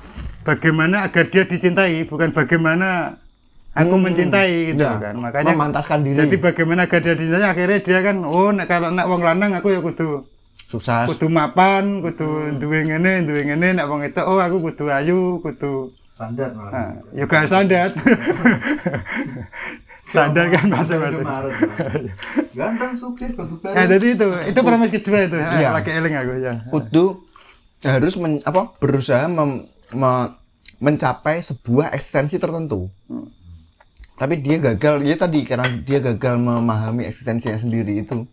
bagaimana 0.43 1.07
agar 1.07 1.27
dia 1.29 1.45
dicintai, 1.45 2.07
bukan 2.07 2.31
bagaimana 2.33 3.19
aku 3.77 3.95
Hmm. 3.99 4.05
mencintai 4.09 4.73
gitu 4.73 4.81
Ya, 4.81 4.97
kan. 4.97 5.15
Makanya 5.21 5.53
memantaskan 5.53 6.01
diri 6.01 6.17
jadi 6.25 6.37
bagaimana 6.41 6.89
agar 6.89 7.01
dia 7.05 7.15
dicintai 7.15 7.45
akhirnya 7.45 7.79
dia 7.85 8.01
kan 8.01 8.17
oh 8.25 8.49
nek 8.55 8.67
kalau 8.67 8.89
nek 8.89 9.05
wong 9.05 9.21
lanang 9.21 9.53
aku 9.53 9.69
ya 9.77 9.81
kudu 9.85 10.25
sukses 10.67 11.07
kudu 11.07 11.29
mapan, 11.29 12.01
kudu 12.01 12.57
duwe 12.57 12.89
ngene, 12.89 13.29
duwe 13.29 13.45
ngene 13.45 13.77
nek 13.77 13.87
wong 13.87 14.01
itu 14.03 14.19
oh 14.25 14.41
aku 14.41 14.65
kudu 14.65 14.89
ayu, 14.89 15.39
kudu 15.45 15.93
standar 16.11 16.57
malah 16.57 16.73
Nah, 16.73 16.91
ya 17.13 17.25
gak 17.29 17.45
standar. 17.45 17.93
standar 20.07 20.47
kan 20.49 20.71
bahasa. 20.71 20.95
Maret, 20.97 21.55
ganteng 22.55 22.93
supir 22.95 23.35
kudu 23.35 23.59
Nah, 23.61 23.85
jadi 23.91 24.07
itu, 24.15 24.27
itu 24.47 24.61
premis 24.63 24.91
kedua 24.95 25.19
itu. 25.27 25.37
Iya. 25.37 25.51
Iya. 25.59 25.69
Lagi 25.75 25.91
eling 25.91 26.15
aku 26.15 26.33
ya. 26.39 26.53
kudu 26.71 27.05
harus 27.83 28.15
men- 28.17 28.43
apa 28.43 28.71
berusaha 28.79 29.27
mem- 29.27 29.67
me- 29.93 30.33
mencapai 30.79 31.43
sebuah 31.43 31.91
eksistensi 31.93 32.39
tertentu. 32.39 32.89
Tapi 34.17 34.41
dia 34.41 34.57
gagal, 34.57 35.05
dia 35.05 35.17
tadi 35.21 35.45
karena 35.45 35.69
dia 35.85 36.01
gagal 36.01 36.41
memahami 36.41 37.05
eksistensinya 37.05 37.61
sendiri 37.61 38.01
itu. 38.01 38.25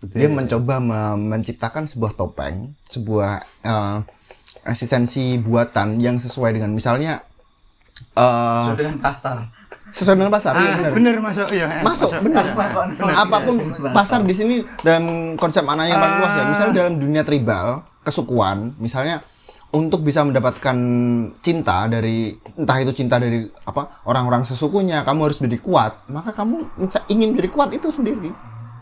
Dia 0.00 0.30
mencoba 0.30 0.78
me- 0.78 1.18
menciptakan 1.34 1.84
sebuah 1.84 2.14
topeng, 2.14 2.72
sebuah 2.88 3.32
eh, 3.60 3.98
eksistensi 4.64 5.40
buatan 5.40 5.98
yang 5.98 6.16
sesuai 6.16 6.56
dengan 6.56 6.70
misalnya 6.72 7.24
eh, 8.14 8.60
Sesuai 8.64 8.78
dengan 8.78 8.96
pasar 9.00 9.50
sesuai 9.90 10.16
dengan 10.16 10.30
pasar. 10.30 10.52
iya, 10.54 10.62
Ah, 10.62 10.76
benar. 10.76 10.92
bener 10.92 11.14
masuk 11.20 11.46
iya. 11.50 11.66
eh, 11.68 11.82
masuk 11.82 12.10
benar 12.20 12.44
apa 13.12 13.36
pun 13.40 13.54
pasar 13.90 14.20
di 14.22 14.32
sini 14.32 14.54
dalam 14.80 15.04
konsep 15.34 15.62
mana 15.62 15.84
yang 15.84 15.96
paling 15.96 16.16
luas 16.16 16.32
ya 16.32 16.44
misalnya 16.46 16.74
dalam 16.76 16.94
dunia 16.96 17.22
tribal 17.22 17.66
kesukuan 18.00 18.74
misalnya 18.76 19.20
untuk 19.70 20.00
bisa 20.00 20.20
mendapatkan 20.20 20.76
cinta 21.38 21.86
dari 21.86 22.34
entah 22.56 22.78
itu 22.78 22.92
cinta 22.92 23.16
dari 23.16 23.46
apa 23.60 24.02
orang-orang 24.02 24.42
sesukunya 24.42 25.00
kamu 25.00 25.20
harus 25.24 25.38
menjadi 25.38 25.58
kuat 25.60 25.92
maka 26.06 26.30
kamu 26.32 26.66
ingin 27.06 27.32
menjadi 27.32 27.50
kuat 27.50 27.70
itu 27.70 27.88
sendiri 27.88 28.30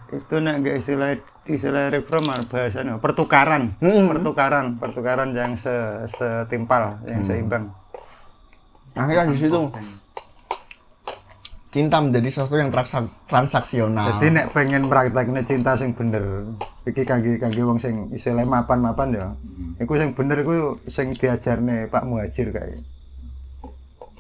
Itu 0.09 0.41
nek 0.41 0.65
gak 0.65 0.77
istilah 0.81 1.13
istilah 1.45 1.93
reform 1.93 2.25
bahasanya 2.49 2.97
pertukaran. 2.97 3.77
Hmm. 3.77 4.09
Pertukaran, 4.09 4.81
pertukaran 4.81 5.37
yang 5.37 5.53
se, 5.55 5.69
setimpal, 6.09 6.97
yang 7.05 7.21
Hmm. 7.21 7.29
seimbang. 7.29 7.65
akhirnya 8.95 9.29
di 9.29 9.39
situ 9.39 9.61
cinta 11.69 12.01
menjadi 12.01 12.29
sesuatu 12.33 12.57
yang 12.57 12.73
transak- 12.73 13.13
transaksional 13.29 14.17
Jadi 14.17 14.27
nek 14.33 14.57
pengen 14.57 14.89
prakteknya 14.89 15.45
cinta 15.45 15.77
sing 15.77 15.93
bener, 15.93 16.49
iki 16.89 17.05
kangge 17.05 17.37
kangge 17.37 17.61
wong 17.61 17.77
sing 17.77 18.09
istilah 18.17 18.49
mapan-mapan 18.49 19.09
ya. 19.13 19.27
Iku 19.77 20.01
sing 20.01 20.17
bener 20.17 20.41
iku 20.41 20.81
sing 20.89 21.13
diajarne 21.13 21.93
Pak 21.93 22.09
Muhajir 22.09 22.57
kayak. 22.57 22.81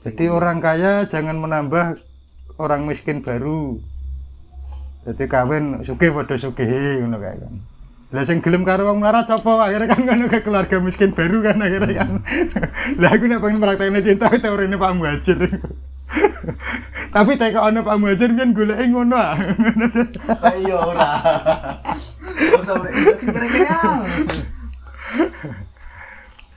Jadi 0.04 0.24
orang 0.28 0.60
kaya 0.60 1.08
jangan 1.08 1.40
menambah 1.40 1.96
orang 2.60 2.84
miskin 2.84 3.24
baru. 3.24 3.80
Jadi 5.08 5.24
kawin 5.24 5.80
sugih 5.88 6.12
padha 6.12 6.36
sugih 6.36 6.68
ngono 7.00 7.16
kae 7.16 7.32
kan. 7.40 7.54
Lah 8.12 8.24
sing 8.28 8.44
gelem 8.44 8.64
karo 8.64 8.92
wong 8.92 9.00
melarat 9.00 9.24
sapa? 9.24 9.68
Akhirnya 9.68 9.88
kan 9.88 10.00
ngono 10.04 10.28
ke 10.28 10.44
keluarga 10.44 10.76
miskin 10.84 11.16
baru 11.16 11.40
kan 11.40 11.64
akhirnya 11.64 12.04
kan. 12.04 12.10
Lah 13.00 13.10
aku 13.16 13.24
nek 13.24 13.40
pengen 13.40 13.60
praktekne 13.60 14.00
cinta 14.04 14.28
teorine 14.36 14.76
Pak 14.76 14.92
Muhajir. 14.96 15.38
Tapi 17.14 17.32
teko 17.36 17.60
ono 17.68 17.80
Pak 17.84 17.96
Muhajir 18.00 18.30
kan 18.36 18.52
goleke 18.56 18.84
ngono 18.88 19.16
ah. 19.16 19.36
iya 20.56 20.76
ora. 20.76 21.10
Itu 22.52 23.24
kira-kira? 23.28 23.76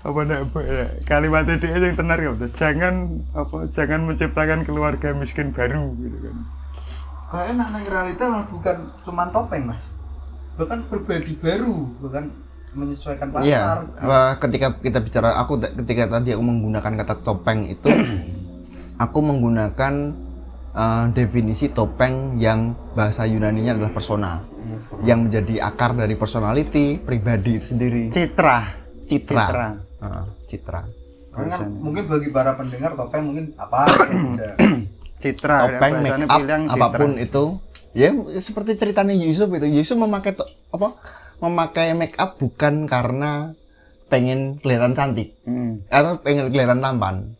Apa 0.01 0.19
nak 0.25 0.49
ya, 0.57 0.85
kalimat 1.05 1.45
dia 1.45 1.77
yang 1.77 1.93
tenar 1.93 2.17
ya 2.17 2.33
Bro. 2.33 2.49
jangan 2.57 3.21
apa 3.37 3.69
jangan 3.77 4.09
menciptakan 4.09 4.65
keluarga 4.65 5.13
miskin 5.13 5.53
baru 5.53 5.93
gitu 6.01 6.17
kan. 6.25 6.37
Kayaknya 7.31 7.53
nak 7.55 7.67
nang 7.69 7.83
realita 7.85 8.25
bukan 8.49 8.77
cuman 9.05 9.29
topeng 9.29 9.63
mas? 9.69 9.85
Bahkan 10.57 10.89
pribadi 10.89 11.37
baru 11.37 11.85
bahkan 12.01 12.33
menyesuaikan 12.71 13.29
pasar. 13.35 13.45
Iya, 13.45 13.61
wah, 14.03 14.39
ketika 14.39 14.79
kita 14.79 15.03
bicara 15.03 15.35
aku 15.37 15.59
ketika 15.59 16.07
tadi 16.17 16.33
aku 16.33 16.43
menggunakan 16.43 17.03
kata 17.03 17.15
topeng 17.21 17.67
itu 17.67 17.87
aku 19.01 19.19
menggunakan 19.25 19.93
eh, 20.77 21.05
definisi 21.17 21.73
topeng 21.73 22.37
yang 22.37 22.77
bahasa 22.93 23.25
Yunaninya 23.25 23.73
adalah 23.77 23.91
persona. 23.91 24.31
Yang 25.01 25.19
menjadi 25.27 25.55
akar 25.67 25.97
dari 25.97 26.13
personality 26.13 27.01
pribadi 27.01 27.57
itu 27.57 27.73
sendiri. 27.75 28.13
Citra. 28.13 28.77
Citra. 29.09 29.45
Citra. 29.49 29.67
Ah, 30.01 30.25
citra. 30.45 30.81
Kan 31.31 31.71
mungkin 31.79 32.05
bagi 32.05 32.29
para 32.29 32.53
pendengar 32.55 32.93
topeng 32.93 33.23
mungkin 33.25 33.45
apa? 33.57 33.87
Citra 35.21 35.57
topeng 35.67 35.93
make 36.01 36.25
up 36.29 36.39
bilang 36.39 36.63
citra. 36.69 36.77
apa 36.77 36.87
pun 36.97 37.11
itu. 37.17 37.43
Ya 37.91 38.09
seperti 38.39 38.79
ceritanya 38.79 39.15
Yusuf 39.17 39.51
itu. 39.51 39.67
Yusuf 39.67 39.97
memakai 39.99 40.37
to- 40.37 40.47
apa? 40.71 40.95
Memakai 41.41 41.91
make 41.97 42.15
up 42.15 42.37
bukan 42.37 42.85
karena 42.87 43.51
pengen 44.07 44.59
kelihatan 44.59 44.91
cantik. 44.91 45.31
Hmm. 45.47 45.87
atau 45.87 46.19
pengen 46.19 46.51
kelihatan 46.51 46.83
tampan 46.83 47.31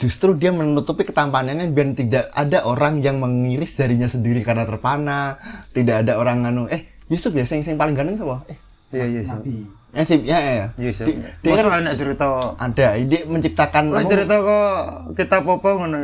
justru 0.00 0.32
dia 0.34 0.50
menutupi 0.50 1.04
ketampanannya 1.04 1.70
biar 1.70 1.92
tidak 1.92 2.32
ada 2.32 2.64
orang 2.64 3.04
yang 3.04 3.20
mengiris 3.20 3.76
jarinya 3.76 4.08
sendiri 4.08 4.40
karena 4.40 4.64
terpana. 4.64 5.36
Tidak 5.76 6.08
ada 6.08 6.16
orang 6.16 6.48
anu 6.48 6.64
eh 6.66 6.88
Yusuf 7.06 7.36
ya 7.36 7.44
sing 7.44 7.60
sing 7.60 7.76
paling 7.76 7.92
ganteng 7.92 8.16
siapa? 8.16 8.48
Eh 8.48 8.58
iya 8.90 9.04
iya 9.06 9.20
sih 9.22 9.68
eh 9.90 10.06
sip 10.06 10.22
ya 10.22 10.38
ya, 10.38 10.52
ya. 10.54 10.66
Yusuf. 10.78 11.02
Di- 11.02 11.18
dia 11.42 11.50
kan 11.58 11.82
anak 11.82 11.98
cerita? 11.98 12.54
Ada 12.54 12.94
dia 13.02 13.26
menciptakan 13.26 13.90
apa- 13.90 14.06
cerita 14.06 14.34
kok 14.38 14.74
kita 15.18 15.36
popo 15.42 15.82
ngono? 15.82 15.98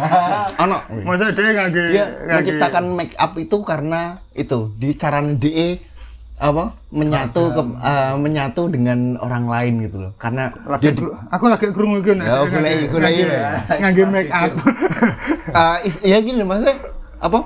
Ono? 0.66 0.78
Masa 1.06 1.30
dia 1.30 1.54
ngangge 1.54 1.84
dia 1.94 2.04
menciptakan 2.26 2.84
make 2.90 3.14
up 3.14 3.38
itu 3.38 3.56
karena 3.62 4.18
itu 4.34 4.74
di 4.74 4.98
caranya 4.98 5.38
DE 5.38 5.78
apa? 6.40 6.64
Menyatu 6.88 7.52
ke, 7.52 7.62
eh, 7.78 8.14
menyatu 8.16 8.62
dengan 8.66 8.98
orang 9.16 9.44
lain 9.44 9.72
gitu 9.84 9.96
loh. 10.00 10.12
Karena 10.16 10.48
lagi 10.64 10.82
dia 10.82 10.90
di- 10.90 10.98
gru- 10.98 11.12
aku 11.28 11.44
lagi 11.46 11.68
krungu 11.68 12.00
iki 12.00 12.12
nek. 12.14 12.24
Ya, 12.24 12.36
golek- 12.42 12.88
golek 12.88 13.04
ngangge- 13.06 13.28
ya. 13.28 13.50
ngangge 13.78 14.04
make 14.08 14.32
up. 14.32 14.52
Eh, 15.52 15.76
is- 15.84 16.02
ya 16.02 16.16
gini 16.18 16.36
loh, 16.36 16.48
maksudnya 16.48 16.76
apa? 17.18 17.38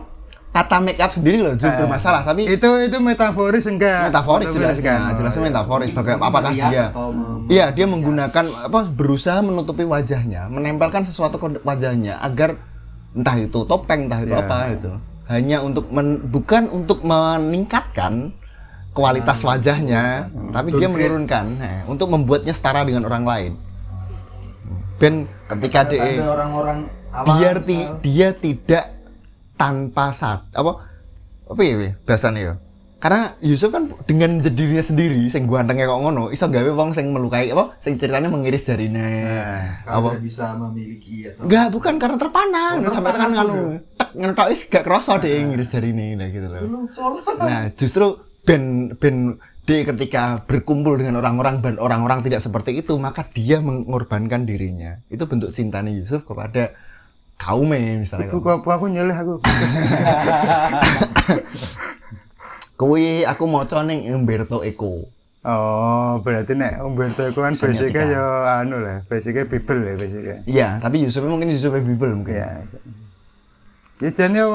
Kata 0.50 0.78
make 0.78 1.02
up 1.02 1.10
sendiri 1.10 1.42
loh 1.42 1.58
juga 1.58 1.82
bermasalah 1.82 2.22
tapi 2.22 2.46
itu 2.46 2.70
itu 2.80 2.96
metaforis 2.96 3.66
enggak? 3.66 4.06
Metaforis 4.06 4.54
jelas 4.54 4.78
kan 4.78 4.98
kan 5.02 5.18
jelasnya 5.18 5.42
metaforis 5.44 5.90
bagaimana 5.90 6.30
apakah 6.30 6.50
Merias 6.52 6.70
dia 6.70 6.84
mem- 6.94 7.42
Iya, 7.44 7.66
dia 7.68 7.86
menggunakan 7.86 8.44
apa 8.62 8.80
berusaha 8.86 9.42
menutupi 9.42 9.82
wajahnya, 9.82 10.46
menempelkan 10.46 11.02
sesuatu 11.02 11.36
ke 11.36 11.58
wajahnya 11.60 12.22
agar 12.22 12.54
entah 13.10 13.34
itu 13.34 13.66
topeng, 13.66 14.06
entah 14.06 14.22
itu 14.22 14.30
apa 14.32 14.56
itu. 14.70 14.90
Hanya 15.26 15.58
untuk 15.58 15.90
men- 15.90 16.22
bukan 16.22 16.70
untuk 16.70 17.02
meningkatkan 17.02 18.30
kualitas 18.94 19.42
wajahnya, 19.42 20.30
tapi 20.54 20.70
dia 20.72 20.86
menurunkan 20.86 21.44
eh, 21.60 21.82
untuk 21.84 22.08
membuatnya 22.08 22.54
setara 22.54 22.86
dengan 22.86 23.04
orang 23.04 23.26
lain. 23.26 23.52
Ben 24.96 25.26
ketika 25.50 25.82
dia 25.84 26.22
orang-orang 26.22 26.86
biar 27.26 27.58
ti- 27.60 27.90
dia 28.00 28.30
tidak 28.30 28.94
tanpa 29.58 30.14
sad 30.14 30.46
apa? 30.54 30.86
Apa 31.44 31.60
ya 31.60 31.74
Wi, 31.76 31.88
bahasanya 32.06 32.40
ya? 32.40 32.54
Karena 33.04 33.36
Yusuf 33.44 33.68
kan 33.68 33.92
dengan 34.08 34.40
dirinya 34.40 34.80
sendiri 34.80 35.28
sing 35.28 35.44
gantengnya 35.44 35.84
kok 35.84 36.00
ngono 36.00 36.32
iso 36.32 36.48
gawe 36.48 36.70
wong 36.72 36.96
sing 36.96 37.12
melukai 37.12 37.52
apa? 37.52 37.76
Sing 37.76 38.00
ceritanya 38.00 38.32
mengiris 38.32 38.64
jarine. 38.64 39.28
Nah, 39.28 39.84
apa? 39.84 40.16
Bisa 40.16 40.56
memiliki 40.56 41.28
atau 41.28 41.44
Enggak, 41.44 41.66
bukan 41.68 41.94
karena 42.00 42.16
terpana. 42.16 42.80
Oh, 42.80 42.88
sampai 42.88 43.12
tekan 43.12 43.30
nganu. 43.36 43.56
Tek 44.00 44.08
ngetok 44.16 44.46
wis 44.48 44.62
gak 44.72 44.84
kerasa 44.88 45.20
deh 45.20 45.36
ngiris 45.36 45.68
jarine 45.68 46.16
nah 46.16 46.28
gitu 46.32 46.46
loh. 46.48 46.88
Nah, 47.44 47.62
justru 47.76 48.06
ben 48.44 48.92
ben 49.00 49.40
dia 49.64 49.80
ketika 49.88 50.44
berkumpul 50.44 51.00
dengan 51.00 51.24
orang-orang 51.24 51.64
dan 51.64 51.80
orang-orang 51.80 52.20
tidak 52.20 52.44
seperti 52.44 52.84
itu, 52.84 53.00
maka 53.00 53.24
dia 53.32 53.64
mengorbankan 53.64 54.44
dirinya. 54.44 55.00
Itu 55.08 55.24
bentuk 55.24 55.56
cintanya 55.56 55.88
Yusuf 55.88 56.28
kepada 56.28 56.76
kaumnya 57.40 57.96
misalnya. 57.96 58.28
Ibu 58.28 58.44
kok 58.44 58.68
aku 58.68 58.86
nyelih 58.92 59.16
aku. 59.16 59.34
Kuwi 62.80 63.24
aku 63.24 63.44
maca 63.48 63.86
ning 63.86 64.04
Umberto 64.12 64.60
Eco. 64.60 65.08
Oh, 65.44 66.24
berarti 66.24 66.56
nek 66.56 66.80
Umberto 66.80 67.20
itu 67.24 67.40
kan 67.40 67.52
basicnya 67.56 68.04
ya 68.16 68.24
anu 68.64 68.80
lah, 68.80 69.04
basicnya 69.04 69.44
Bible 69.44 69.80
ya 69.84 69.94
basicnya. 69.96 70.36
Iya, 70.48 70.68
tapi 70.80 71.04
Yusuf 71.04 71.20
mungkin 71.24 71.52
Yusuf 71.52 71.72
Bible 71.72 72.16
mungkin. 72.16 72.36
Ya. 72.36 72.64
Ya 74.02 74.10
jadi 74.10 74.42
ya, 74.42 74.46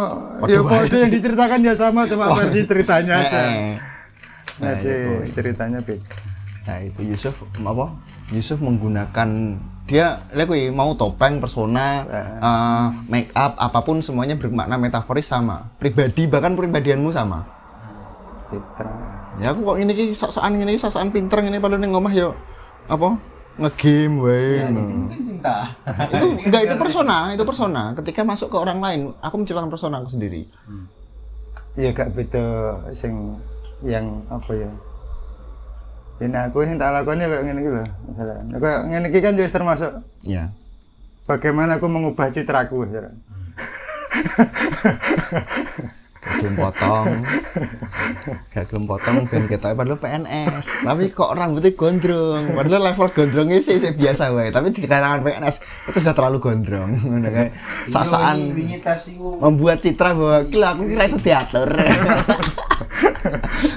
ya 0.51 0.59
kode 0.61 0.97
yang 0.99 1.11
diceritakan 1.15 1.59
ya 1.63 1.73
sama 1.73 2.03
cuma 2.05 2.35
versi 2.35 2.67
ceritanya 2.67 3.23
aja. 3.23 3.39
Eh, 3.39 3.75
Nah, 4.59 4.75
Aja 4.75 4.91
itu. 4.91 5.39
ceritanya 5.39 5.79
beda. 5.79 6.03
Nah 6.67 6.77
itu 6.83 6.99
Yusuf 7.07 7.31
apa? 7.63 7.95
Yusuf 8.35 8.59
menggunakan 8.59 9.55
dia 9.87 10.19
kuwi 10.35 10.67
mau 10.69 10.91
topeng, 10.99 11.39
persona, 11.39 12.03
eh, 12.11 12.85
make 13.07 13.31
up, 13.33 13.55
apa 13.55 13.79
pun 13.81 14.03
semuanya 14.03 14.35
bermakna 14.35 14.75
metaforis 14.75 15.31
sama. 15.31 15.71
Pribadi 15.79 16.27
bahkan 16.27 16.59
pribadianmu 16.59 17.09
sama. 17.15 17.47
Citra. 18.51 18.91
Ya 19.39 19.55
aku 19.55 19.63
kok 19.63 19.77
ini 19.79 20.11
sok-sokan 20.11 20.59
ngene 20.59 20.75
iki 20.75 20.81
sok-sokan 20.83 21.15
pinter 21.15 21.39
ngene 21.39 21.63
padahal 21.63 21.79
ning 21.79 21.95
omah 21.95 22.11
yo 22.11 22.35
apa? 22.91 23.15
Ngegame 23.59 24.17
wae. 24.23 24.63
Ya, 24.63 24.67
itu 24.71 24.79
mungkin 24.79 25.21
cinta. 25.27 25.55
itu 26.07 26.25
enggak 26.47 26.61
itu 26.63 26.75
persona, 26.79 27.17
itu 27.35 27.43
persona. 27.43 27.83
Ketika 27.93 28.21
masuk 28.23 28.47
ke 28.47 28.57
orang 28.57 28.79
lain, 28.79 28.99
aku 29.19 29.35
menciptakan 29.35 29.67
persona 29.67 29.99
aku 29.99 30.15
sendiri. 30.15 30.47
Iya 31.75 31.91
gak 31.91 32.15
beda 32.15 32.45
sing 32.91 33.39
yang 33.83 34.23
apa 34.27 34.51
ya? 34.55 34.71
Ini 36.19 36.35
aku 36.51 36.67
yang 36.67 36.75
tak 36.75 36.91
lakukan 36.91 37.23
ya 37.23 37.27
kayak 37.27 37.43
gini 37.47 37.59
gitu 37.63 37.79
misalnya. 38.07 38.35
Kayak 38.59 38.79
gini 38.87 39.07
iki 39.07 39.19
kan 39.19 39.33
juga 39.39 39.49
termasuk 39.51 39.91
Ya. 40.23 40.43
bagaimana 41.23 41.79
aku 41.79 41.87
mengubah 41.87 42.27
citraku 42.31 42.83
misalnya. 42.83 43.15
Gelem 46.31 46.55
potong. 46.55 47.07
Gak 48.49 48.63
gelem 48.69 48.85
potong 48.85 49.15
ben 49.25 49.43
ketoke 49.45 49.73
padahal 49.73 49.97
PNS. 49.97 50.65
Tapi 50.83 51.03
kok 51.09 51.33
rambutnya 51.33 51.73
gondrong. 51.73 52.43
Padahal 52.53 52.81
level 52.85 53.09
gondrongnya 53.09 53.59
sih, 53.59 53.75
sih 53.77 53.91
biasa 53.91 54.29
wae, 54.29 54.49
tapi 54.49 54.69
di 54.69 54.85
kalangan 54.85 55.21
PNS 55.21 55.55
itu 55.89 55.97
sudah 55.97 56.13
terlalu 56.13 56.37
gondrong. 56.39 56.89
Kayak 57.23 57.57
sasaan 57.85 58.53
tas 58.79 59.09
iku 59.09 59.35
membuat 59.39 59.81
citra 59.81 60.13
bahwa 60.13 60.37
gila 60.45 60.67
aku 60.71 60.83
kira 60.87 61.03
iso 61.03 61.17
diatur. 61.17 61.69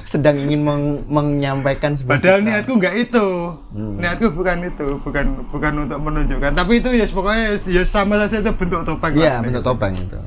Sedang 0.05 0.37
ingin 0.39 0.61
meng- 0.61 1.03
menyampaikan 1.09 1.97
Padahal 1.97 2.39
citra. 2.39 2.47
niatku 2.47 2.73
nggak 2.77 2.95
itu. 3.01 3.27
Niatku 3.73 4.27
bukan 4.31 4.57
itu, 4.63 4.87
bukan 5.01 5.25
bukan 5.49 5.73
untuk 5.83 5.99
menunjukkan. 5.99 6.53
Tapi 6.53 6.73
itu 6.79 6.91
ya 6.93 7.07
pokoknya 7.09 7.45
ya 7.59 7.83
sama 7.83 8.21
saja 8.21 8.39
itu 8.39 8.53
bentuk 8.53 8.85
topeng. 8.85 9.17
Iya, 9.17 9.41
bentuk 9.41 9.65
topeng 9.65 9.97
itu. 9.97 10.21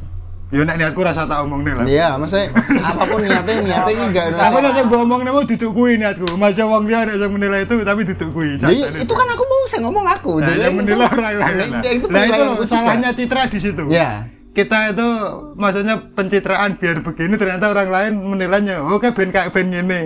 Ya 0.55 0.63
nek 0.63 0.77
niatku 0.77 1.01
rasa 1.01 1.27
tak 1.27 1.43
omong 1.43 1.61
nih 1.61 1.73
lah. 1.75 1.83
Iya, 1.85 2.07
maksudnya 2.15 2.47
apa 2.79 3.03
pun 3.03 3.19
niatnya, 3.19 3.53
niatnya 3.59 3.91
ini 3.91 4.03
enggak 4.07 4.25
Aku 4.31 4.57
nek 4.57 4.71
sing 4.71 4.87
ngomong 4.87 5.19
nemu 5.21 5.41
duduk 5.45 5.71
kuwi 5.73 5.99
niatku. 5.99 6.27
Masa 6.33 6.63
wong 6.63 6.87
dia 6.87 7.03
nek 7.03 7.15
sing 7.17 7.27
menilai 7.29 7.61
itu 7.61 7.75
tapi 7.81 8.01
duduk 8.05 8.29
kuwi. 8.31 8.55
Jadi 8.55 8.75
itu 8.97 9.13
kan 9.13 9.27
aku 9.27 9.43
mau 9.43 9.59
saya 9.65 9.81
ngomong 9.83 10.05
aku. 10.07 10.31
Nah, 10.39 10.47
yang 10.49 10.71
itu- 10.71 10.79
menilai 10.79 11.05
orang 11.05 11.19
lain. 11.19 11.35
Nah, 11.35 11.67
Nah, 11.75 11.91
itu 11.91 12.05
Nah, 12.07 12.23
itu 12.23 12.41
loh 12.41 12.55
juga. 12.55 12.65
salahnya 12.65 13.09
citra 13.11 13.41
di 13.45 13.59
situ. 13.59 13.83
Ya. 13.89 14.31
Kita 14.49 14.77
itu 14.89 15.07
maksudnya 15.53 15.95
pencitraan 16.15 16.79
biar 16.79 17.03
begini 17.03 17.35
ternyata 17.35 17.67
orang 17.67 17.89
lain 17.91 18.13
menilainya 18.15 18.79
oke 18.81 19.11
ben 19.11 19.27
kayak 19.27 19.51
ben 19.51 19.67
ngene. 19.67 20.01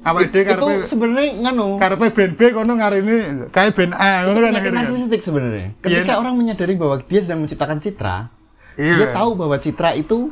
Awake 0.00 0.30
dhewe 0.30 0.42
itu 0.46 0.54
karepe 0.54 0.86
sebenarnya 0.86 1.30
nganu 1.42 1.66
karepe 1.76 2.06
ben 2.08 2.30
B 2.32 2.54
kono 2.54 2.72
ngarini 2.72 3.16
kayak 3.50 3.74
ben 3.74 3.90
A 3.90 4.24
ngono 4.24 4.38
kan 4.40 4.54
narsisistik 4.54 5.20
sebenarnya. 5.20 5.74
Ketika 5.76 6.14
Iya. 6.14 6.16
orang 6.16 6.38
menyadari 6.38 6.72
bahwa 6.72 7.02
dia 7.02 7.20
sedang 7.20 7.42
menciptakan 7.42 7.76
citra, 7.76 8.30
Iya. 8.76 8.94
dia 8.94 9.08
tahu 9.10 9.30
bahwa 9.34 9.56
citra 9.56 9.92
itu 9.92 10.30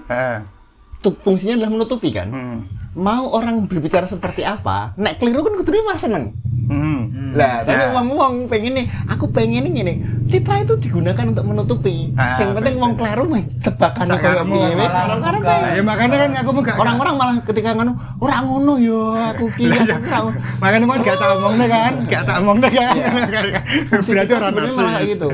tu- 1.00 1.16
fungsinya 1.20 1.56
adalah 1.56 1.72
menutupi 1.72 2.12
kan. 2.12 2.28
Hmm. 2.28 2.58
Mau 2.94 3.26
orang 3.28 3.66
berbicara 3.66 4.06
seperti 4.06 4.42
apa, 4.42 4.94
nek 4.94 5.18
keliru 5.18 5.42
kan 5.42 5.54
kudu 5.56 5.82
mah 5.82 5.98
seneng. 5.98 6.30
Hmm. 6.64 7.34
Lah, 7.34 7.60
tapi 7.60 7.76
Ya. 7.76 7.92
wong-wong 7.92 8.46
pengen 8.46 8.72
nih, 8.72 8.86
aku 9.04 9.28
pengen 9.28 9.66
nih 9.66 9.72
gini. 9.74 9.94
Citra 10.24 10.62
itu 10.62 10.78
digunakan 10.78 11.26
untuk 11.26 11.44
menutupi. 11.44 12.14
Ah, 12.14 12.32
Yang 12.32 12.54
penting 12.56 12.74
wong 12.78 12.94
keliru 12.94 13.26
mah 13.26 13.42
tebakan 13.60 14.06
kayak. 14.08 14.46
Nah, 14.46 15.70
ya 15.74 15.82
makanya 15.82 16.16
kan 16.16 16.30
aku 16.38 16.50
mau 16.50 16.62
gak 16.62 16.76
Orang-orang 16.78 17.14
malah 17.14 17.36
ketika 17.42 17.74
nganu, 17.74 17.92
ora 18.16 18.38
ngono 18.40 18.78
yo 18.78 19.12
aku 19.12 19.50
ki 19.58 19.66
aku 19.66 19.84
ya. 19.84 19.96
ora 19.98 20.18
ngono." 20.22 20.38
makanya 20.56 20.86
kan 20.86 21.00
gak 21.02 21.16
tak 21.18 21.30
omong 21.34 21.54
deh 21.58 21.68
kan 21.68 21.92
gak 22.06 22.22
tak 22.24 22.36
omong 22.40 22.58
deh 22.62 22.72
kan 22.72 22.94
berarti 23.90 24.10
Kita 24.14 24.32
orang 24.32 24.52
sebenarnya 24.54 24.74
malah 24.78 25.02
gitu. 25.04 25.28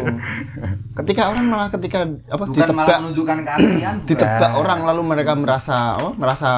Ketika 0.90 1.22
orang 1.28 1.44
malah 1.46 1.68
ketika 1.70 1.98
apa 2.26 2.44
bukan 2.44 2.56
malah 2.72 2.88
ditebak 2.88 2.98
menunjukkan 2.98 3.36
keaslian. 3.44 3.94
ditebak 4.08 4.52
orang 4.56 4.80
lalu 4.82 5.02
mereka 5.06 5.32
merasa 5.36 5.94
apa 5.94 6.11
merasa 6.12 6.50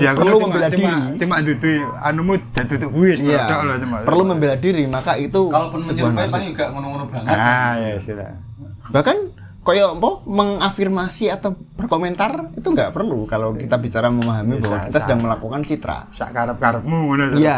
ya 0.00 0.16
perlu 0.16 0.40
cuma 0.40 0.46
membela 0.48 0.68
cuma 0.72 0.88
diri. 0.88 1.18
cuma 1.20 1.34
dudu 1.38 1.68
anumu 2.00 2.32
jatuh 2.50 2.88
wis 2.96 3.18
Iya. 3.20 3.44
lah 3.60 3.76
cuma 3.76 3.96
Perlu 4.02 4.24
membela 4.24 4.56
diri, 4.56 4.88
maka 4.88 5.14
itu 5.14 5.52
Kalaupun 5.52 5.84
menyerupai 5.84 6.26
paling 6.26 6.50
juga 6.50 6.64
ngono-ngono 6.72 7.04
banget. 7.12 7.36
ah 7.36 7.72
ya 7.76 7.94
sudah 8.00 8.30
Bahkan 8.88 9.16
koyo 9.60 9.98
apa 9.98 10.10
mengafirmasi 10.24 11.26
atau 11.28 11.52
berkomentar 11.74 12.54
itu 12.54 12.64
nggak 12.64 12.94
perlu 12.94 13.26
kalau 13.26 13.52
kita 13.52 13.76
bicara 13.76 14.08
memahami 14.08 14.56
Bisa, 14.56 14.64
bahwa 14.64 14.78
kita 14.86 14.98
sedang 15.02 15.20
melakukan 15.20 15.60
citra. 15.60 15.98
sak 16.08 16.30
karep 16.32 16.56
karepmu 16.56 16.96
ngono 17.04 17.24
Iya, 17.36 17.56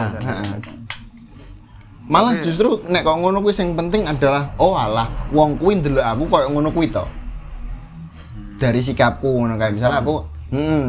Malah 2.09 2.41
justru 2.41 2.81
nek 2.89 3.05
kok 3.05 3.15
ngono 3.15 3.45
kuwi 3.45 3.53
sing 3.53 3.77
penting 3.77 4.09
adalah 4.09 4.57
oh 4.57 4.73
alah 4.73 5.29
wong 5.29 5.61
kuwi 5.61 5.77
ndelok 5.77 6.01
aku 6.03 6.25
koyo 6.27 6.47
ngono 6.49 6.73
kuwi 6.73 6.89
to. 6.89 7.05
Dari 8.57 8.81
sikapku 8.81 9.29
ngono 9.29 9.55
kayak 9.55 9.77
misalnya 9.77 10.01
aku 10.01 10.25
hmm, 10.49 10.87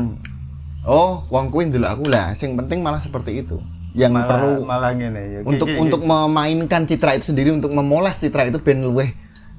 oh 0.86 1.24
wong 1.28 1.50
kuwi 1.50 1.68
ndelok 1.68 1.92
aku 1.96 2.06
lah. 2.08 2.32
Sing 2.34 2.54
penting 2.54 2.80
malah 2.80 3.00
seperti 3.00 3.42
itu. 3.42 3.58
Yang 3.92 4.12
malah 4.14 4.28
perlu 4.30 4.52
malah 4.64 4.92
ngene 4.94 5.24
ya. 5.34 5.40
Untuk 5.42 5.66
ki- 5.66 5.78
untuk 5.78 6.02
memainkan 6.02 6.86
citra 6.86 7.18
itu 7.18 7.34
sendiri 7.34 7.50
untuk 7.50 7.72
memoles 7.72 8.16
citra 8.16 8.46
itu 8.46 8.60
ben 8.60 8.86
luweh 8.86 9.12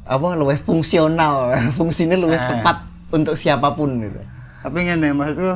apa 0.05 0.27
luweh 0.35 0.57
fungsional. 0.57 1.51
Fungsinya 1.79 2.15
luweh 2.15 2.35
Ah. 2.35 2.49
tepat 2.57 2.77
untuk 3.11 3.35
siapa 3.35 3.75
pun 3.75 3.99
gitu. 3.99 4.21
Tapi 4.61 4.79
ngene 4.87 5.11
maksudku 5.13 5.51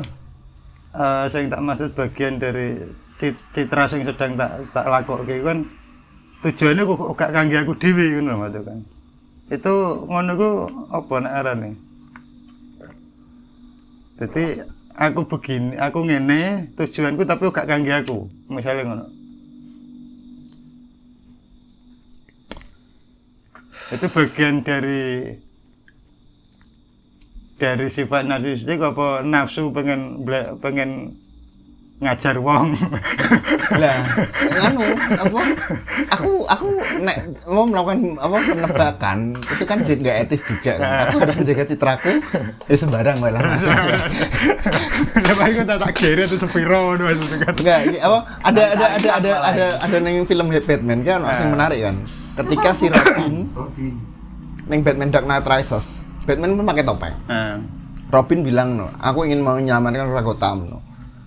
eh 0.95 1.25
sing 1.27 1.47
tak 1.47 1.59
maksud 1.59 1.91
bagian 1.93 2.39
dari 2.39 2.79
cit- 3.15 3.41
citra 3.51 3.87
sing 3.87 4.03
sedang 4.03 4.35
tak 4.35 4.63
tak 4.71 4.87
lakokke 4.87 5.43
kan 5.43 5.67
tujuannya 6.41 6.83
kok 6.83 7.17
gak 7.17 7.31
kangge 7.31 7.57
aku 7.57 7.73
dhewe 7.75 8.21
ngono 8.21 8.47
lho 8.47 8.61
kan. 8.61 8.79
Itu 9.49 9.75
ngono 10.05 10.33
ku 10.35 10.51
apa 10.91 11.15
nek 11.21 11.35
arane? 11.35 11.71
Jadi 14.15 14.63
aku 14.95 15.27
begini 15.27 15.75
aku 15.75 16.07
ngene 16.07 16.75
tujuanku 16.79 17.27
tapi 17.27 17.51
gak 17.51 17.67
kangge 17.67 17.93
aku. 17.95 18.31
Misalnya 18.51 18.83
ngono. 18.87 19.07
Itu 23.93 24.07
bagian 24.11 24.65
dari 24.65 25.37
dari 27.61 27.87
sifat 27.87 28.27
narsistik 28.27 28.83
apa 28.83 29.23
nafsu 29.23 29.71
pengen 29.71 30.27
pengen 30.59 31.21
ngajar 31.95 32.37
wong. 32.37 32.75
Lah 33.79 33.97
nganu 34.51 34.83
apa? 35.15 35.41
Aku 36.11 36.43
aku 36.45 36.67
nek 37.01 37.17
mau 37.47 37.65
melakukan 37.65 38.19
apa 38.19 38.37
penebakan 38.43 39.19
itu 39.33 39.65
kan 39.65 39.79
juga 39.81 39.99
nggak 40.03 40.17
etis 40.27 40.43
juga 40.43 40.73
kan. 40.75 40.91
aku 41.07 41.17
harus 41.23 41.37
menjaga 41.39 41.65
citraku 41.65 42.13
ya 42.67 42.77
sembarang 42.77 43.17
wae 43.23 43.31
lah. 43.31 43.41
Mas 43.47 43.65
ya 45.23 45.33
paling 45.33 45.65
tak 45.65 45.79
tak 45.81 45.93
kira 45.95 46.27
itu 46.27 46.37
sepiro 46.37 46.99
dua 46.99 47.15
itu 47.15 47.25
kan 47.39 47.55
enggak 47.55 47.81
ini 47.87 47.99
apa 48.03 48.19
ada 48.43 48.63
ada 48.75 48.87
ada 48.99 49.09
ada 49.15 49.33
ada 49.55 49.67
ada 49.79 49.97
neng 50.03 50.27
film 50.27 50.51
Batman 50.51 51.01
kan 51.03 51.21
Ah. 51.23 51.35
yang 51.35 51.51
menarik 51.55 51.81
kan. 51.81 51.97
Ketika 52.35 52.69
si 52.75 52.91
Robin? 52.91 53.47
Neng 54.67 54.81
Batman 54.83 55.15
Dark 55.15 55.25
Knight 55.25 55.47
Rises 55.47 56.03
Batman 56.27 56.59
kan 56.59 56.65
pakai 56.67 56.85
topeng. 56.85 57.15
Nah, 57.29 57.63
Robin 58.11 58.41
bilang 58.43 58.69
no, 58.75 58.87
aku 58.97 59.25
ingin 59.25 59.41
menyelamatkan 59.41 60.09
kota 60.09 60.23
Gotham 60.25 60.59
no. 60.69 60.79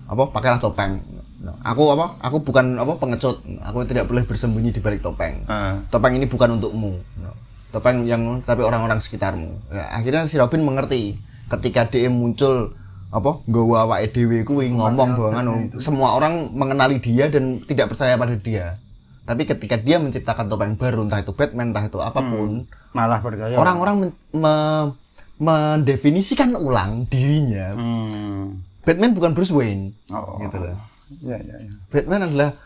Apa 0.08 0.32
pakailah 0.32 0.58
topeng. 0.58 1.04
No. 1.38 1.52
Aku 1.62 1.92
apa? 1.92 2.16
Aku 2.18 2.40
bukan 2.40 2.74
apa 2.74 2.96
pengecut. 2.96 3.44
Aku 3.62 3.84
tidak 3.84 4.08
boleh 4.08 4.24
bersembunyi 4.24 4.72
di 4.72 4.80
balik 4.80 5.04
topeng. 5.04 5.44
nah. 5.44 5.84
Topeng 5.88 6.16
ini 6.16 6.24
bukan 6.24 6.56
untukmu. 6.56 6.96
No. 7.20 7.30
Topeng 7.68 8.08
yang 8.08 8.40
tapi 8.42 8.64
orang-orang 8.64 8.96
sekitarmu. 8.98 9.68
Nah, 9.68 9.86
akhirnya 9.92 10.24
si 10.24 10.40
Robin 10.40 10.64
mengerti 10.64 11.20
ketika 11.52 11.84
dia 11.84 12.08
muncul 12.08 12.72
apa 13.08 13.40
nggawa 13.44 13.88
awake 13.88 14.12
dhewe 14.12 14.44
kuwi 14.44 14.68
ngomong 14.68 15.16
bahwa 15.16 15.32
Batman 15.32 15.40
anu 15.40 15.52
itu. 15.64 15.76
semua 15.80 16.12
orang 16.12 16.52
mengenali 16.52 17.00
dia 17.00 17.28
dan 17.28 17.60
tidak 17.64 17.92
percaya 17.92 18.16
pada 18.16 18.36
dia. 18.36 18.80
Tapi 19.24 19.44
ketika 19.44 19.76
dia 19.76 19.96
menciptakan 19.96 20.48
topeng 20.48 20.76
baru 20.76 21.04
entah 21.04 21.20
itu 21.20 21.32
Batman 21.32 21.72
entah 21.72 21.84
itu 21.84 22.00
apa 22.00 22.20
pun, 22.20 22.64
malah 22.92 23.20
percaya 23.20 23.56
orang-orang 23.56 24.08
men- 24.08 24.16
me- 24.32 24.92
mendefinisikan 25.38 26.52
ulang 26.52 27.04
dirinya. 27.06 27.72
hmm. 27.72 28.44
Batman 28.88 29.12
bukan 29.12 29.36
Bruce 29.36 29.52
Wayne 29.52 29.92
oh. 30.08 30.40
gitu 30.40 30.56
loh. 30.56 30.80
ya 31.20 31.36
ya 31.36 31.56
ya 31.60 31.72
Batman 31.92 32.24
adalah 32.24 32.56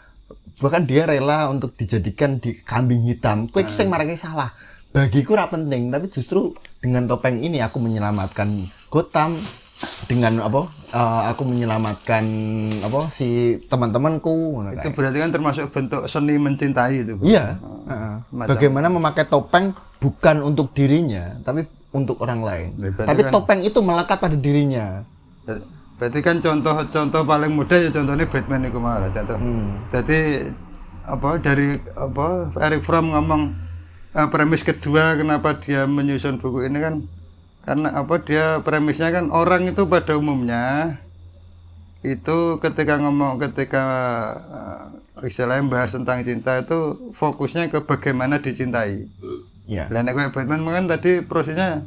bahkan 0.63 0.87
dia 0.87 1.03
rela 1.03 1.51
untuk 1.51 1.75
dijadikan 1.75 2.39
di 2.39 2.55
kambing 2.63 3.03
hitam. 3.03 3.51
Kowe 3.51 3.67
iki 3.67 3.75
sing 3.75 3.91
marake 3.91 4.15
salah. 4.15 4.55
Bagiku 4.93 5.35
ora 5.35 5.49
penting, 5.49 5.89
tapi 5.91 6.13
justru 6.13 6.53
dengan 6.79 7.09
topeng 7.09 7.41
ini 7.41 7.59
aku 7.65 7.81
menyelamatkan 7.81 8.47
Gotham 8.93 9.41
dengan 10.07 10.45
apa? 10.45 10.69
eh, 10.93 11.23
aku 11.33 11.43
menyelamatkan 11.49 12.25
apa 12.85 13.09
si 13.09 13.57
teman-temanku. 13.73 14.61
itu 14.77 14.89
berarti 14.93 15.19
kan 15.19 15.31
termasuk 15.33 15.65
bentuk 15.73 16.05
seni 16.07 16.37
mencintai 16.37 17.03
itu? 17.03 17.17
Iya. 17.25 17.57
Macam- 18.31 18.53
Bagaimana 18.53 18.87
memakai 18.93 19.27
topeng 19.27 19.73
bukan 19.99 20.45
untuk 20.45 20.77
dirinya, 20.77 21.41
tapi 21.43 21.65
untuk 21.97 22.21
orang 22.21 22.41
lain. 22.45 22.69
Ya, 22.77 22.93
berarti 22.93 23.09
Tapi 23.09 23.23
kan- 23.25 23.33
topeng 23.33 23.61
itu 23.65 23.79
melekat 23.81 24.19
pada 24.21 24.37
dirinya. 24.37 25.09
Berarti 26.03 26.19
kan 26.19 26.43
contoh-contoh 26.43 27.23
paling 27.23 27.55
mudah 27.55 27.79
ya 27.79 27.95
contohnya 27.95 28.27
Batman 28.27 28.67
itu 28.67 28.79
malah 28.83 29.07
contoh 29.15 29.39
Hmm. 29.39 29.87
jadi 29.95 30.51
apa 31.07 31.39
dari 31.39 31.79
apa 31.95 32.51
Eric 32.59 32.83
Fromm 32.83 33.15
ngomong 33.15 33.55
eh, 34.19 34.29
premis 34.35 34.67
kedua 34.67 35.15
kenapa 35.15 35.63
dia 35.63 35.87
menyusun 35.87 36.43
buku 36.43 36.67
ini 36.67 36.83
kan 36.83 36.95
karena 37.63 37.95
apa 37.95 38.19
dia 38.19 38.59
premisnya 38.67 39.15
kan 39.15 39.31
orang 39.31 39.71
itu 39.71 39.87
pada 39.87 40.19
umumnya 40.19 40.99
itu 42.03 42.59
ketika 42.59 42.99
ngomong 42.99 43.39
ketika 43.39 43.85
eh, 45.23 45.31
istilahnya 45.31 45.71
bahas 45.71 45.95
tentang 45.95 46.27
cinta 46.27 46.59
itu 46.59 47.15
fokusnya 47.15 47.71
ke 47.71 47.79
bagaimana 47.87 48.43
dicintai. 48.43 49.07
Iya. 49.71 49.87
Nek 49.87 50.11
kayak 50.11 50.35
Batman 50.35 50.67
kan 50.67 50.91
tadi 50.91 51.23
prosesnya 51.23 51.87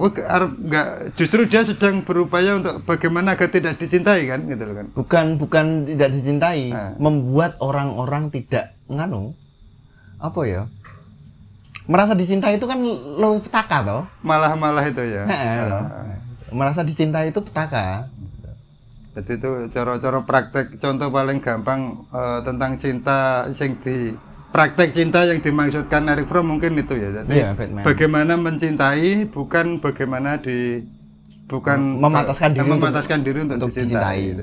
Wah, 0.00 0.08
ke- 0.08 0.24
arep 0.24 0.50
nggak 0.58 0.86
justru 1.12 1.44
dia 1.44 1.60
sedang 1.60 2.00
berupaya 2.00 2.56
untuk 2.56 2.80
bagaimana 2.82 3.36
agar 3.36 3.46
tidak 3.46 3.76
dicintai 3.76 4.24
kan 4.24 4.40
gitu 4.42 4.64
kan. 4.66 4.86
bukan 4.90 5.26
bukan 5.36 5.66
tidak 5.84 6.08
dicintai 6.10 6.62
Nah. 6.68 6.96
membuat 6.96 7.60
orang-orang 7.60 8.28
tidak 8.30 8.72
nganu 8.86 9.36
apa 10.18 10.40
ya 10.42 10.62
merasa 11.84 12.14
dicintai 12.14 12.56
itu 12.56 12.64
kan 12.64 12.80
lo 13.14 13.40
petaka 13.40 13.82
toh 13.82 14.02
Malah-malah 14.22 14.84
itu 14.84 15.02
ya. 15.02 15.24
Heeh, 15.24 15.56
toh. 15.66 15.82
Ah. 15.82 16.16
merasa 16.50 16.80
dicintai 16.80 17.28
itu 17.28 17.40
petaka 17.40 18.08
Jadi 19.10 19.32
itu 19.36 19.50
cara-cara 19.68 20.22
praktek 20.22 20.78
contoh 20.78 21.08
paling 21.08 21.38
gampang 21.38 21.80
eh, 22.08 22.40
tentang 22.40 22.78
cinta 22.78 23.18
sing 23.50 23.74
di 23.76 24.14
praktek 24.50 24.90
cinta 24.92 25.22
yang 25.24 25.38
dimaksudkan 25.38 26.10
Eric 26.10 26.26
Fromm 26.26 26.54
mungkin 26.56 26.74
itu 26.74 26.94
ya. 26.94 27.22
Jadi 27.22 27.36
Batman. 27.54 27.82
bagaimana 27.86 28.34
mencintai 28.34 29.30
bukan 29.30 29.78
bagaimana 29.78 30.42
di 30.42 30.82
bukan 31.46 31.98
Memataskan 31.98 32.54
diri 32.54 32.62
eh, 32.62 32.66
untuk- 32.66 32.78
memataskan 32.82 33.18
diri 33.22 33.38
untuk, 33.42 33.56
untuk 33.58 33.70
dicintai. 33.74 34.18
dicintai. 34.18 34.20
gitu. 34.26 34.42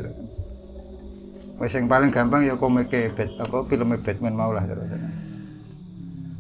Wes 1.58 1.74
yang 1.74 1.90
paling 1.90 2.10
gampang 2.14 2.46
ya 2.46 2.54
komike 2.54 3.18
Bat 3.18 3.30
apa 3.42 3.58
filmnya 3.66 3.98
Batman 4.00 4.36
mau 4.38 4.52
lah 4.54 4.64
terus. 4.68 4.86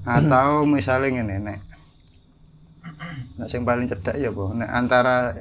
Atau 0.08 0.64
misalnya 0.64 1.10
ngene 1.20 1.36
nek. 1.42 1.60
Nah, 3.38 3.46
yang 3.50 3.64
paling 3.68 3.86
cedak 3.92 4.16
ya, 4.18 4.30
Bu. 4.32 4.54
Nek 4.56 4.70
antara 4.72 5.34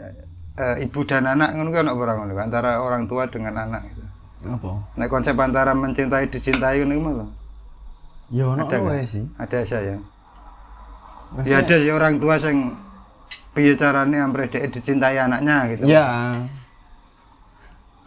eh, 0.57 0.85
ibu 0.85 1.01
dan 1.05 1.29
anak 1.29 1.55
ngono 1.55 1.71
kan 1.71 1.87
orang 1.87 2.17
ngono 2.25 2.33
antara 2.41 2.81
orang 2.81 3.05
tua 3.07 3.29
dengan 3.29 3.55
anak 3.55 3.83
gitu. 3.93 4.03
apa 4.47 4.73
Nek 4.97 5.09
konsep 5.11 5.37
antara 5.37 5.73
mencintai 5.77 6.27
dicintai 6.33 6.81
ngono 6.83 7.11
lho. 7.13 7.27
Ya 8.29 8.45
ono 8.47 8.65
Ada 8.65 8.79
wae 8.79 9.03
sih 9.03 9.25
Ada 9.37 9.59
saya. 9.63 9.97
Maksudnya- 11.29 11.47
Ya 11.49 11.57
ada 11.59 11.75
sih 11.77 11.91
orang 11.91 12.15
tua 12.17 12.35
sing 12.37 12.57
piye 13.51 13.73
carane 13.73 14.17
ampre 14.17 14.47
dhek 14.47 14.71
dicintai 14.71 15.17
anaknya 15.17 15.57
gitu. 15.69 15.85
ya 15.85 16.07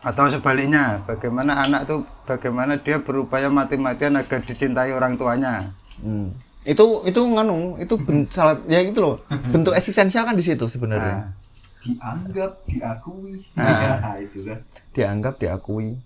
Atau 0.00 0.32
sebaliknya, 0.32 0.96
bagaimana 1.04 1.60
anak 1.60 1.84
tuh 1.84 2.00
bagaimana 2.24 2.72
dia 2.74 2.96
berupaya 2.96 3.52
mati-matian 3.52 4.16
agar 4.16 4.40
dicintai 4.40 4.90
orang 4.90 5.14
tuanya. 5.14 5.68
Hmm. 6.00 6.32
itu 6.62 6.84
itu 7.04 7.20
nganu 7.20 7.76
itu 7.76 7.92
ben, 7.98 8.24
salah 8.32 8.56
ya 8.64 8.80
itu 8.80 8.96
loh 8.96 9.16
bentuk 9.48 9.72
eksistensial 9.72 10.24
kan 10.24 10.32
di 10.32 10.40
situ 10.40 10.64
sebenarnya 10.64 11.16
Nah, 11.16 11.32
dianggap 11.80 12.52
diakui 12.64 13.40
Nah. 13.52 13.96
nah 13.96 14.16
itu 14.24 14.44
kan 14.44 14.60
dianggap 14.92 15.34
diakui 15.36 15.96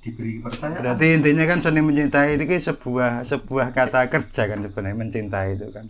diberi 0.00 0.40
kepercayaan 0.40 0.80
berarti 0.80 1.06
intinya 1.12 1.44
kan 1.44 1.58
seni 1.60 1.80
mencintai 1.80 2.28
itu 2.34 2.44
kan 2.46 2.60
sebuah 2.62 3.12
sebuah 3.22 3.66
kata 3.70 4.08
kerja 4.08 4.42
kan 4.46 4.58
sebenarnya 4.62 4.96
mencintai 4.96 5.48
itu 5.54 5.66
kan. 5.68 5.86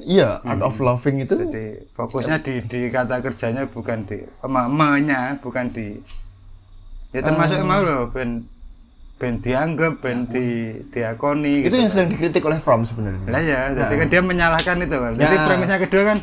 iya 0.00 0.38
art 0.40 0.62
of 0.62 0.78
loving 0.78 1.18
itu 1.18 1.34
Jadi 1.34 1.90
fokusnya 1.90 2.38
di 2.38 2.62
di 2.62 2.86
kata 2.88 3.18
kerjanya 3.18 3.66
bukan 3.66 4.06
di 4.06 4.22
emanya 4.40 5.34
bukan 5.36 5.66
di 5.68 5.98
ya 7.10 7.20
termasuk 7.20 7.58
Ah. 7.58 7.66
mau 7.66 7.82
loh 7.82 8.06
ben 8.08 8.46
ben 9.18 9.36
dianggap 9.36 9.98
ben 9.98 10.24
di 10.24 10.46
diakoni 10.88 11.66
itu 11.66 11.66
gitu 11.66 11.76
yang 11.76 11.90
kan. 11.90 11.92
sering 11.92 12.08
dikritik 12.08 12.40
oleh 12.40 12.56
Fromm 12.56 12.86
sebenarnya 12.86 13.26
lah 13.26 13.42
ya 13.42 13.60
jadi 13.74 13.90
Nah. 13.90 13.98
kan 13.98 14.08
dia 14.08 14.22
menyalahkan 14.22 14.76
itu 14.78 14.96
kan 14.96 15.12
jadi 15.12 15.34
Ya. 15.34 15.42
premisnya 15.44 15.78
kedua 15.82 16.02
kan 16.06 16.18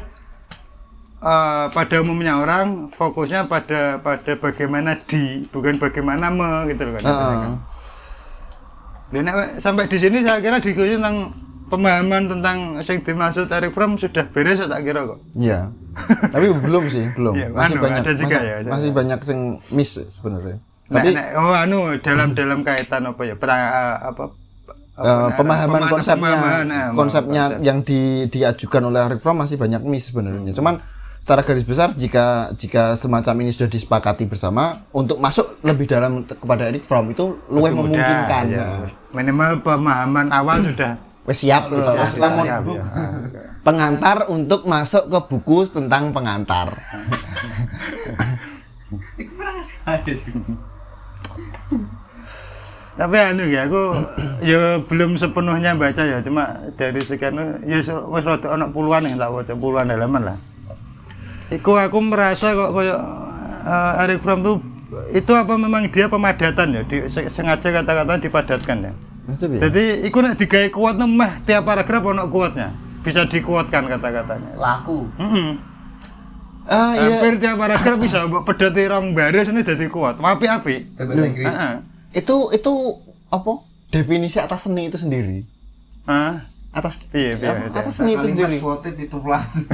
eh, 1.19 1.65
pada 1.67 1.95
umumnya 1.97 2.37
orang 2.37 2.65
fokusnya 2.91 3.45
pada 3.45 3.97
pada 3.97 4.31
bagaimana 4.35 4.97
di 5.03 5.45
bukan 5.47 5.75
bagaimana 5.75 6.29
me 6.29 6.49
gitu 6.67 6.83
loh 6.83 6.93
kan 6.95 7.03
Heeh. 7.03 7.51
Dan 9.07 9.23
nek 9.23 9.35
sampai 9.57 9.87
di 9.87 9.95
sini 9.95 10.19
saya 10.19 10.37
kira 10.37 10.59
diskusi 10.59 10.93
tentang 10.93 11.31
pemahaman 11.67 12.27
tentang 12.27 12.57
yang 12.77 12.99
dimaksud 13.01 13.47
Eric 13.47 13.71
Fromm 13.71 13.95
sudah 13.95 14.27
beres 14.27 14.59
tak 14.59 14.83
kira 14.83 15.03
kok 15.05 15.19
Iya. 15.33 15.71
Tapi 16.33 16.45
belum 16.53 16.83
sih, 16.87 17.09
belum. 17.11 17.33
Iya, 17.33 17.47
masih 17.49 17.73
anu, 17.73 17.81
banyak. 17.81 17.99
ada 17.99 18.11
juga 18.13 18.27
masih, 18.29 18.45
ya, 18.45 18.55
ada. 18.55 18.69
masih 18.69 18.89
banyak 18.91 19.19
yang 19.23 19.41
miss 19.71 19.91
sebenarnya. 20.11 20.57
Nek- 20.85 20.93
Tapi 20.93 21.07
nek- 21.09 21.31
oh 21.33 21.51
anu 21.51 21.77
dalam 21.97 22.29
dalam 22.31 22.59
kaitan 22.61 23.01
apa 23.03 23.21
ya 23.23 23.33
pra, 23.33 23.55
apa 24.05 24.23
eh, 24.93 25.01
apa, 25.01 25.33
pemahaman 25.33 25.67
pemahaman- 25.73 25.89
konsepnya, 25.89 26.31
pemahaman, 26.31 26.65
eh, 26.67 26.87
konsepnya 26.93 27.43
konsep. 27.49 27.63
yang 27.63 27.77
di, 27.81 27.99
diajukan 28.27 28.81
oleh 28.83 29.01
Eric 29.03 29.19
Fromm 29.19 29.39
masih 29.39 29.55
banyak 29.55 29.81
miss 29.83 30.07
sebenarnya. 30.07 30.51
Cuman 30.53 30.77
secara 31.27 31.43
garis 31.43 31.67
besar 31.67 31.91
jika 31.91 32.55
jika 32.55 32.95
semacam 32.95 33.43
ini 33.43 33.51
sudah 33.51 33.67
disepakati 33.67 34.23
bersama 34.31 34.87
untuk 34.95 35.19
masuk 35.19 35.59
lebih 35.59 35.83
dalam 35.83 36.23
kepada 36.23 36.71
Eric 36.71 36.87
Fromm 36.87 37.11
itu 37.11 37.35
luwih 37.51 37.75
Mudah, 37.75 37.83
memungkinkan. 37.83 38.43
ya. 38.47 38.63
Nah, 38.63 38.87
minimal 39.11 39.59
pemahaman 39.59 40.31
awal 40.31 40.63
sudah 40.63 40.95
Wes 41.27 41.43
siap 41.43 41.67
loh. 41.67 41.83
Maksudnya 41.83 42.31
mau- 42.31 42.47
siap, 42.47 42.63
ya. 42.63 42.83
pengantar 43.59 44.31
untuk 44.31 44.63
masuk 44.63 45.11
ke 45.11 45.19
buku 45.27 45.67
tentang 45.67 46.15
pengantar. 46.15 46.71
tapi 52.97 53.15
anu 53.19 53.45
ya 53.45 53.67
aku 53.67 53.83
ya 54.41 54.79
belum 54.81 55.19
sepenuhnya 55.19 55.77
baca 55.77 56.01
ya 56.01 56.17
cuma 56.23 56.71
dari 56.79 56.97
sekian 56.97 57.35
ya 57.67 57.77
wis 57.83 58.25
rada 58.25 58.47
ana 58.57 58.65
puluhan 58.73 59.05
yang 59.05 59.21
tak 59.21 59.29
baca 59.29 59.53
puluhan 59.53 59.91
halaman 59.93 60.33
lah 60.33 60.37
Iku 61.47 61.71
aku 61.73 61.97
merasa 62.01 62.51
kok 62.51 62.71
koyo 62.71 62.95
eh, 63.63 64.01
Eric 64.03 64.19
Fromm 64.19 64.43
tuh 64.43 64.57
itu 65.11 65.31
apa 65.31 65.53
memang 65.55 65.87
dia 65.87 66.07
pemadatan 66.07 66.67
ya 66.71 66.81
di, 66.83 67.07
se- 67.07 67.27
sengaja 67.27 67.71
kata-kata 67.71 68.23
dipadatkan 68.23 68.77
ya 68.87 68.93
piye? 69.35 69.59
jadi 69.59 69.83
iku 70.07 70.23
nek 70.23 70.39
digawe 70.39 70.67
kuat 70.71 70.95
meh 70.95 71.43
tiap 71.43 71.67
paragraf 71.67 71.99
ono 72.01 72.23
kuatnya 72.31 72.71
bisa 73.03 73.27
dikuatkan 73.27 73.83
kata-katanya 73.83 74.55
laku 74.55 75.03
Heeh. 75.19 75.49
Ah 76.67 76.91
iya. 76.95 77.19
Hampir 77.19 77.39
tiap 77.39 77.55
paragraf 77.55 77.95
bisa 77.95 78.27
mbok 78.27 78.43
pedoti 78.43 78.83
rong 78.83 79.15
baris 79.15 79.47
ini 79.47 79.63
dadi 79.63 79.87
kuat. 79.87 80.19
Api-api. 80.19 80.99
bahasa 80.99 81.23
Inggris 81.23 81.47
Heeh. 81.47 81.73
Itu 82.11 82.51
itu 82.51 82.71
apa? 83.27 83.63
Definisi 83.87 84.35
atas 84.35 84.67
seni 84.67 84.91
itu 84.91 84.99
sendiri. 84.99 85.47
Ah, 86.03 86.47
Atas 86.77 87.01
Iya, 87.09 87.33
iya, 87.33 87.49
iya. 87.57 87.73
atas 87.73 87.97
seni 87.97 88.13
itu 88.13 88.29
sendiri. 88.29 88.61
voted 88.61 88.93
itu 88.95 89.17
plus? 89.17 89.65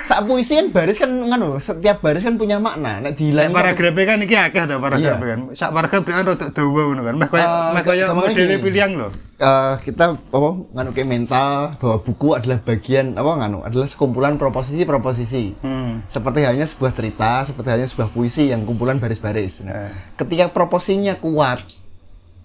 Sak 0.00 0.22
puisi 0.22 0.54
kan 0.54 0.70
baris 0.70 0.94
kan 0.94 1.10
nganu, 1.10 1.58
setiap 1.58 1.98
baris 1.98 2.22
kan 2.22 2.38
punya 2.38 2.56
makna. 2.56 3.02
Nek 3.02 3.02
Nek 3.02 3.12
dihilang 3.18 3.50
paragrafe 3.50 4.02
kan 4.04 4.22
iki 4.22 4.38
akeh 4.38 4.62
ta 4.62 4.78
paragrafe 4.78 5.18
Iya. 5.18 5.34
kan. 5.34 5.40
Sak 5.52 5.70
paragraf 5.72 6.00
kan 6.00 6.22
rada 6.22 6.46
dawa 6.48 6.80
ngono 6.86 7.02
kan. 7.02 7.14
Meh 7.16 7.26
koyo 7.26 7.42
Eh, 7.42 7.70
meh 7.74 7.82
koyo 7.82 8.04
modele 8.12 8.54
pilihan 8.56 8.90
lho. 8.94 9.08
Eh, 9.34 9.74
kita 9.82 10.04
apa 10.14 10.48
nganu 10.72 10.90
kayak 10.92 11.08
mental 11.08 11.50
bahwa 11.74 11.96
buku 12.00 12.28
adalah 12.32 12.58
bagian 12.60 13.14
apa 13.14 13.32
nganu 13.36 13.58
adalah 13.60 13.86
sekumpulan 13.86 14.38
proposisi-proposisi. 14.38 15.58
Hmm. 15.58 16.06
Seperti 16.06 16.42
halnya 16.42 16.64
sebuah 16.64 16.90
cerita, 16.90 17.42
seperti 17.42 17.68
halnya 17.68 17.86
sebuah 17.86 18.08
puisi 18.08 18.46
yang 18.46 18.62
kumpulan 18.62 18.96
baris-baris. 18.96 19.58
Nah, 19.60 19.90
Eh. 19.90 20.14
ketika 20.16 20.46
proposinya 20.48 21.14
kuat, 21.14 21.66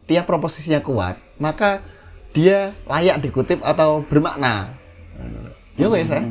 tiap 0.03 0.25
proposisinya 0.25 0.81
kuat, 0.81 1.21
maka 1.37 1.81
dia 2.33 2.73
layak 2.89 3.21
dikutip 3.21 3.61
atau 3.61 4.01
bermakna. 4.09 4.73
Ya 5.77 5.89
wes 5.89 6.09
ya. 6.09 6.21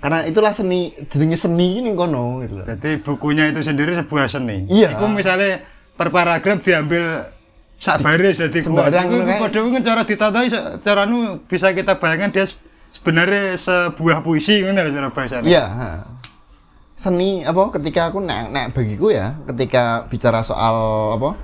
karena 0.00 0.24
itulah 0.24 0.56
seni 0.56 0.96
jenenge 1.12 1.36
seni 1.36 1.82
ini 1.82 1.92
kono 1.92 2.40
gitu. 2.40 2.56
Jadi 2.64 3.04
bukunya 3.04 3.52
itu 3.52 3.60
sendiri 3.60 3.94
sebuah 4.00 4.26
seni. 4.32 4.64
Iya. 4.66 4.96
Iku 4.96 5.06
misalnya 5.12 5.60
per 5.92 6.08
paragraf 6.08 6.64
diambil 6.64 7.28
sak 7.76 8.00
baris 8.00 8.40
jadi. 8.40 8.58
Sembarang 8.64 9.12
padha 9.36 9.60
kan 9.60 9.82
cara 9.84 10.02
ditatai 10.08 10.48
cara 10.80 11.02
nu 11.04 11.44
bisa 11.44 11.76
kita 11.76 12.00
bayangkan 12.00 12.32
dia 12.32 12.46
sebenarnya 12.96 13.60
sebuah 13.60 14.24
puisi 14.24 14.64
ngono 14.64 14.88
cara 14.88 15.08
bahasanya. 15.12 15.44
Iya. 15.44 15.64
Seni 16.96 17.44
apa 17.44 17.68
ketika 17.76 18.08
aku 18.08 18.24
nek 18.24 18.52
nek 18.52 18.66
bagiku 18.72 19.12
ya 19.12 19.36
ketika 19.52 20.08
bicara 20.08 20.40
soal 20.40 20.76
apa 21.20 21.36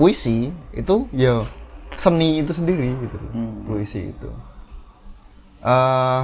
puisi 0.00 0.48
itu 0.72 1.08
ya 1.12 1.44
seni 1.96 2.44
itu 2.44 2.52
sendiri 2.52 2.92
gitu 3.00 3.16
Hmm. 3.32 3.64
puisi 3.64 4.12
itu. 4.12 4.30
eh 5.58 6.22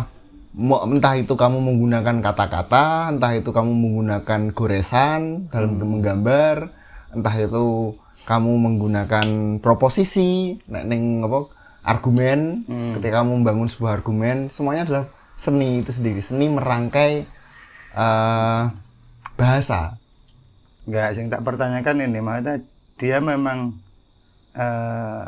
mau 0.54 0.86
entah 0.86 1.18
itu 1.18 1.34
kamu 1.34 1.58
menggunakan 1.58 2.22
kata-kata, 2.22 3.10
entah 3.10 3.34
itu 3.34 3.50
kamu 3.50 3.74
menggunakan 3.74 4.54
goresan 4.54 5.50
dalam 5.50 5.82
menggambar, 5.82 6.70
entah 7.10 7.34
itu 7.34 7.98
kamu 8.22 8.52
menggunakan 8.62 9.58
proposisi, 9.58 10.62
nek 10.70 10.86
ning 10.86 11.26
apa 11.26 11.50
argumen, 11.82 12.62
Hmm. 12.70 12.94
ketika 12.94 13.26
kamu 13.26 13.42
membangun 13.42 13.66
sebuah 13.66 13.98
argumen, 13.98 14.46
semuanya 14.54 14.86
adalah 14.86 15.04
seni 15.34 15.82
itu 15.82 15.90
sendiri, 15.90 16.22
seni 16.22 16.46
merangkai 16.46 17.26
eh 17.98 18.62
bahasa. 19.34 19.98
Enggak, 20.86 21.18
yang 21.18 21.26
tak 21.34 21.42
pertanyakan 21.42 22.06
ini 22.06 22.20
maksudnya 22.22 22.62
dia 23.02 23.18
memang 23.18 23.74
eh 24.54 25.26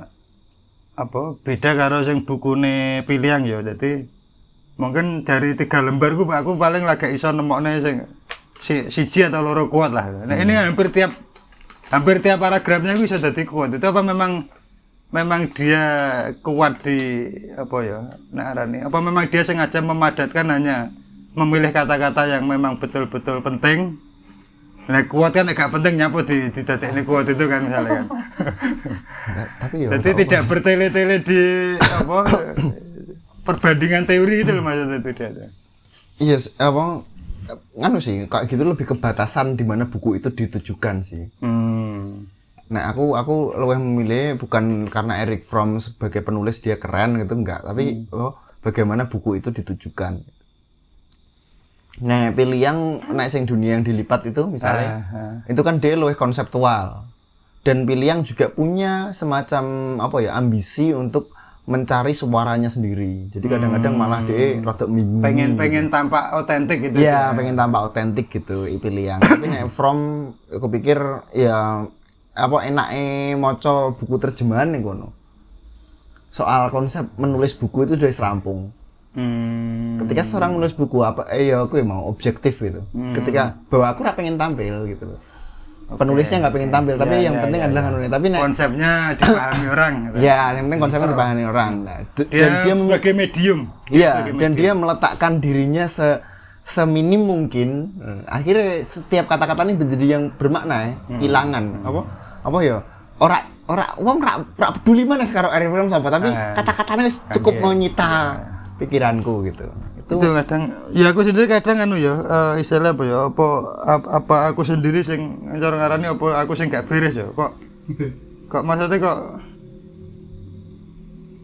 apa 0.97 1.37
beda 1.45 1.77
karo 1.77 2.03
sing 2.03 2.25
bukune 2.25 3.05
pilihan 3.05 3.45
ya. 3.45 3.61
Jadi 3.61 4.09
mungkin 4.81 5.23
dari 5.23 5.53
tiga 5.57 5.85
lembar 5.85 6.17
ku 6.17 6.25
aku 6.25 6.57
paling 6.57 6.89
lagi 6.89 7.13
iso 7.13 7.33
nemokne 7.33 7.85
sing 7.85 7.97
si, 8.65 8.89
siji 8.89 9.29
atau 9.29 9.45
loro 9.45 9.69
kuat 9.69 9.93
lah. 9.93 10.09
Nah, 10.25 10.37
ini 10.37 10.57
hampir 10.57 10.89
tiap 10.89 11.13
hampir 11.93 12.25
tiap 12.25 12.41
paragrafnya 12.41 12.97
itu 12.97 13.05
bisa 13.07 13.21
jadi 13.21 13.43
kuat. 13.45 13.77
Itu 13.77 13.85
apa 13.93 14.01
memang 14.01 14.49
memang 15.13 15.53
dia 15.53 15.85
kuat 16.41 16.81
di 16.81 17.29
apa 17.55 17.77
ya? 17.85 18.01
Nah, 18.33 18.45
arani. 18.57 18.83
Apa 18.89 18.99
memang 19.05 19.29
dia 19.29 19.45
sengaja 19.45 19.85
memadatkan 19.85 20.49
hanya 20.49 20.91
memilih 21.37 21.69
kata-kata 21.69 22.33
yang 22.33 22.49
memang 22.49 22.81
betul-betul 22.81 23.45
penting 23.45 24.01
Nah, 24.87 25.03
kuat 25.11 25.35
kan 25.35 25.51
agak 25.51 25.75
penting 25.75 25.99
nyapa 25.99 26.23
di 26.23 26.47
di 26.55 26.63
ini 26.63 27.03
kuat 27.03 27.27
itu 27.27 27.45
kan 27.51 27.61
misalnya 27.67 27.91
kan. 27.91 28.07
Tapi 29.59 29.77
ya 29.83 29.89
Jadi 29.99 30.11
tidak 30.23 30.43
bertele-tele 30.47 31.17
di 31.27 31.41
apa 31.83 32.19
perbandingan 33.43 34.07
teori 34.07 34.47
itu 34.47 34.51
loh 34.55 34.63
maksudnya 34.63 34.99
itu 35.03 35.11
dia. 35.15 35.49
Iya, 36.23 36.37
s- 36.39 36.55
apa 36.59 37.03
nganu 37.79 37.99
sih, 38.03 38.27
kayak 38.27 38.47
gitu 38.51 38.63
lebih 38.63 38.87
ke 38.91 38.95
batasan 38.99 39.55
di 39.59 39.63
mana 39.67 39.87
buku 39.87 40.19
itu 40.19 40.31
ditujukan 40.31 41.03
sih. 41.03 41.31
Hmm. 41.43 42.27
Nah, 42.67 42.91
aku 42.91 43.15
aku 43.15 43.55
lebih 43.55 43.79
memilih 43.79 44.25
bukan 44.43 44.91
karena 44.91 45.23
Eric 45.23 45.47
Fromm 45.47 45.79
sebagai 45.79 46.23
penulis 46.27 46.59
dia 46.59 46.79
keren 46.79 47.19
gitu 47.23 47.39
enggak, 47.39 47.63
tapi 47.63 48.07
oh, 48.11 48.35
bagaimana 48.63 49.07
buku 49.07 49.39
itu 49.39 49.55
ditujukan. 49.55 50.27
Nah, 51.97 52.29
pilih 52.37 52.61
yang 52.61 52.79
naik 53.09 53.33
sing 53.33 53.49
dunia 53.49 53.81
yang 53.81 53.85
dilipat 53.85 54.29
itu 54.29 54.45
misalnya, 54.45 55.09
Ah, 55.09 55.17
ah. 55.17 55.33
itu 55.49 55.61
kan 55.65 55.81
dia 55.81 55.97
lebih 55.97 56.17
konseptual. 56.21 57.09
Dan 57.65 57.89
pilih 57.89 58.07
yang 58.07 58.21
juga 58.23 58.53
punya 58.53 59.11
semacam 59.17 59.97
apa 59.99 60.17
ya 60.23 60.37
ambisi 60.37 60.93
untuk 60.93 61.33
mencari 61.67 62.15
suaranya 62.15 62.71
sendiri. 62.71 63.27
Jadi 63.35 63.47
kadang-kadang 63.51 63.99
malah 63.99 64.23
dia 64.23 64.63
rada 64.63 64.87
bingung. 64.87 65.19
pengen 65.19 65.59
pengen 65.59 65.91
tampak 65.91 66.31
otentik 66.39 66.79
gitu. 66.79 67.03
Iya, 67.03 67.35
pengen 67.35 67.59
tampak 67.59 67.91
otentik 67.91 68.31
gitu 68.31 68.71
pilih 68.79 69.05
yang. 69.11 69.19
Tapi 69.19 69.45
nek 69.53 69.75
from 69.75 70.31
aku 70.47 70.71
pikir 70.71 70.95
ya 71.35 71.91
apa 72.39 72.57
enake 72.71 73.35
maca 73.35 73.91
buku 73.99 74.15
terjemahan 74.23 74.71
nih 74.71 74.85
kono. 74.87 75.11
Soal 76.31 76.71
konsep 76.71 77.11
menulis 77.19 77.59
buku 77.59 77.83
itu 77.91 77.99
sudah 77.99 78.15
serampung. 78.15 78.71
Hmm. 79.17 79.97
Ketika 79.99 80.23
seorang 80.23 80.53
menulis 80.53 80.73
buku 80.73 81.01
apa 81.01 81.25
eh 81.29 81.49
ya 81.49 81.65
aku 81.65 81.75
ya 81.75 81.85
mau 81.85 82.05
objektif 82.05 82.61
gitu. 82.61 82.85
Hmm. 82.93 83.17
Ketika 83.17 83.57
bahwa 83.67 83.87
aku 83.91 84.01
rak 84.05 84.15
pengen 84.15 84.37
tampil 84.37 84.85
gitu 84.87 85.09
loh. 85.09 85.21
Penulisnya 85.87 86.43
nggak 86.43 86.51
pengen 86.53 86.69
tampil, 86.69 86.95
tapi 86.99 87.15
Ya, 87.15 87.31
yang 87.31 87.35
ya, 87.35 87.43
penting 87.47 87.61
ya, 87.63 87.67
adalah 87.71 87.81
ya. 87.81 87.89
anu 87.89 87.99
Tapi 88.11 88.27
konsepnya 88.35 88.91
dipahami 89.17 89.67
orang. 89.69 89.93
gitu. 90.03 90.17
ya 90.19 90.39
yang 90.51 90.65
penting 90.67 90.81
konsepnya 90.83 91.09
dipahami 91.09 91.45
orang. 91.47 91.73
Nah, 91.81 91.99
Dia, 92.13 92.27
dan 92.27 92.51
dia 92.59 92.75
sebagai 92.77 93.13
medium. 93.15 93.59
Iya, 93.89 94.13
dan 94.19 94.35
medium. 94.35 94.53
dia 94.53 94.71
meletakkan 94.75 95.33
dirinya 95.39 95.85
se 95.87 96.09
seminim 96.67 97.23
mungkin. 97.23 97.69
Eh, 97.97 98.21
Akhirnya 98.27 98.83
setiap 98.83 99.31
kata-kata 99.31 99.63
ini 99.63 99.79
menjadi 99.79 100.07
yang 100.11 100.25
bermakna 100.35 100.75
ya, 100.77 100.91
Hmm. 101.07 101.19
hilangan. 101.23 101.65
Apa? 101.81 102.01
Apa 102.43 102.59
ya? 102.61 102.77
Ora 103.17 103.39
ora 103.65 103.87
wong 103.97 104.17
ora 104.21 104.33
ora 104.43 104.69
peduli 104.75 105.03
mana 105.03 105.23
sekarang 105.23 105.55
Eric 105.55 105.71
Film 105.71 105.87
apa, 105.89 106.09
tapi 106.11 106.29
Ah. 106.29 106.53
kata-katanya 106.53 107.07
cukup 107.33 107.55
iya. 107.55 107.63
menyita 107.63 108.09
pikiranku 108.77 109.45
gitu. 109.49 109.67
Itu, 109.97 110.13
itu 110.21 110.27
kadang 110.31 110.63
ya 110.93 111.11
aku 111.11 111.21
sendiri 111.25 111.47
kadang 111.49 111.83
anu 111.83 111.97
ya 111.99 112.15
eh, 112.21 112.53
istilah 112.63 112.95
apa 112.95 113.03
ya 113.03 113.19
apa 113.27 113.47
ap- 113.83 114.11
apa 114.13 114.37
aku 114.49 114.63
sendiri 114.63 115.03
sing 115.03 115.21
cara 115.59 115.75
ngarani 115.75 116.07
apa 116.13 116.27
aku 116.39 116.53
sing 116.55 116.71
gak 116.71 116.87
beres 116.87 117.17
ya 117.17 117.27
kok 117.27 117.59
kok 118.47 118.63
maksudnya 118.63 119.03
kok 119.03 119.19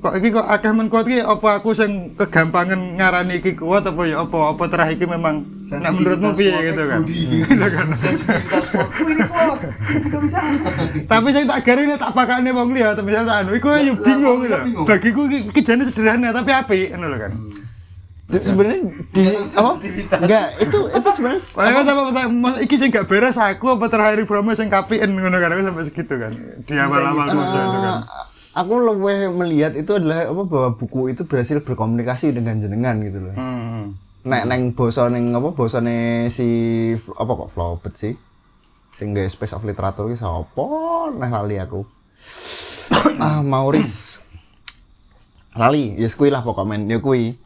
kok 0.03 0.19
iki 0.19 0.35
kok 0.35 0.51
akeh 0.51 0.75
men 0.75 0.91
kuat 0.91 1.07
iki 1.07 1.23
apa 1.23 1.63
aku 1.63 1.79
sing 1.79 2.19
kegampangan 2.19 2.99
ngarani 2.99 3.39
iki 3.39 3.55
kuat 3.55 3.87
apa 3.87 4.03
ya 4.03 4.27
apa 4.27 4.51
apa 4.51 4.63
terakhir 4.67 4.99
iki 4.99 5.07
memang 5.07 5.47
nek 5.63 5.93
menurutmu 5.95 6.35
piye 6.35 6.75
gitu 6.75 6.83
kan 6.91 7.01
Gitu 7.53 7.67
kan. 7.71 7.87
Sensitivitas 7.95 8.67
sportku 8.67 9.07
ini 9.07 9.23
kuat. 9.31 9.63
Juga 10.03 10.19
bisa. 10.19 10.39
tapi 11.07 11.29
saya 11.31 11.47
tak 11.47 11.61
gari 11.63 11.83
ini 11.87 11.95
tak 11.95 12.11
pakane 12.19 12.51
wong 12.51 12.75
liya 12.75 12.99
tapi 12.99 13.15
saya 13.15 13.31
tak 13.31 13.47
anu 13.47 13.55
iku 13.55 13.69
yo 13.79 13.95
bingung 13.95 14.39
gitu 14.43 14.59
bingung. 14.59 14.87
bagiku 14.91 15.21
iki 15.31 15.39
iki 15.55 15.61
jane 15.63 15.87
sederhana 15.87 16.35
tapi 16.35 16.51
apik 16.51 16.91
ngono 16.99 17.07
lho 17.07 17.19
kan 17.23 17.33
sebenarnya 18.33 18.79
di 19.13 19.23
apa? 19.29 19.73
Enggak, 20.25 20.47
itu 20.57 20.79
itu 20.89 21.09
sebenarnya 21.15 21.43
kan 21.79 21.85
sama 21.85 22.01
sama 22.09 22.23
mas 22.33 22.57
iki 22.65 22.75
sing 22.81 22.89
gak 22.89 23.05
beres 23.05 23.37
aku 23.37 23.77
apa 23.77 23.87
terakhir 23.87 24.25
promo 24.27 24.51
sing 24.57 24.67
kapien 24.67 25.15
ngono 25.15 25.39
kan 25.39 25.63
sampai 25.63 25.87
segitu 25.87 26.19
kan. 26.19 26.33
Di 26.67 26.75
awal-awal 26.75 27.29
kerja 27.29 27.61
itu 27.61 27.79
kan. 27.79 27.97
Aku 28.53 28.85
lebih 28.85 29.33
melihat 29.33 29.73
itu 29.73 29.97
adalah 29.97 30.29
apa 30.29 30.43
bahwa 30.45 30.69
buku 30.77 31.09
itu 31.09 31.25
berhasil 31.25 31.65
berkomunikasi 31.65 32.37
dengan 32.37 32.61
jenengan 32.61 33.01
gitu 33.01 33.19
loh. 33.21 33.37
Hmm. 33.37 33.97
nek 34.23 34.47
neng 34.47 34.71
basa 34.79 35.11
neng 35.11 35.35
apa 35.35 35.51
basane 35.51 36.31
si 36.31 36.47
apa 36.95 37.33
kok 37.33 37.51
Flaubert 37.57 37.97
sih? 37.97 38.15
Sing 38.95 39.17
gawe 39.17 39.25
Space 39.27 39.57
of 39.57 39.65
Literature 39.65 40.13
ki 40.13 40.21
sapa? 40.21 40.67
Nah 41.17 41.31
lali 41.33 41.57
aku. 41.57 41.81
Ah 43.23 43.41
Maurice. 43.41 44.21
Lali 45.61 45.97
ya 45.97 46.05
yes, 46.09 46.15
kuwi 46.17 46.29
lah 46.29 46.45
pokoknya 46.45 46.85
ya 46.87 46.99
kuwi. 47.01 47.41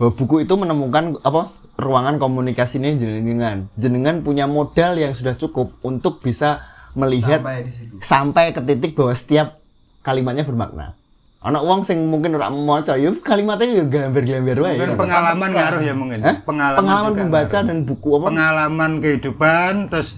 Bahwa 0.00 0.16
buku 0.16 0.48
itu 0.48 0.54
menemukan 0.56 1.20
apa 1.28 1.52
ruangan 1.76 2.16
komunikasinya 2.16 2.88
jenengan. 2.96 3.68
Jenengan 3.76 4.24
punya 4.24 4.48
modal 4.48 4.96
yang 4.96 5.12
sudah 5.12 5.36
cukup 5.36 5.76
untuk 5.84 6.24
bisa 6.24 6.64
melihat 6.96 7.44
Sampai 7.44 7.68
sampai 8.00 8.44
ke 8.56 8.60
titik 8.64 8.96
bahwa 8.96 9.12
setiap 9.12 9.60
kalimatnya 10.08 10.42
bermakna 10.42 10.96
anak 11.38 11.62
uang 11.62 11.80
sing 11.82 12.02
mungkin 12.04 12.34
ora 12.34 12.48
maca 12.48 12.96
ya 12.96 13.12
kalimatnya 13.14 13.68
ya 13.70 13.84
gambar-gambar 13.86 14.56
wae 14.58 14.72
Mungkin 14.74 14.90
ya. 14.90 14.96
pengalaman 14.96 15.48
ngaruh 15.52 15.80
ya 15.80 15.94
mungkin. 15.94 16.18
Hah? 16.18 16.36
Pengalaman, 16.42 16.78
pengalaman 16.80 17.12
membaca 17.14 17.46
ngaruh. 17.52 17.68
dan 17.68 17.78
buku 17.84 18.08
apa 18.10 18.26
pengalaman 18.26 18.90
kehidupan 18.98 19.72
terus 19.86 20.08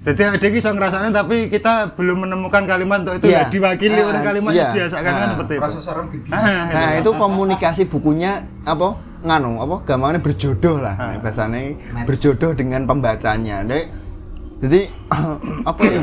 jadi 0.00 0.22
ada 0.30 0.48
kisah 0.48 0.70
ngerasanya 0.70 1.10
tapi 1.12 1.50
kita 1.50 1.72
belum 1.92 2.24
menemukan 2.24 2.62
kalimat 2.62 3.02
untuk 3.02 3.18
itu 3.18 3.26
Iya. 3.26 3.42
ya 3.42 3.50
diwakili 3.50 3.98
Ah, 3.98 4.06
oleh 4.06 4.20
kalimat 4.22 4.52
iya. 4.52 4.62
yang 4.62 4.74
biasa 4.78 4.96
kan 4.96 5.12
Ah. 5.12 5.28
seperti 5.28 5.52
itu. 5.52 5.62
Rasa. 5.66 5.90
Ah, 6.30 6.64
nah 6.70 6.90
itu 6.94 7.10
komunikasi 7.12 7.82
bukunya 7.84 8.32
apa 8.62 8.88
nganu 9.20 9.58
apa 9.58 9.76
gampangnya 9.84 10.22
berjodoh 10.22 10.78
lah 10.78 10.94
Ah. 10.94 11.18
bahasanya 11.18 11.60
Match. 11.92 12.06
berjodoh 12.06 12.54
dengan 12.54 12.86
pembacanya 12.86 13.66
jadi, 13.66 13.84
jadi 14.62 14.80
apa 15.70 15.82
ya 15.84 16.00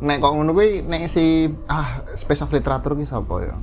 nek 0.00 0.16
kok 0.24 0.32
ngono 0.32 0.56
kuwi 0.56 0.80
nek 0.80 1.12
si 1.12 1.52
ah 1.68 2.00
space 2.16 2.40
of 2.40 2.52
literature 2.52 2.96
ki 2.96 3.04
sapa 3.04 3.34
ya? 3.44 3.56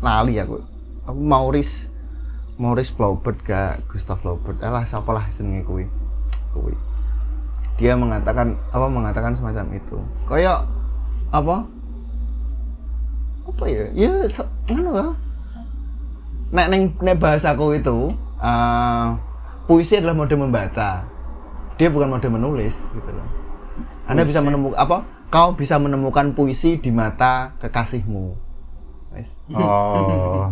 Lali 0.00 0.40
aku. 0.40 0.64
Aku 1.04 1.20
Maurice 1.20 1.92
Maurice 2.56 2.96
Flaubert 2.96 3.36
gak 3.44 3.84
Gustav 3.92 4.24
Flaubert. 4.24 4.56
Alah 4.64 4.88
siapa 4.88 5.12
lah 5.12 5.28
jenenge 5.28 5.68
kuwi? 5.68 5.84
Kuwi. 6.56 6.72
Dia 7.76 8.00
mengatakan 8.00 8.56
apa 8.72 8.86
mengatakan 8.88 9.36
semacam 9.36 9.76
itu. 9.76 10.00
Kayak 10.24 10.64
apa? 11.28 11.68
Apa 13.44 13.64
ya? 13.68 13.84
Ya 13.92 14.24
ngono 14.72 14.90
lah 14.96 15.12
nek 16.54 16.66
neng 16.70 16.82
nek 17.02 17.18
bahasaku 17.18 17.82
itu 17.82 18.14
eh, 18.40 19.06
puisi 19.68 20.00
adalah 20.00 20.16
mode 20.16 20.32
membaca. 20.32 21.04
Dia 21.76 21.88
bukan 21.92 22.08
mode 22.08 22.28
menulis 22.30 22.80
gitu 22.94 23.10
loh. 23.12 23.28
Anda 24.08 24.22
bisa 24.24 24.40
menemukan 24.40 24.78
apa 24.78 25.13
kau 25.32 25.56
bisa 25.56 25.80
menemukan 25.80 26.32
puisi 26.32 26.80
di 26.80 26.90
mata 26.90 27.56
kekasihmu. 27.60 28.26
Oh. 29.54 30.50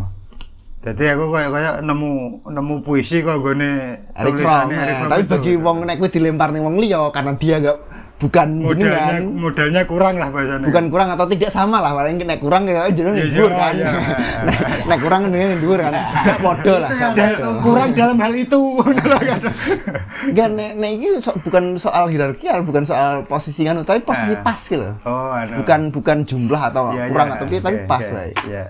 Jadi 0.83 1.15
aku 1.15 1.31
kayak 1.31 1.51
kayak 1.51 1.75
nemu 1.87 2.43
nemu 2.47 2.75
puisi 2.83 3.23
kok 3.23 3.39
Eric 3.39 4.35
Fromm, 4.39 4.71
tulisannya 4.71 5.07
tapi 5.07 5.23
bagi 5.31 5.53
wong 5.55 5.87
nek 5.87 6.03
dilempar 6.11 6.51
ning 6.51 6.67
wong 6.67 6.83
liya 6.83 7.07
karena 7.15 7.39
dia 7.39 7.63
enggak 7.63 7.79
bukan 8.23 8.49
modalnya 8.63 8.87
jenengan 8.87 9.23
modalnya 9.35 9.83
kurang 9.83 10.15
lah 10.15 10.29
bahasanya. 10.31 10.67
bukan 10.71 10.85
kurang 10.95 11.09
atau 11.11 11.27
tidak 11.27 11.51
sama 11.51 11.83
lah 11.83 11.91
paling 11.91 12.23
nek 12.23 12.39
kurang 12.39 12.63
ya 12.71 12.87
jenengan 12.87 13.19
Iya, 13.19 13.27
dhuwur 13.35 13.51
iya, 13.51 13.59
kan 13.59 13.75
iya. 13.75 13.91
nek, 14.47 14.59
nek 14.87 14.99
kurang 15.03 15.21
jenengan 15.27 15.59
dhuwur 15.59 15.79
kan 15.83 15.93
gak 16.27 16.39
lah 16.79 16.91
gak 17.11 17.31
kurang 17.59 17.89
dalam 17.99 18.17
hal 18.23 18.33
itu. 18.39 18.61
Enggak, 20.31 20.49
nek, 20.55 20.71
nek 20.79 20.91
ini 20.95 21.07
so- 21.19 21.35
bukan 21.43 21.75
soal 21.75 22.07
hierarkial, 22.07 22.63
bukan 22.63 22.87
soal 22.87 23.27
posisi 23.27 23.67
kan, 23.67 23.83
tapi 23.83 24.07
posisi 24.07 24.39
Ah. 24.39 24.43
pas 24.45 24.61
gitu 24.63 24.87
oh. 25.03 25.35
Bukan 25.59 25.91
bukan 25.91 26.23
jumlah 26.23 26.63
atau 26.71 26.95
Iya, 26.95 27.11
kurang 27.11 27.29
iya, 27.29 27.35
atau 27.35 27.45
piye, 27.51 27.61
tapi 27.61 27.77
iya, 27.83 27.89
pas 27.91 28.05
iya, 28.05 28.15
wae. 28.15 28.31
Iya. 28.47 28.65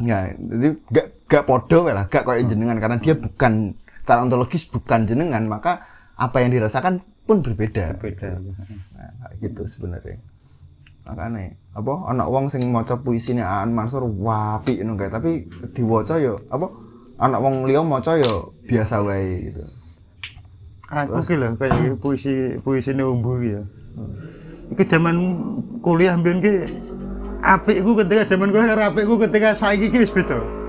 Ya, 0.00 0.18
jadi 0.36 0.68
gak 0.92 1.06
gak 1.28 1.44
podo 1.48 1.88
lah, 1.88 2.04
gak 2.08 2.24
kayak 2.28 2.44
jenengan 2.44 2.76
karena 2.76 2.96
dia 3.00 3.16
bukan 3.16 3.72
secara 4.04 4.20
ontologis 4.20 4.68
bukan 4.68 5.08
jenengan, 5.08 5.44
maka 5.46 5.86
apa 6.18 6.44
yang 6.44 6.52
dirasakan 6.52 7.00
pun 7.30 7.46
berbeda. 7.46 7.94
Beda. 8.02 8.42
Nah, 8.42 9.30
gitu 9.38 9.62
sebenarnya. 9.70 10.18
Makanya 11.06 11.54
apa 11.78 11.92
anak 12.10 12.26
wong 12.26 12.50
sing 12.50 12.66
maca 12.74 12.98
puisine 12.98 13.46
Aan 13.46 13.70
Mansur 13.70 14.02
wapi 14.02 14.82
ngono 14.82 14.98
tapi 15.06 15.46
diwaca 15.70 16.18
yo 16.18 16.34
apa 16.50 16.66
anak 17.22 17.38
wong 17.38 17.70
liya 17.70 17.86
maca 17.86 18.18
yo 18.18 18.50
biasa 18.66 18.98
wae 19.06 19.46
gitu. 19.46 19.62
Aku 20.90 21.22
ki 21.22 21.38
lho 21.38 21.54
kayak 21.54 22.02
puisi 22.02 22.58
puisi 22.66 22.90
umbu 22.98 23.38
ya. 23.38 23.62
Iku 24.74 24.82
zaman 24.82 25.16
kuliah 25.86 26.18
mbiyen 26.18 26.42
ki 26.42 26.54
apikku 27.46 27.94
ketika 27.94 28.26
zaman 28.26 28.50
kuliah 28.50 28.74
karo 28.74 28.82
apikku 28.90 29.14
ketika 29.22 29.54
saiki 29.54 29.86
ki 29.94 30.02
wis 30.02 30.10
beda. 30.10 30.59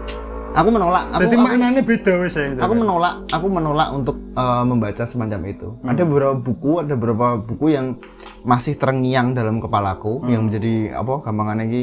Aku 0.51 0.67
menolak, 0.67 1.15
aku, 1.15 1.21
Jadi 1.23 1.35
aku- 1.39 1.45
maknanya 1.47 1.81
beda 1.81 2.13
wis 2.19 2.35
ya. 2.35 2.51
aku 2.59 2.73
menolak. 2.75 3.13
Aku 3.31 3.47
menolak 3.47 3.89
untuk 3.95 4.17
eh, 4.35 4.63
membaca 4.67 5.03
semacam 5.07 5.39
itu. 5.47 5.67
Ada 5.79 6.03
beberapa 6.03 6.35
buku 6.35 6.71
ada 6.83 6.93
beberapa 6.99 7.39
buku 7.39 7.71
yang 7.71 7.95
masih 8.43 8.75
terngiang 8.75 9.31
dalam 9.31 9.63
kepalaku 9.63 10.27
yang 10.27 10.51
menjadi 10.51 10.99
apa 10.99 11.23
gampangannya 11.23 11.65
ini 11.71 11.81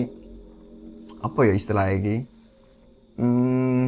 apa 1.18 1.40
ya 1.48 1.52
istilahnya 1.56 1.94
ini 1.96 2.16
hmm, 3.16 3.84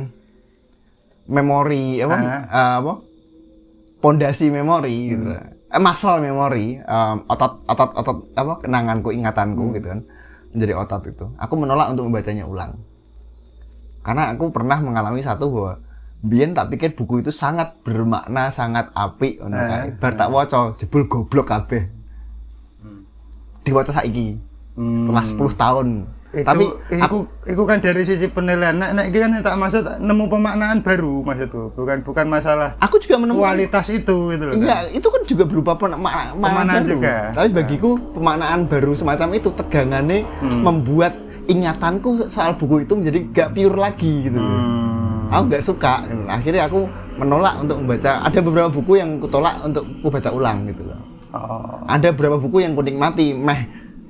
memori 1.28 2.00
apa? 2.00 2.16
Ah. 2.16 2.24
eh, 2.48 2.74
apa? 2.80 2.92
Pondasi 4.00 4.48
memori 4.48 5.12
gitu. 5.12 5.28
Eh, 5.36 5.76
muscle 5.76 6.24
memori 6.24 6.80
em, 6.80 7.16
otot 7.28 7.68
otot 7.68 7.90
otot 8.00 8.18
apa 8.32 8.64
kenanganku 8.64 9.12
ingatanku 9.12 9.76
gitu 9.76 9.92
kan. 9.92 10.00
Menjadi 10.56 10.72
otot 10.72 11.02
itu. 11.04 11.26
Aku 11.36 11.54
menolak 11.60 11.92
untuk 11.92 12.08
membacanya 12.08 12.48
ulang 12.48 12.80
karena 14.00 14.30
aku 14.30 14.48
pernah 14.48 14.78
mengalami 14.78 15.20
satu 15.20 15.48
bahwa 15.48 15.74
Biyen 16.20 16.52
tak 16.52 16.68
pikir 16.68 16.92
buku 16.92 17.24
itu 17.24 17.32
sangat 17.32 17.80
bermakna, 17.80 18.48
sangat 18.50 18.92
apik 18.92 19.40
ngono 19.40 19.56
Eh. 19.56 19.96
Bar 19.96 20.12
tak 20.14 20.28
waca 20.28 20.76
jebul 20.76 21.08
goblok 21.08 21.48
kabeh. 21.48 21.88
Diwaca 23.60 23.88
saiki 23.90 24.36
Hmm. 24.70 24.96
setelah 24.96 25.24
10 25.24 25.52
tahun. 25.54 25.88
itu, 26.30 26.46
Tapi 26.46 26.62
itu, 26.62 27.02
aku 27.02 27.18
itu 27.42 27.62
kan 27.64 27.82
dari 27.82 28.04
sisi 28.04 28.28
penilaian. 28.28 28.70
Nek 28.70 28.90
nek 28.94 29.06
iki 29.08 29.18
kan 29.18 29.34
tak 29.40 29.56
maksud 29.56 29.82
nemu 29.98 30.24
pemaknaan 30.28 30.78
baru 30.78 31.24
maksudku. 31.24 31.74
Bukan 31.74 32.04
bukan 32.04 32.26
masalah 32.28 32.78
aku 32.78 33.00
juga 33.00 33.18
menemukan 33.18 33.50
kualitas 33.50 33.90
itu 33.90 34.30
gitu 34.30 34.44
loh. 34.44 34.54
Iya, 34.54 34.92
itu 34.92 35.02
kan 35.02 35.22
juga 35.24 35.44
berupa 35.44 35.74
pemaknaan 35.74 36.36
Pemaknaan 36.36 36.68
baru. 36.78 36.90
juga. 36.92 37.14
Tapi 37.34 37.48
bagiku 37.50 37.90
pemaknaan 38.12 38.60
baru 38.66 38.92
semacam 38.94 39.28
itu 39.34 39.48
tegangannya 39.50 40.18
Hmm. 40.22 40.62
membuat 40.62 41.18
ingatanku 41.50 42.30
soal 42.30 42.54
buku 42.54 42.86
itu 42.86 42.94
menjadi 42.94 43.18
gak 43.34 43.48
pure 43.58 43.76
lagi 43.76 44.30
gitu. 44.30 44.38
Hmm. 44.38 45.30
Aku 45.30 45.42
nggak 45.46 45.62
suka. 45.62 46.06
Akhirnya 46.26 46.66
aku 46.66 46.86
menolak 47.18 47.62
untuk 47.62 47.78
membaca. 47.82 48.22
Ada 48.26 48.38
beberapa 48.42 48.70
buku 48.70 48.98
yang 48.98 49.18
kutolak 49.18 49.62
untuk 49.62 49.86
aku 49.86 50.08
baca 50.10 50.30
ulang 50.30 50.66
gitu 50.66 50.82
loh. 50.86 50.98
Oh. 51.30 51.78
Ada 51.86 52.10
beberapa 52.10 52.38
buku 52.42 52.66
yang 52.66 52.74
kunikmati 52.74 53.30
meh 53.34 53.60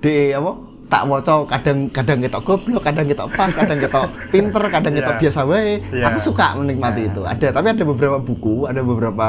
de 0.01 0.33
apa 0.33 0.57
tak 0.91 1.07
waca 1.07 1.47
kadang 1.47 1.87
kadang 1.93 2.19
ketok 2.25 2.43
goblok, 2.43 2.83
kadang 2.83 3.07
ketok 3.07 3.29
pas, 3.37 3.53
kadang 3.53 3.79
ketok 3.79 4.09
pinter, 4.33 4.63
kadang 4.67 4.93
ketok 4.97 5.15
Iya. 5.17 5.21
biasa 5.29 5.41
wae. 5.47 5.75
Iya. 5.93 6.05
Aku 6.11 6.19
suka 6.19 6.57
menikmati 6.59 7.01
Iya. 7.07 7.11
itu. 7.15 7.23
Ada, 7.29 7.47
tapi 7.55 7.67
ada 7.77 7.85
beberapa 7.87 8.19
buku, 8.19 8.67
ada 8.67 8.81
beberapa 8.83 9.29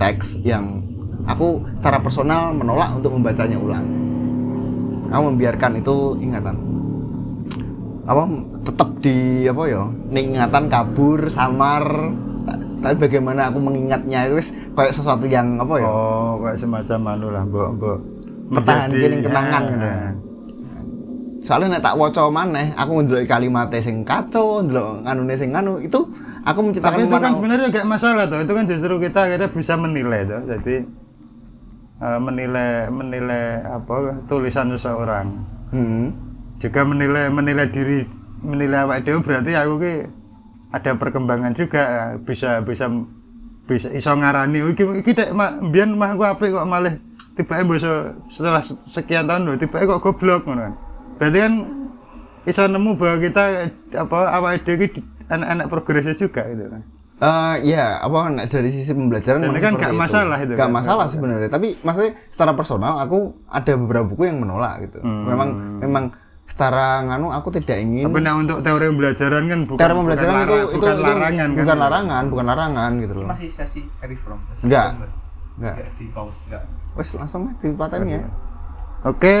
teks 0.00 0.42
yang 0.42 0.82
aku 1.28 1.62
secara 1.78 2.02
personal 2.02 2.56
menolak 2.56 2.96
untuk 2.96 3.12
membacanya 3.14 3.60
ulang. 3.60 3.86
Aku 5.12 5.22
membiarkan 5.30 5.78
itu 5.78 6.16
ingatan. 6.18 6.56
Apa 8.10 8.26
tetap 8.66 8.88
di 8.98 9.46
apa 9.46 9.62
ya? 9.70 9.86
ingatan 10.10 10.66
kabur, 10.66 11.30
samar. 11.30 12.10
Ta- 12.42 12.58
Tapi 12.82 12.96
bagaimana 13.06 13.54
aku 13.54 13.62
mengingatnya 13.62 14.26
itu 14.26 14.42
wis 14.42 14.50
kayak 14.74 14.98
sesuatu 14.98 15.30
yang 15.30 15.62
apa 15.62 15.78
ya? 15.78 15.86
Oh, 15.86 16.42
kayak 16.42 16.58
semacam 16.58 17.00
anu 17.14 17.28
lah, 17.30 17.42
mbok 17.46 17.68
mbok. 17.78 17.98
Pertahan 18.50 18.90
gini 18.90 19.22
kenangan 19.22 19.62
ya. 19.62 19.70
gitu. 19.70 19.90
Soalnya 21.40 21.78
nek 21.78 21.82
tak 21.86 21.96
waca 21.96 22.28
maneh, 22.28 22.74
aku 22.76 23.00
ndelok 23.00 23.24
kalimat 23.30 23.70
sing 23.80 24.02
kacau, 24.02 24.60
ndelok 24.60 25.06
nganune 25.06 25.34
sing 25.38 25.54
nganu, 25.54 25.80
itu 25.80 26.04
aku 26.42 26.58
menciptakan 26.66 26.98
Tapi 27.00 27.08
itu 27.08 27.16
kan 27.16 27.32
sebenarnya 27.32 27.66
gak 27.72 27.88
masalah 27.88 28.24
tuh. 28.26 28.42
Itu 28.42 28.52
kan 28.52 28.64
justru 28.66 28.94
kita 29.00 29.20
akhirnya 29.30 29.48
bisa 29.48 29.72
menilai 29.78 30.20
tuh. 30.26 30.40
Jadi 30.50 30.74
eh, 32.00 32.18
menilai 32.20 32.90
menilai 32.90 33.44
apa 33.70 34.18
tulisan 34.26 34.74
seseorang. 34.74 35.26
Hmm. 35.70 36.29
Juga 36.60 36.80
menilai 36.84 37.32
menilai 37.32 37.66
diri 37.72 38.04
menilai 38.44 38.84
awak 38.84 39.04
dewe 39.04 39.20
berarti 39.24 39.52
aku 39.56 39.74
ki 39.80 39.94
ada 40.70 40.90
perkembangan 40.96 41.52
juga 41.56 41.82
eh, 41.82 42.10
bisa 42.22 42.60
bisa 42.62 42.88
bisa 43.64 43.88
iso 43.90 44.12
ngarani 44.12 44.64
"Oh, 44.64 44.70
iki 44.72 44.84
iki 45.00 45.12
dek 45.12 45.32
mak 45.32 45.60
mbiyen 45.60 45.96
mah 45.96 46.14
aku 46.14 46.24
apik 46.24 46.52
kok 46.52 46.68
malah 46.68 46.94
tiba 47.36 47.64
bisa 47.64 48.12
setelah 48.28 48.60
sekian 48.88 49.24
tahun 49.24 49.48
lho 49.48 49.56
tiba 49.56 49.82
kok 49.82 50.00
goblok 50.04 50.44
ngono 50.44 50.60
kan. 50.68 50.74
Berarti 51.16 51.38
kan 51.40 51.52
iso 52.44 52.62
nemu 52.64 52.90
bahwa 52.96 53.16
kita 53.20 53.44
apa 53.96 54.18
awak 54.36 54.64
dhewe 54.64 54.76
iki 54.84 54.86
di- 55.00 55.06
anak-anak 55.30 55.66
progresnya 55.70 56.14
juga 56.16 56.42
gitu 56.48 56.66
kan. 56.68 56.82
Eh, 57.20 57.76
ya, 57.76 58.00
apa 58.00 58.32
dari 58.48 58.72
sisi 58.72 58.96
pembelajaran 58.96 59.44
Jadi 59.44 59.60
kan 59.60 59.76
gak 59.76 59.92
masalah 59.92 60.40
itu 60.40 60.56
Gak 60.56 60.64
kan, 60.64 60.72
masalah 60.72 61.04
sebenarnya, 61.04 61.52
tapi 61.52 61.76
maksudnya 61.84 62.16
secara 62.32 62.56
personal 62.56 62.96
aku 62.96 63.36
ada 63.44 63.76
beberapa 63.76 64.08
buku 64.08 64.24
yang 64.24 64.40
menolak 64.40 64.88
gitu. 64.88 65.04
Hmm. 65.04 65.28
Memang 65.28 65.48
memang 65.84 66.04
secara 66.50 66.86
nganu 67.02 67.30
aku 67.30 67.48
tidak 67.54 67.78
ingin 67.78 68.04
Tapi 68.04 68.18
nah 68.20 68.34
untuk 68.34 68.58
teori 68.60 68.86
pembelajaran 68.86 69.42
kan 69.44 69.60
bukan 69.64 69.78
cara 69.78 69.92
pembelajaran 69.94 70.28
bukan, 70.28 70.42
itu, 70.42 70.50
lara- 70.50 70.60
itu 70.60 70.74
bukan 70.74 70.90
itu 70.90 71.00
larangan 71.00 71.30
kan. 71.32 71.50
bukan 71.56 71.76
larangan, 71.78 72.22
bukan 72.26 72.44
larangan 72.44 72.90
gitu 72.98 73.12
loh. 73.14 73.26
masih 73.26 73.48
sesi 73.48 73.80
Eric 74.00 74.18
Fromm 74.20 74.40
Enggak. 74.60 74.86
Enggak. 74.92 75.10
Enggak 75.56 75.74
di 75.94 76.06
pause 76.10 76.36
enggak 76.44 76.62
Wes 76.90 77.08
langsung 77.14 77.40
aja 77.46 77.62
dipatahin 77.62 78.08
ya. 78.10 78.20
Oke. 79.02 79.38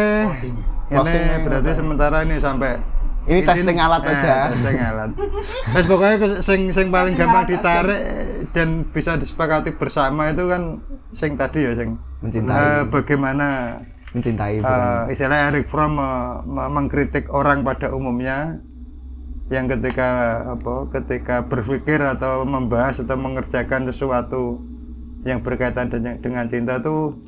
Ini 0.88 1.14
berarti 1.42 1.70
sementara 1.72 2.22
ini 2.22 2.38
sampai 2.38 2.78
Ini 3.22 3.44
testing 3.44 3.76
alat 3.76 4.00
eh, 4.00 4.12
aja. 4.12 4.34
testing 4.48 4.78
alat. 4.80 5.10
Terus 5.68 5.86
pokoknya 5.86 6.16
sing 6.40 6.60
sing 6.70 6.88
paling 6.88 7.14
gampang 7.14 7.44
ditarik 7.44 8.00
dan 8.48 8.88
bisa 8.88 9.14
disepakati 9.14 9.70
bersama 9.72 10.30
itu 10.30 10.46
kan 10.46 10.80
sing 11.10 11.34
tadi 11.34 11.60
ya 11.60 11.74
sing 11.74 12.00
Mencintai. 12.20 12.54
eh, 12.54 12.82
bagaimana 12.86 13.76
Mencintai 14.10 14.58
eh, 14.58 14.62
bukan. 14.62 15.10
istilahnya 15.12 15.54
Eric 15.54 15.66
Fromm 15.70 15.94
me- 15.98 16.40
me- 16.46 16.70
mengkritik 16.72 17.30
orang 17.30 17.62
pada 17.62 17.94
umumnya 17.94 18.58
yang 19.50 19.66
ketika 19.66 20.10
apa 20.54 20.74
ketika 20.94 21.36
berpikir 21.46 21.98
atau 21.98 22.46
membahas 22.46 23.02
atau 23.02 23.18
mengerjakan 23.18 23.90
sesuatu 23.90 24.62
yang 25.26 25.42
berkaitan 25.42 25.90
dengan, 25.90 26.14
dengan 26.22 26.44
cinta 26.46 26.78
tuh 26.80 27.18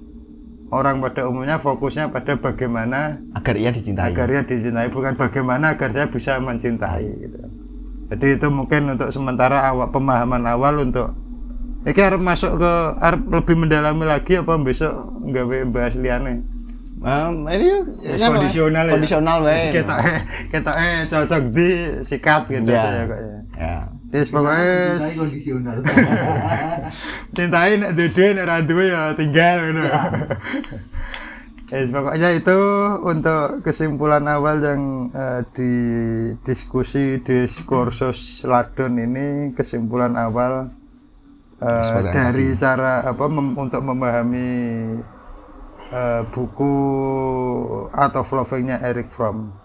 orang 0.72 1.02
pada 1.04 1.28
umumnya 1.28 1.58
fokusnya 1.60 2.14
pada 2.14 2.38
bagaimana 2.38 3.20
agar 3.36 3.54
ia 3.58 3.70
dicintai. 3.74 4.06
agar 4.08 4.26
ia 4.30 4.42
dicintai 4.46 4.88
bukan 4.88 5.14
bagaimana 5.18 5.76
agar 5.76 5.90
saya 5.92 6.06
bisa 6.08 6.38
mencintai 6.40 7.06
gitu. 7.26 7.38
Jadi 8.12 8.26
itu 8.38 8.48
mungkin 8.52 8.96
untuk 8.96 9.08
sementara 9.12 9.66
awal 9.68 9.88
pemahaman 9.90 10.44
awal 10.46 10.80
untuk 10.84 11.12
ini 11.82 11.98
harus 11.98 12.22
masuk 12.22 12.62
ke 12.62 12.72
harus 13.02 13.22
lebih 13.26 13.56
mendalami 13.58 14.04
lagi 14.06 14.38
apa 14.38 14.54
besok 14.62 14.94
nggak 15.26 15.74
bahas 15.74 15.94
liane. 15.98 16.42
Em, 17.02 17.34
ini 17.50 17.68
Wis 17.98 18.14
kan, 18.16 18.30
kondisional 18.32 18.84
ya. 18.86 18.92
kondisional 18.94 19.38
wae. 19.42 19.74
Kita 19.74 19.96
kita 20.48 20.70
eh 20.72 20.98
cocok 21.04 21.42
di 21.50 21.68
sikat 22.00 22.42
gitu 22.46 22.70
Ya. 22.70 22.78
saya 22.80 23.02
kayaknya. 23.04 23.40
Ya. 23.52 23.76
Terus 24.08 24.28
pokoknya 24.28 24.72
Mencintai 24.92 25.14
kondisional 25.16 25.76
cintai 27.36 27.72
nek 27.76 27.90
duwe 27.92 28.26
nek 28.32 28.44
ra 28.44 28.56
duwe 28.60 28.84
ya 28.86 29.02
tinggal 29.12 29.56
gitu. 29.64 29.82
Yes, 31.72 31.88
pokoknya 31.96 32.28
itu 32.32 32.58
untuk 33.02 33.44
kesimpulan 33.62 34.28
awal 34.28 34.60
yang 34.60 34.82
eh, 35.10 35.40
di 35.56 35.72
diskusi 36.42 37.18
diskursus 37.18 38.44
ladon 38.44 38.94
ini 38.94 39.26
kesimpulan 39.52 40.14
awal 40.14 40.70
eh, 41.58 41.82
Sebagai 41.82 42.12
dari 42.12 42.46
cara 42.54 43.02
apa 43.02 43.24
mem- 43.26 43.56
untuk 43.56 43.80
memahami 43.80 44.48
eh, 45.92 46.20
buku 46.28 46.72
Art 47.92 48.14
of 48.14 48.28
Loving-nya 48.28 48.82
Eric 48.82 49.08
Fromm. 49.08 49.56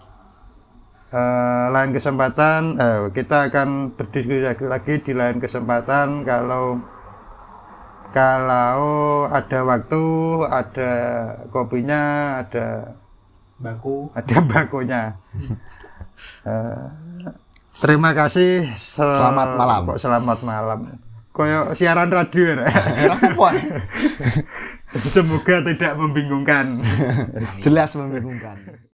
eh, 1.08 1.64
lain 1.68 1.90
kesempatan 1.90 2.76
eh, 2.76 3.00
kita 3.10 3.48
akan 3.48 3.92
berdiskusi 3.92 4.44
lagi, 4.44 4.62
lagi 4.62 4.94
di 5.00 5.10
lain 5.10 5.38
kesempatan 5.38 6.22
kalau 6.22 6.78
kalau 8.08 8.80
ada 9.28 9.62
waktu 9.62 10.02
ada 10.44 10.90
kopinya 11.48 12.02
ada 12.40 12.96
baku. 13.58 14.06
Ada 14.12 14.36
bakonya 14.46 15.16
Eh, 16.40 16.86
terima 17.78 18.10
kasih. 18.10 18.66
Sel- 18.72 19.14
Selamat 19.14 19.54
malam. 19.54 19.80
kok 19.86 19.98
selamat 19.98 20.38
malam? 20.42 20.78
Koyo 21.30 21.70
siaran 21.72 22.10
radio 22.10 22.52
ya 22.52 22.56
semoga 24.96 25.60
tidak 25.60 25.92
membingungkan 26.00 26.80
jelas 27.64 27.92
membingungkan. 27.92 28.87